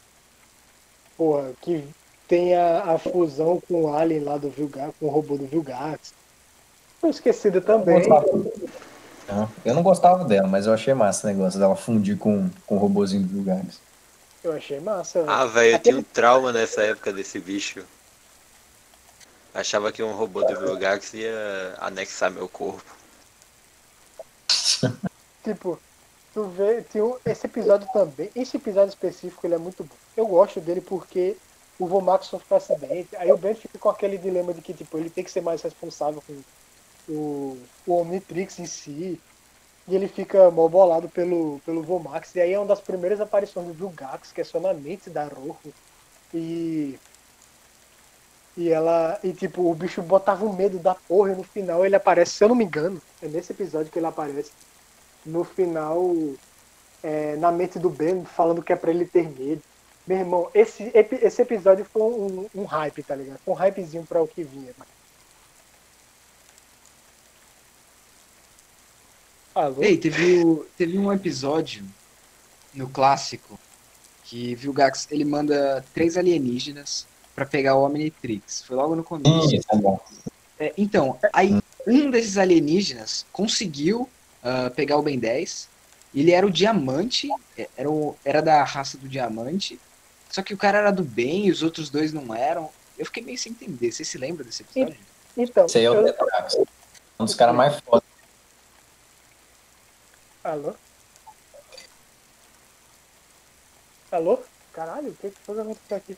Porra, 1.18 1.52
que 1.62 1.84
tem 2.28 2.56
a, 2.56 2.94
a 2.94 2.98
fusão 3.00 3.62
com 3.68 3.84
o 3.86 3.94
Alien 3.96 4.24
lá 4.24 4.38
do 4.38 4.50
Vilgax, 4.50 4.94
com 5.00 5.08
o 5.08 5.10
robô 5.10 5.38
do 5.38 5.46
Vilgax. 5.48 6.14
Foi 7.02 7.10
esquecida 7.10 7.60
também. 7.60 8.08
Não, 9.28 9.50
eu 9.66 9.74
não 9.74 9.82
gostava 9.84 10.24
dela, 10.24 10.48
mas 10.48 10.68
eu 10.68 10.74
achei 10.74 10.94
massa 10.94 11.28
o 11.28 11.32
negócio 11.32 11.60
dela 11.60 11.76
fundir 11.76 12.18
com, 12.18 12.50
com 12.68 12.76
o 12.76 12.80
robozinho 12.80 13.24
do 13.24 13.30
Vilgax. 13.34 13.80
Eu 14.44 14.54
achei 14.54 14.80
massa. 14.80 15.24
Ah, 15.28 15.46
velho. 15.46 15.66
eu 15.76 15.80
tinha 15.80 15.94
Aquele- 15.96 15.98
um 15.98 16.04
trauma 16.04 16.52
nessa 16.54 16.82
época 16.84 17.12
desse 17.12 17.40
bicho. 17.40 17.84
Achava 19.54 19.92
que 19.92 20.02
um 20.02 20.14
robô 20.14 20.44
do 20.44 20.60
Vilgax 20.60 21.14
ia 21.14 21.76
anexar 21.80 22.32
meu 22.32 22.48
corpo. 22.48 22.84
Tipo, 25.44 25.80
tu 26.34 26.44
vê, 26.44 26.82
tem 26.84 27.02
esse 27.26 27.48
episódio 27.48 27.88
também, 27.92 28.30
esse 28.36 28.58
episódio 28.58 28.90
específico 28.90 29.46
ele 29.46 29.56
é 29.56 29.58
muito 29.58 29.84
bom. 29.84 29.96
Eu 30.16 30.28
gosto 30.28 30.62
dele 30.62 30.82
porque 30.82 31.36
o 31.80 31.88
Vomax 31.88 32.28
sofre 32.28 32.54
um 32.54 32.58
acidente, 32.58 33.16
aí 33.16 33.32
o 33.32 33.38
Ben 33.38 33.56
fica 33.56 33.80
com 33.80 33.90
aquele 33.90 34.18
dilema 34.18 34.54
de 34.54 34.62
que 34.62 34.74
tipo, 34.74 34.98
ele 34.98 35.10
tem 35.10 35.24
que 35.24 35.32
ser 35.32 35.42
mais 35.42 35.62
responsável 35.62 36.22
com 36.28 36.42
o, 37.12 37.58
o 37.88 37.94
Omnitrix 37.94 38.60
em 38.60 38.68
si, 38.68 39.20
e 39.88 39.96
ele 39.96 40.08
fica 40.08 40.52
mó 40.52 40.68
bolado 40.68 41.10
pelo, 41.10 41.60
pelo 41.66 41.82
Vomax, 41.82 42.36
e 42.36 42.42
aí 42.42 42.54
é 42.54 42.60
uma 42.60 42.68
das 42.68 42.80
primeiras 42.80 43.20
aparições 43.20 43.68
do 43.68 43.74
Vilgax, 43.74 44.32
que 44.32 44.42
é 44.42 44.44
só 44.44 44.60
na 44.60 44.74
mente 44.74 45.10
da 45.10 45.24
Rojo, 45.24 45.74
e 46.34 47.00
e 48.56 48.70
ela, 48.70 49.18
e 49.24 49.32
tipo, 49.32 49.72
o 49.72 49.74
bicho 49.74 50.02
botava 50.02 50.46
o 50.46 50.54
medo 50.54 50.78
da 50.78 50.94
porra 50.94 51.32
e 51.32 51.36
no 51.36 51.44
final 51.44 51.86
ele 51.86 51.96
aparece, 51.96 52.34
se 52.34 52.44
eu 52.44 52.50
não 52.50 52.56
me 52.56 52.66
engano, 52.66 53.02
é 53.22 53.28
nesse 53.28 53.54
episódio 53.54 53.90
que 53.90 53.98
ele 53.98 54.06
aparece 54.06 54.52
no 55.26 55.44
final 55.44 56.14
é, 57.04 57.36
na 57.38 57.52
mente 57.52 57.78
do 57.80 57.90
Ben 57.90 58.24
falando 58.26 58.62
que 58.64 58.74
é 58.74 58.76
pra 58.76 58.92
ele 58.92 59.06
ter 59.06 59.30
medo. 59.30 59.62
Meu 60.08 60.18
irmão, 60.18 60.50
esse, 60.54 60.92
esse 60.94 61.42
episódio 61.42 61.86
foi 61.86 62.02
um, 62.02 62.50
um 62.56 62.64
hype, 62.66 63.04
tá 63.04 63.16
ligado? 63.16 63.40
Foi 63.46 63.54
um 63.54 63.58
hypezinho 63.58 64.06
pra 64.06 64.22
o 64.22 64.28
que 64.28 64.44
vinha. 64.44 64.74
Mano. 64.78 64.92
Alô? 69.54 69.84
Ei, 69.84 69.98
teve, 69.98 70.44
o- 70.44 70.66
teve 70.78 70.98
um 70.98 71.12
episódio 71.12 71.84
no 72.74 72.90
clássico 72.90 73.60
que 74.24 74.56
Vilgax 74.56 75.08
ele 75.12 75.26
manda 75.26 75.84
três 75.94 76.16
alienígenas 76.18 77.06
pra 77.36 77.46
pegar 77.46 77.76
o 77.76 77.84
Omnitrix. 77.84 78.64
Foi 78.64 78.76
logo 78.78 78.96
no 78.96 79.04
começo. 79.04 79.56
É 79.56 79.76
bom. 79.76 80.00
É, 80.60 80.74
então, 80.78 81.20
aí 81.34 81.60
um 81.86 82.10
desses 82.10 82.38
alienígenas 82.38 83.26
conseguiu 83.32 84.08
ah, 84.44 84.70
pegar 84.76 84.98
o 84.98 85.02
Ben 85.02 85.18
10. 85.20 85.70
Ele 86.14 86.32
era 86.32 86.46
o 86.46 86.52
diamante, 86.52 87.30
é, 87.58 87.70
era, 87.78 87.90
o- 87.90 88.16
era 88.26 88.42
da 88.42 88.64
raça 88.64 88.98
do 88.98 89.08
diamante. 89.08 89.80
Só 90.30 90.42
que 90.42 90.54
o 90.54 90.58
cara 90.58 90.78
era 90.80 90.92
do 90.92 91.04
bem 91.04 91.48
e 91.48 91.52
os 91.52 91.64
outros 91.64 91.90
dois 91.90 92.12
não 92.14 92.34
eram. 92.34 92.70
Eu 92.98 93.06
fiquei 93.06 93.24
meio 93.24 93.38
sem 93.38 93.52
entender. 93.52 93.92
Você 93.92 94.04
se 94.04 94.18
lembra 94.18 94.44
desse 94.44 94.64
episódio? 94.64 94.98
Então, 95.38 95.66
Esse 95.66 95.78
aí 95.78 95.86
é 95.86 95.92
o. 95.92 96.66
Um 97.20 97.26
dos 97.26 97.36
caras 97.36 97.56
mais 97.56 97.80
foda. 97.80 98.04
Alô? 100.44 100.74
Alô? 104.12 104.40
Caralho, 104.74 105.10
o 105.12 105.16
que 105.16 105.30
que 105.30 105.38
foi 105.46 105.56
que 105.56 105.62
aconteceu 105.62 105.98
aqui? 105.98 106.18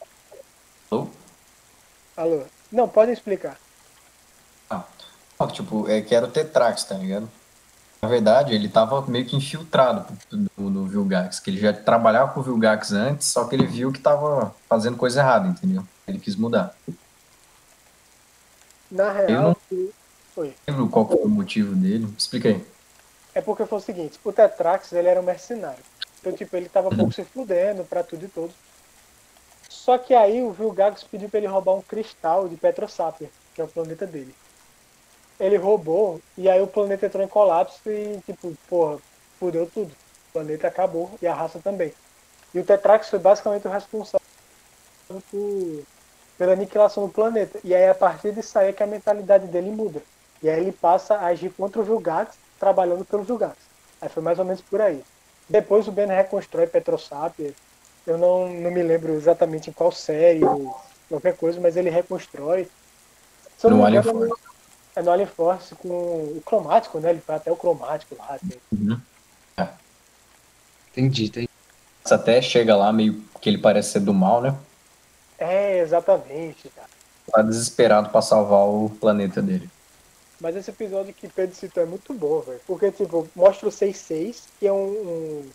Alô? 0.90 1.08
Alô? 2.16 2.44
Não, 2.72 2.88
podem 2.88 3.14
explicar. 3.14 3.60
Não, 4.70 4.84
Tipo, 5.52 5.90
é 5.90 6.02
que 6.02 6.16
era 6.16 6.26
o 6.26 6.32
Tetrax, 6.32 6.86
tá 6.86 6.96
ligado? 6.96 7.30
Na 8.04 8.10
verdade, 8.10 8.54
ele 8.54 8.68
tava 8.68 9.02
meio 9.08 9.26
que 9.26 9.34
infiltrado 9.38 10.06
no, 10.58 10.70
no 10.70 10.86
Vilgax, 10.86 11.40
que 11.40 11.50
ele 11.50 11.58
já 11.58 11.72
trabalhava 11.72 12.34
com 12.34 12.42
o 12.42 12.44
Vilgax 12.44 12.92
antes, 12.92 13.28
só 13.30 13.46
que 13.46 13.56
ele 13.56 13.66
viu 13.66 13.94
que 13.94 14.00
tava 14.02 14.54
fazendo 14.68 14.98
coisa 14.98 15.22
errada, 15.22 15.48
entendeu? 15.48 15.86
Ele 16.06 16.20
quis 16.20 16.36
mudar. 16.36 16.76
Na 18.92 19.06
Eu 19.06 19.14
real, 19.28 19.58
não- 19.72 19.78
o- 19.80 19.94
Oi. 20.36 20.54
Lembro 20.68 20.90
qual 20.90 21.08
foi 21.08 21.16
o 21.24 21.30
motivo 21.30 21.74
dele? 21.76 22.14
Explica 22.18 22.50
aí. 22.50 22.66
É 23.34 23.40
porque 23.40 23.66
foi 23.66 23.78
o 23.78 23.82
seguinte, 23.82 24.20
o 24.22 24.34
Tetrax 24.34 24.92
ele 24.92 25.08
era 25.08 25.22
um 25.22 25.24
mercenário. 25.24 25.80
Então, 26.20 26.34
tipo, 26.34 26.54
ele 26.58 26.68
tava 26.68 26.90
pouco 26.94 27.14
se 27.14 27.24
fudendo 27.24 27.86
pra 27.86 28.04
tudo 28.04 28.26
e 28.26 28.28
todos. 28.28 28.54
Só 29.70 29.98
que 29.98 30.14
aí 30.14 30.42
o 30.44 30.52
Vilgax 30.52 31.06
pediu 31.06 31.30
pra 31.30 31.38
ele 31.38 31.48
roubar 31.48 31.76
um 31.76 31.82
cristal 31.82 32.50
de 32.50 32.58
Petrosapier, 32.58 33.30
que 33.56 33.62
é 33.62 33.64
o 33.64 33.68
planeta 33.70 34.06
dele. 34.06 34.36
Ele 35.40 35.58
roubou, 35.58 36.22
e 36.38 36.50
aí 36.50 36.62
o 36.62 36.68
planeta 36.68 37.06
entrou 37.06 37.24
em 37.24 37.28
colapso 37.28 37.80
e, 37.90 38.20
tipo, 38.26 38.54
porra, 38.70 38.98
fudeu 39.40 39.70
tudo. 39.74 39.92
O 39.92 40.34
planeta 40.34 40.68
acabou 40.68 41.10
e 41.22 41.28
a 41.28 41.34
raça 41.34 41.60
também. 41.64 41.94
E 42.54 42.60
o 42.60 42.64
Tetrax 42.64 43.10
foi 43.10 43.20
basicamente 43.20 43.68
o 43.68 43.72
responsável 43.72 44.22
por- 45.10 45.84
pela 46.38 46.54
aniquilação 46.54 47.08
do 47.08 47.14
planeta. 47.14 47.60
E 47.64 47.74
aí, 47.74 47.88
a 47.88 47.96
partir 47.96 48.32
disso 48.32 48.58
aí 48.58 48.70
é 48.70 48.74
que 48.74 48.84
a 48.84 48.88
mentalidade 48.88 49.48
dele 49.48 49.72
muda. 49.72 50.02
E 50.42 50.50
aí 50.50 50.60
ele 50.60 50.72
passa 50.72 51.16
a 51.16 51.28
agir 51.28 51.52
contra 51.52 51.82
o 51.82 51.84
Vilgax, 51.84 52.38
trabalhando 52.60 53.06
pelo 53.06 53.24
Vilgax. 53.24 53.56
Aí 54.02 54.10
foi 54.10 54.22
mais 54.22 54.40
ou 54.40 54.46
menos 54.46 54.62
por 54.62 54.82
aí. 54.82 55.02
Depois 55.50 55.88
o 55.88 55.92
Ben 55.92 56.08
reconstrói 56.08 56.68
Petrosapier. 56.68 57.54
Eu 58.06 58.18
não, 58.18 58.50
não 58.50 58.72
me 58.72 58.84
lembro 58.84 59.14
exatamente 59.14 59.70
em 59.70 59.74
qual 59.74 59.92
série 59.92 60.44
ou 60.44 60.76
qualquer 61.10 61.38
coisa, 61.38 61.60
mas 61.60 61.78
ele 61.78 61.90
reconstrói. 61.90 62.68
Se 63.58 63.70
não 63.70 63.78
me 63.78 63.84
Alien 63.86 64.04
Force. 64.04 64.53
É 64.96 65.02
no 65.02 65.12
Alien 65.12 65.28
Force 65.28 65.74
com 65.76 65.88
o 65.90 66.42
cromático, 66.46 67.00
né? 67.00 67.10
Ele 67.10 67.22
foi 67.22 67.36
até 67.36 67.52
o 67.52 67.56
cromático 67.56 68.16
lá. 68.18 68.38
tem- 68.48 68.62
Uhum. 68.72 69.00
Entendi, 70.92 71.26
entendi. 71.26 71.50
Até 72.06 72.40
chega 72.42 72.76
lá 72.76 72.94
meio 72.94 73.20
que 73.42 73.50
ele 73.50 73.58
parece 73.58 73.94
ser 73.94 74.00
do 74.02 74.14
mal, 74.14 74.42
né? 74.42 74.56
É, 75.40 75.80
exatamente, 75.80 76.70
cara. 76.70 76.88
Tá 77.32 77.42
desesperado 77.42 78.10
pra 78.10 78.22
salvar 78.22 78.68
o 78.68 78.92
planeta 79.02 79.42
dele. 79.42 79.68
Mas 80.40 80.56
esse 80.56 80.70
episódio 80.70 81.14
que 81.14 81.28
Pedro 81.28 81.56
citou 81.56 81.82
é 81.82 81.86
muito 81.86 82.14
bom, 82.14 82.42
velho. 82.42 82.60
Porque, 82.68 82.92
tipo, 82.92 83.28
mostra 83.36 83.68
o 83.68 83.72
6-6, 83.72 84.44
que 84.60 84.68
é 84.68 84.72
um, 84.74 85.50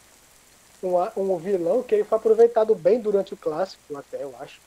um, 0.83 0.89
um, 1.17 1.35
um 1.35 1.37
vilão 1.37 1.83
que 1.83 1.95
ele 1.95 2.05
foi 2.05 2.19
aproveitado 2.19 2.75
bem 2.75 2.99
durante 2.99 3.35
o 3.35 3.37
clássico, 3.37 3.97
até, 3.97 4.23
eu 4.25 4.35
acho. 4.41 4.59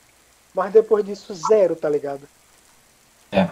Mas 0.53 0.71
depois 0.71 1.03
disso, 1.03 1.33
zero, 1.33 1.75
tá 1.75 1.89
ligado? 1.89 2.21
É. 3.31 3.49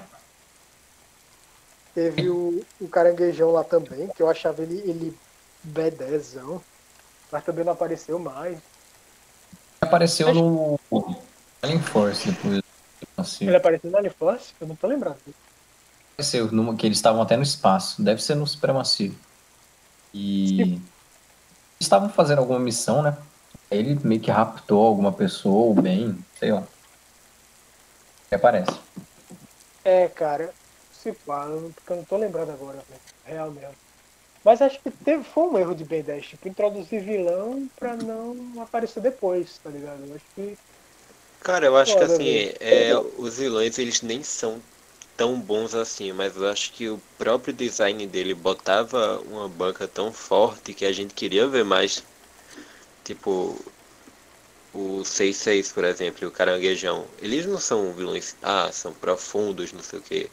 Teve 1.99 2.29
o, 2.29 2.65
o 2.79 2.87
caranguejão 2.87 3.51
lá 3.51 3.61
também, 3.61 4.07
que 4.07 4.23
eu 4.23 4.29
achava 4.29 4.61
ele, 4.61 4.77
ele 4.85 5.17
B10zão. 5.67 6.61
Mas 7.29 7.43
também 7.43 7.65
não 7.65 7.73
apareceu 7.73 8.17
mais. 8.17 8.57
Apareceu 9.81 10.33
no 10.33 10.79
Alien 11.61 11.81
Force 11.81 12.31
depois. 12.31 12.61
Assim. 13.17 13.47
Ele 13.47 13.57
apareceu 13.57 13.91
no 13.91 13.97
Alien 13.97 14.13
Force? 14.17 14.53
Eu 14.61 14.67
não 14.67 14.77
tô 14.77 14.87
lembrando. 14.87 15.17
Apareceu, 16.13 16.49
numa, 16.53 16.73
que 16.73 16.85
eles 16.85 16.97
estavam 16.97 17.21
até 17.21 17.35
no 17.35 17.43
espaço. 17.43 18.01
Deve 18.01 18.23
ser 18.23 18.35
no 18.35 18.47
Supremacia. 18.47 19.11
E. 20.13 20.79
Estavam 21.81 22.07
fazendo 22.07 22.39
alguma 22.39 22.59
missão, 22.59 23.01
né? 23.01 23.17
Ele 23.69 23.99
meio 24.05 24.21
que 24.21 24.31
raptou 24.31 24.87
alguma 24.87 25.11
pessoa, 25.11 25.65
ou 25.65 25.73
bem, 25.73 26.17
sei 26.39 26.53
lá. 26.53 26.63
E 28.31 28.35
aparece. 28.35 28.79
É, 29.83 30.07
cara, 30.07 30.53
se 31.01 31.13
fala, 31.13 31.61
porque 31.75 31.93
eu 31.93 31.97
não 31.97 32.03
tô 32.03 32.17
lembrando 32.17 32.51
agora, 32.51 32.79
velho. 32.89 33.01
Real 33.25 33.51
mesmo. 33.51 33.75
Mas 34.43 34.61
acho 34.61 34.79
que 34.79 34.89
teve, 34.89 35.23
foi 35.23 35.43
um 35.43 35.57
erro 35.57 35.75
de 35.75 35.83
Ben 35.83 36.01
10, 36.01 36.27
tipo, 36.27 36.47
introduzir 36.47 37.01
vilão 37.01 37.69
pra 37.77 37.95
não 37.95 38.35
aparecer 38.61 39.01
depois, 39.01 39.59
tá 39.63 39.69
ligado? 39.69 40.05
Eu 40.07 40.15
acho 40.15 40.25
que. 40.35 40.57
Cara, 41.41 41.65
eu 41.65 41.77
acho 41.77 41.97
que 41.97 42.03
assim, 42.03 42.51
é, 42.59 42.93
os 43.17 43.37
vilões 43.37 43.77
eles 43.77 44.01
nem 44.01 44.23
são 44.23 44.61
tão 45.15 45.39
bons 45.39 45.73
assim, 45.73 46.11
mas 46.13 46.35
eu 46.35 46.47
acho 46.47 46.71
que 46.73 46.89
o 46.89 46.99
próprio 47.17 47.53
design 47.53 48.05
dele 48.07 48.33
botava 48.33 49.19
uma 49.29 49.47
banca 49.47 49.87
tão 49.87 50.11
forte 50.11 50.73
que 50.73 50.85
a 50.85 50.91
gente 50.91 51.13
queria 51.13 51.47
ver 51.47 51.63
mais. 51.63 52.03
Tipo, 53.03 53.57
o 54.73 55.01
6-6, 55.03 55.73
por 55.73 55.83
exemplo, 55.83 56.23
e 56.23 56.27
o 56.27 56.31
caranguejão. 56.31 57.05
Eles 57.21 57.45
não 57.45 57.59
são 57.59 57.91
vilões, 57.93 58.35
ah, 58.41 58.69
são 58.71 58.93
profundos, 58.93 59.73
não 59.73 59.81
sei 59.81 59.99
o 59.99 60.01
que. 60.01 60.29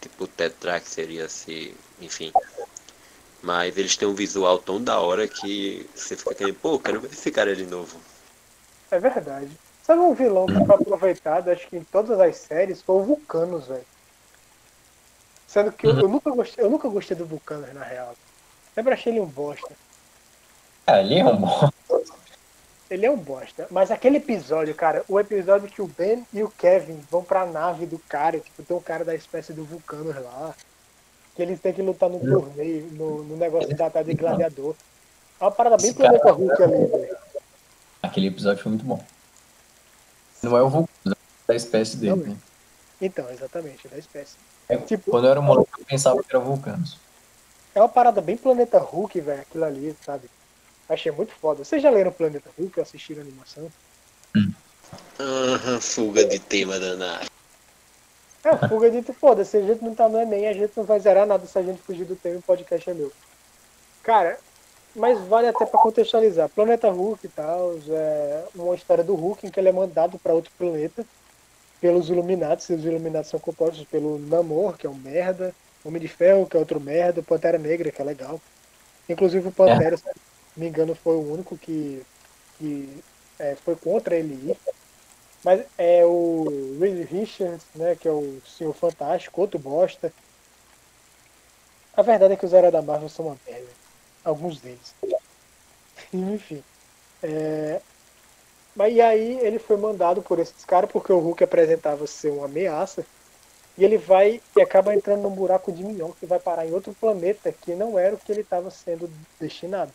Tipo, 0.00 0.24
o 0.24 0.28
Tetrax 0.28 0.88
seria 0.88 1.26
assim, 1.26 1.74
enfim. 2.00 2.32
Mas 3.42 3.76
eles 3.76 3.96
têm 3.96 4.08
um 4.08 4.14
visual 4.14 4.58
tão 4.58 4.82
da 4.82 5.00
hora 5.00 5.26
que 5.26 5.88
você 5.94 6.16
fica 6.16 6.34
querendo, 6.34 6.56
pô, 6.56 6.78
quero 6.78 7.00
ver 7.00 7.10
esse 7.10 7.30
cara 7.30 7.54
de 7.54 7.64
novo. 7.66 7.98
É 8.90 8.98
verdade. 8.98 9.50
Sabe 9.82 10.00
um 10.00 10.14
vilão 10.14 10.46
que 10.46 10.66
foi 10.66 10.74
aproveitado, 10.76 11.50
acho 11.50 11.68
que 11.68 11.76
em 11.76 11.84
todas 11.84 12.18
as 12.20 12.36
séries, 12.36 12.82
foi 12.82 12.96
o 12.96 13.02
Vulcanos, 13.02 13.66
velho. 13.66 13.84
Sendo 15.46 15.72
que 15.72 15.86
eu, 15.86 15.98
eu 15.98 16.08
nunca 16.08 16.30
gostei, 16.30 16.64
eu 16.64 16.70
nunca 16.70 16.88
gostei 16.88 17.16
do 17.16 17.26
Vulcanos, 17.26 17.72
na 17.74 17.82
real. 17.82 18.14
Sempre 18.74 18.94
achei 18.94 19.12
ele 19.12 19.20
um 19.20 19.26
bosta. 19.26 19.74
É, 20.86 21.00
ele 21.00 21.18
é 21.18 21.24
um 21.24 21.36
bom. 21.36 21.68
Ele 22.90 23.06
é 23.06 23.10
um 23.10 23.16
bosta. 23.16 23.68
Mas 23.70 23.90
aquele 23.90 24.16
episódio, 24.16 24.74
cara, 24.74 25.04
o 25.08 25.18
episódio 25.20 25.68
que 25.68 25.80
o 25.80 25.86
Ben 25.86 26.26
e 26.32 26.42
o 26.42 26.50
Kevin 26.50 26.98
vão 27.10 27.22
pra 27.22 27.46
nave 27.46 27.86
do 27.86 27.98
cara, 28.00 28.40
tipo, 28.40 28.62
tem 28.64 28.76
um 28.76 28.80
cara 28.80 29.04
da 29.04 29.14
espécie 29.14 29.52
do 29.52 29.64
Vulcanos 29.64 30.16
lá. 30.16 30.54
Que 31.36 31.42
eles 31.42 31.60
têm 31.60 31.72
que 31.72 31.80
lutar 31.80 32.10
no 32.10 32.18
torneio, 32.18 32.88
no, 32.92 33.22
no 33.22 33.36
negócio 33.36 33.74
da 33.76 33.88
tarde 33.88 34.10
de 34.10 34.16
gladiador. 34.16 34.74
É 35.40 35.44
uma 35.44 35.52
parada 35.52 35.76
bem 35.76 35.90
Esse 35.90 35.98
cara- 35.98 36.18
planeta 36.18 36.32
Hulk 36.32 36.62
ali, 36.62 36.86
velho. 36.86 37.16
Aquele 38.02 38.26
episódio 38.26 38.62
foi 38.62 38.70
muito 38.70 38.84
bom. 38.84 39.02
Não 40.42 40.56
é 40.56 40.62
o 40.62 40.68
Vulcano, 40.68 40.90
é 41.06 41.16
da 41.46 41.54
espécie 41.54 41.96
dele. 41.96 42.22
É. 42.24 42.28
né? 42.30 42.36
Então, 43.00 43.30
exatamente, 43.30 43.86
da 43.88 43.96
espécie. 43.98 44.34
É, 44.68 44.76
Tipo- 44.76 45.10
Quando 45.10 45.26
eu 45.26 45.30
era 45.30 45.40
moleque, 45.40 45.70
eu 45.78 45.84
pensava 45.84 46.20
que 46.22 46.28
era 46.34 46.40
vulcanos. 46.40 46.98
É 47.74 47.80
uma 47.80 47.88
parada 47.88 48.20
bem 48.20 48.36
Planeta 48.36 48.78
Hulk, 48.78 49.20
velho, 49.20 49.40
aquilo 49.42 49.64
ali, 49.64 49.96
sabe? 50.04 50.28
Achei 50.90 51.12
muito 51.12 51.32
foda. 51.32 51.64
Vocês 51.64 51.80
já 51.80 51.88
leram 51.88 52.10
Planeta 52.10 52.50
Hulk 52.58 52.80
ou 52.80 52.82
assistiram 52.82 53.20
a 53.20 53.24
animação? 53.24 53.70
Aham, 55.20 55.80
fuga 55.80 56.24
de 56.24 56.40
tema 56.40 56.80
danado. 56.80 57.26
É, 58.42 58.68
fuga 58.68 58.90
de 58.90 59.00
foda, 59.12 59.44
se 59.44 59.56
a 59.56 59.60
gente 59.60 59.84
não 59.84 59.94
tá 59.94 60.08
no 60.08 60.18
Enem, 60.18 60.48
a 60.48 60.52
gente 60.52 60.72
não 60.76 60.82
vai 60.82 60.98
zerar 60.98 61.26
nada 61.26 61.46
se 61.46 61.56
a 61.56 61.62
gente 61.62 61.80
fugir 61.80 62.04
do 62.04 62.16
tema 62.16 62.36
e 62.36 62.38
o 62.38 62.42
podcast 62.42 62.90
é 62.90 62.94
meu. 62.94 63.12
Cara, 64.02 64.36
mas 64.96 65.20
vale 65.28 65.46
até 65.46 65.64
pra 65.64 65.78
contextualizar. 65.78 66.48
Planeta 66.48 66.90
Hulk 66.90 67.24
e 67.24 67.28
tal, 67.28 67.74
é 67.88 68.44
uma 68.56 68.74
história 68.74 69.04
do 69.04 69.14
Hulk 69.14 69.46
em 69.46 69.50
que 69.50 69.60
ele 69.60 69.68
é 69.68 69.72
mandado 69.72 70.18
pra 70.18 70.32
outro 70.32 70.50
planeta 70.58 71.04
pelos 71.80 72.08
Illuminati. 72.10 72.72
Os 72.72 72.84
Illuminati 72.84 73.28
são 73.28 73.38
compostos 73.38 73.84
pelo 73.84 74.18
Namor, 74.18 74.76
que 74.76 74.88
é 74.88 74.90
um 74.90 74.94
merda, 74.94 75.54
Homem 75.84 76.00
de 76.00 76.08
Ferro, 76.08 76.46
que 76.46 76.56
é 76.56 76.60
outro 76.60 76.80
merda, 76.80 77.22
Pantera 77.22 77.58
Negra, 77.58 77.92
que 77.92 78.02
é 78.02 78.04
legal. 78.04 78.40
Inclusive 79.08 79.48
o 79.48 79.52
Pantera, 79.52 79.96
não 80.04 80.29
me 80.56 80.68
engano, 80.68 80.94
foi 80.94 81.16
o 81.16 81.32
único 81.32 81.56
que, 81.56 82.02
que 82.58 83.02
é, 83.38 83.54
foi 83.56 83.76
contra 83.76 84.16
ele 84.16 84.34
ir. 84.34 84.56
Mas 85.42 85.64
é 85.78 86.04
o 86.04 86.76
Reed 86.78 87.10
Richards, 87.10 87.64
né, 87.74 87.96
que 87.96 88.06
é 88.06 88.10
o 88.10 88.40
Senhor 88.46 88.74
Fantástico, 88.74 89.40
outro 89.40 89.58
bosta. 89.58 90.12
A 91.96 92.02
verdade 92.02 92.34
é 92.34 92.36
que 92.36 92.44
os 92.44 92.52
heróis 92.52 92.72
da 92.72 92.82
Marvel 92.82 93.08
são 93.08 93.26
uma 93.26 93.38
merda. 93.46 93.68
Alguns 94.22 94.60
deles. 94.60 94.94
Enfim. 96.12 96.62
É... 97.22 97.80
Mas 98.76 98.94
e 98.94 99.00
aí 99.00 99.38
ele 99.40 99.58
foi 99.58 99.76
mandado 99.76 100.22
por 100.22 100.38
esses 100.38 100.64
caras 100.64 100.90
porque 100.90 101.12
o 101.12 101.18
Hulk 101.18 101.42
apresentava 101.42 102.06
ser 102.06 102.30
uma 102.30 102.44
ameaça. 102.44 103.04
E 103.78 103.84
ele 103.84 103.96
vai 103.96 104.42
e 104.56 104.60
acaba 104.60 104.94
entrando 104.94 105.22
num 105.22 105.30
buraco 105.30 105.72
de 105.72 105.82
minhão 105.82 106.12
que 106.12 106.26
vai 106.26 106.38
parar 106.38 106.66
em 106.66 106.72
outro 106.72 106.94
planeta 106.94 107.52
que 107.52 107.74
não 107.74 107.98
era 107.98 108.14
o 108.14 108.18
que 108.18 108.30
ele 108.30 108.42
estava 108.42 108.70
sendo 108.70 109.10
destinado. 109.40 109.92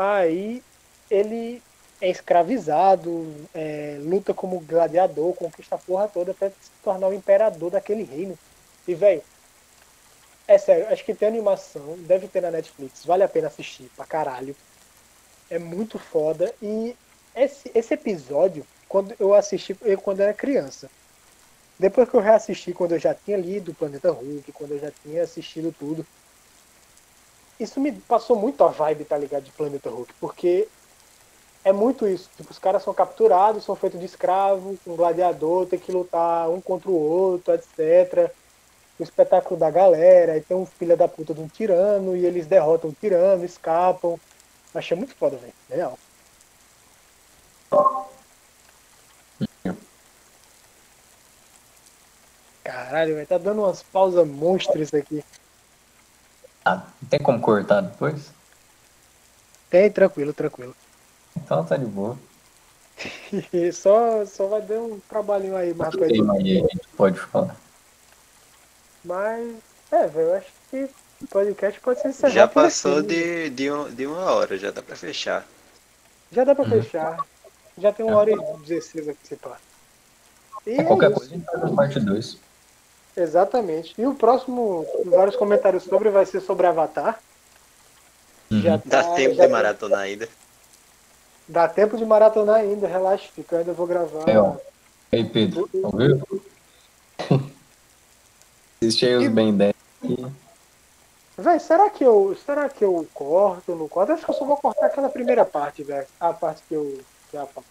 Aí 0.00 0.62
ele 1.10 1.62
é 2.00 2.08
escravizado, 2.08 3.34
é, 3.52 3.98
luta 4.00 4.32
como 4.32 4.58
gladiador, 4.60 5.34
conquista 5.34 5.74
a 5.74 5.78
porra 5.78 6.08
toda 6.08 6.30
até 6.30 6.48
se 6.48 6.70
tornar 6.82 7.08
o 7.08 7.12
imperador 7.12 7.70
daquele 7.70 8.02
reino. 8.02 8.34
E, 8.88 8.94
velho, 8.94 9.22
é 10.48 10.56
sério, 10.56 10.88
acho 10.88 11.04
que 11.04 11.12
tem 11.12 11.28
animação, 11.28 11.98
deve 11.98 12.28
ter 12.28 12.40
na 12.40 12.50
Netflix, 12.50 13.04
vale 13.04 13.24
a 13.24 13.28
pena 13.28 13.48
assistir 13.48 13.90
pra 13.94 14.06
caralho. 14.06 14.56
É 15.50 15.58
muito 15.58 15.98
foda. 15.98 16.50
E 16.62 16.96
esse, 17.36 17.70
esse 17.74 17.92
episódio, 17.92 18.64
quando 18.88 19.14
eu 19.20 19.34
assisti, 19.34 19.76
eu 19.82 20.00
quando 20.00 20.20
era 20.20 20.32
criança. 20.32 20.88
Depois 21.78 22.08
que 22.08 22.16
eu 22.16 22.20
reassisti, 22.20 22.72
quando 22.72 22.92
eu 22.92 22.98
já 22.98 23.14
tinha 23.14 23.36
lido 23.36 23.74
Planeta 23.74 24.10
Hulk, 24.10 24.50
quando 24.52 24.72
eu 24.72 24.78
já 24.78 24.90
tinha 25.02 25.24
assistido 25.24 25.74
tudo, 25.78 26.06
isso 27.60 27.78
me 27.78 27.92
passou 27.92 28.34
muito 28.34 28.64
a 28.64 28.68
vibe, 28.68 29.04
tá 29.04 29.18
ligado, 29.18 29.44
de 29.44 29.52
Planeta 29.52 29.90
Hulk, 29.90 30.14
porque 30.18 30.66
é 31.62 31.72
muito 31.72 32.08
isso. 32.08 32.30
Tipo, 32.36 32.50
os 32.50 32.58
caras 32.58 32.82
são 32.82 32.94
capturados, 32.94 33.64
são 33.64 33.76
feitos 33.76 34.00
de 34.00 34.06
escravo, 34.06 34.78
um 34.86 34.96
gladiador, 34.96 35.66
tem 35.66 35.78
que 35.78 35.92
lutar 35.92 36.48
um 36.48 36.60
contra 36.60 36.90
o 36.90 36.94
outro, 36.94 37.52
etc. 37.54 38.32
O 38.98 39.02
espetáculo 39.02 39.60
da 39.60 39.70
galera, 39.70 40.32
aí 40.32 40.40
tem 40.40 40.56
um 40.56 40.66
filho 40.66 40.96
da 40.96 41.06
puta 41.06 41.34
de 41.34 41.40
um 41.40 41.48
tirano, 41.48 42.16
e 42.16 42.24
eles 42.24 42.46
derrotam 42.46 42.90
o 42.90 42.96
tirano, 42.98 43.44
escapam. 43.44 44.18
Achei 44.74 44.96
muito 44.96 45.14
foda, 45.14 45.36
velho. 45.36 45.52
Real. 45.68 45.98
Caralho, 52.64 53.14
velho, 53.16 53.26
tá 53.26 53.36
dando 53.38 53.62
umas 53.62 53.82
pausas 53.82 54.26
monstras 54.26 54.94
aqui. 54.94 55.24
Ah, 56.64 56.82
não 57.00 57.08
tem 57.08 57.18
como 57.20 57.40
cortar 57.40 57.80
depois? 57.82 58.30
Tem, 59.70 59.90
tranquilo, 59.90 60.32
tranquilo. 60.32 60.74
Então 61.36 61.64
tá 61.64 61.76
de 61.76 61.86
boa. 61.86 62.18
Só, 63.72 64.26
só 64.26 64.46
vai 64.46 64.60
dar 64.60 64.78
um 64.80 65.00
trabalhinho 65.08 65.56
aí 65.56 65.70
editar. 65.70 66.32
aí, 66.34 66.58
a 66.58 66.60
gente 66.62 66.88
pode 66.96 67.18
falar. 67.18 67.56
Mas, 69.04 69.56
é, 69.90 70.06
velho, 70.06 70.28
eu 70.28 70.34
acho 70.34 70.46
que 70.70 70.90
o 71.22 71.26
podcast 71.28 71.80
pode 71.80 72.00
ser 72.02 72.08
encerrado 72.08 72.34
Já 72.34 72.46
passou 72.48 72.98
aqui. 72.98 73.08
de, 73.08 73.50
de, 73.50 73.70
um- 73.70 73.90
de 73.94 74.06
uma 74.06 74.24
hora, 74.32 74.58
já 74.58 74.70
dá 74.70 74.82
pra 74.82 74.96
fechar. 74.96 75.46
Já 76.30 76.44
dá 76.44 76.54
pra 76.54 76.64
Uhum. 76.64 76.70
fechar. 76.82 77.16
Já 77.78 77.90
tem 77.92 78.04
uma 78.04 78.16
hora 78.18 78.30
e 78.32 78.36
16 78.66 79.08
aqui 79.08 79.26
se 79.26 79.36
pá. 79.36 79.56
E 80.66 80.72
É, 80.72 80.80
é 80.80 80.84
qualquer 80.84 81.10
isso. 81.10 81.18
coisa 81.20 81.34
a 81.34 81.36
gente 81.38 81.46
faz 81.46 81.62
na 81.62 81.72
parte 81.74 82.00
2. 82.00 82.36
Exatamente. 83.16 83.94
E 83.98 84.06
o 84.06 84.14
próximo, 84.14 84.86
vários 85.06 85.36
comentários 85.36 85.82
sobre, 85.84 86.10
vai 86.10 86.24
ser 86.26 86.40
sobre 86.40 86.66
Avatar. 86.66 87.20
Já 88.50 88.76
Dá 88.84 89.02
tá- 89.04 89.14
tempo 89.14 89.34
já 89.34 89.46
de 89.46 89.52
maratona 89.52 89.98
ainda. 89.98 90.28
Dá 91.48 91.68
tempo 91.68 91.96
de 91.96 92.04
maratonar 92.04 92.56
ainda, 92.60 92.86
relaxa, 92.86 93.28
fica, 93.34 93.58
ainda 93.58 93.72
vou 93.72 93.86
gravar. 93.86 94.28
É, 94.28 94.38
ó. 94.38 94.54
E 95.12 95.16
aí, 95.16 95.24
Pedro, 95.24 95.68
ouviu? 95.82 96.22
Assiste 98.80 99.06
aí 99.06 99.16
os 99.16 99.28
Ben 99.28 99.56
10 99.56 99.74
aqui. 100.02 100.26
Véi, 101.36 101.58
será 101.58 101.90
que 101.90 102.04
eu. 102.04 102.36
Será 102.44 102.68
que 102.68 102.84
eu 102.84 103.06
corto 103.12 103.72
ou 103.72 103.78
não 103.78 103.88
corto? 103.88 104.12
Acho 104.12 104.24
que 104.24 104.30
eu 104.30 104.34
só 104.34 104.44
vou 104.44 104.56
cortar 104.56 104.86
aquela 104.86 105.08
primeira 105.08 105.44
parte, 105.44 105.82
velho. 105.82 106.06
A 106.20 106.32
parte 106.32 106.62
que 106.68 106.74
eu. 106.74 107.00
Que 107.30 107.36
é 107.36 107.40
a 107.40 107.46
parte. 107.46 107.68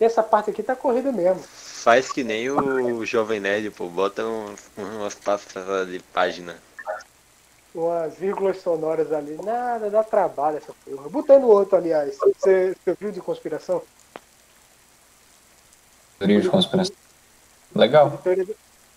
E 0.00 0.04
essa 0.04 0.22
parte 0.22 0.50
aqui 0.50 0.62
tá 0.62 0.76
corrida 0.76 1.10
mesmo. 1.10 1.42
Faz 1.42 2.10
que 2.12 2.22
nem 2.22 2.50
o 2.50 3.04
Jovem 3.04 3.40
Nerd, 3.40 3.70
pô. 3.70 3.86
Bota 3.88 4.24
um, 4.24 4.54
umas 4.76 5.14
pastas 5.14 5.88
de 5.88 5.98
página. 6.12 6.56
Umas 7.74 8.14
vírgulas 8.16 8.58
sonoras 8.58 9.12
ali. 9.12 9.36
Nada, 9.42 9.90
dá 9.90 10.02
trabalho 10.04 10.58
essa 10.58 10.72
porra. 10.84 11.08
Botei 11.08 11.38
no 11.38 11.48
outro, 11.48 11.76
aliás. 11.76 12.16
Você, 12.18 12.74
você 12.84 12.96
viu 13.00 13.10
de 13.10 13.20
conspiração? 13.20 13.82
Teoria 16.18 16.40
de 16.40 16.48
conspiração. 16.48 16.94
Legal. 17.74 18.18
Teoria, 18.22 18.44
da- 18.44 18.54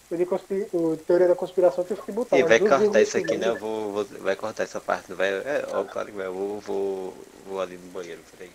o 0.09 0.17
de 0.17 0.25
conspi- 0.25 0.67
o 0.73 0.97
teoria 0.97 1.27
da 1.27 1.35
conspiração 1.35 1.83
tive 1.83 2.01
que 2.01 2.11
botar. 2.11 2.37
E 2.37 2.43
vai 2.43 2.59
cortar 2.59 3.01
isso 3.01 3.17
aqui, 3.17 3.37
né? 3.37 3.49
Eu 3.49 3.57
vou, 3.57 3.91
vou- 3.91 4.05
vai 4.19 4.35
cortar 4.35 4.63
essa 4.63 4.79
parte, 4.79 5.13
vai? 5.13 5.29
É, 5.29 5.65
ó, 5.71 5.83
claro 5.83 6.07
que 6.09 6.17
vai. 6.17 6.25
Eu 6.27 6.33
vou, 6.33 6.59
vou, 6.59 7.13
vou 7.47 7.61
ali 7.61 7.77
no 7.77 7.91
banheiro, 7.91 8.21
peraí. 8.31 8.51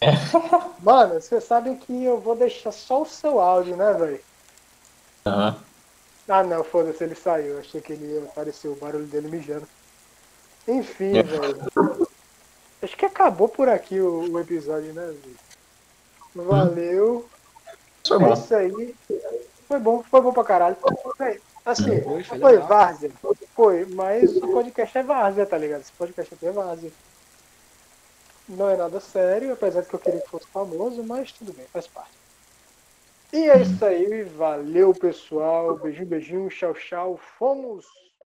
Mano, 0.80 1.14
vocês 1.20 1.44
sabem 1.44 1.76
que 1.76 2.04
eu 2.04 2.18
vou 2.18 2.34
deixar 2.34 2.72
só 2.72 3.02
o 3.02 3.06
seu 3.06 3.38
áudio, 3.40 3.76
né, 3.76 3.92
velho? 3.92 4.20
Aham. 5.26 5.56
Ah, 6.28 6.42
não, 6.44 6.62
foda-se, 6.62 7.02
ele 7.02 7.14
saiu. 7.14 7.58
Achei 7.58 7.80
que 7.80 7.92
ele 7.92 8.06
ia 8.14 8.22
aparecer 8.22 8.68
o 8.68 8.76
barulho 8.76 9.06
dele 9.06 9.28
mijando. 9.28 9.66
Enfim, 10.68 11.18
É. 11.18 11.22
velho. 11.22 12.08
Acho 12.82 12.96
que 12.96 13.04
acabou 13.04 13.48
por 13.48 13.68
aqui 13.68 14.00
o, 14.00 14.30
o 14.32 14.40
episódio, 14.40 14.92
né, 14.94 15.06
velho? 15.06 15.36
Valeu. 16.34 17.28
Isso 18.02 18.14
foi 18.14 18.24
É 18.24 18.28
bom. 18.28 18.32
isso 18.32 18.54
aí. 18.54 18.94
Foi 19.68 19.78
bom, 19.80 20.02
foi 20.10 20.20
bom 20.20 20.32
pra 20.32 20.44
caralho. 20.44 20.76
Assim, 21.66 22.00
Foi, 22.40 22.56
várzea. 22.58 23.10
Foi, 23.54 23.84
mas 23.86 24.34
o 24.36 24.48
podcast 24.48 24.96
é 24.96 25.02
várzea, 25.02 25.44
tá 25.46 25.58
ligado? 25.58 25.82
Esse 25.82 25.92
podcast 25.92 26.32
aqui 26.34 26.46
é 26.46 26.52
várzea. 26.52 26.90
Não 28.56 28.68
é 28.68 28.76
nada 28.76 28.98
sério, 28.98 29.52
apesar 29.52 29.82
de 29.82 29.88
que 29.88 29.94
eu 29.94 30.00
queria 30.00 30.20
que 30.20 30.28
fosse 30.28 30.48
famoso, 30.48 31.02
mas 31.04 31.30
tudo 31.32 31.52
bem, 31.52 31.66
faz 31.72 31.86
parte. 31.86 32.12
E 33.32 33.48
é 33.48 33.62
isso 33.62 33.84
aí, 33.84 34.24
valeu 34.24 34.92
pessoal. 34.92 35.76
Beijinho, 35.78 36.06
beijinho, 36.06 36.48
tchau, 36.48 36.74
tchau. 36.74 37.16
Fomos! 37.38 38.09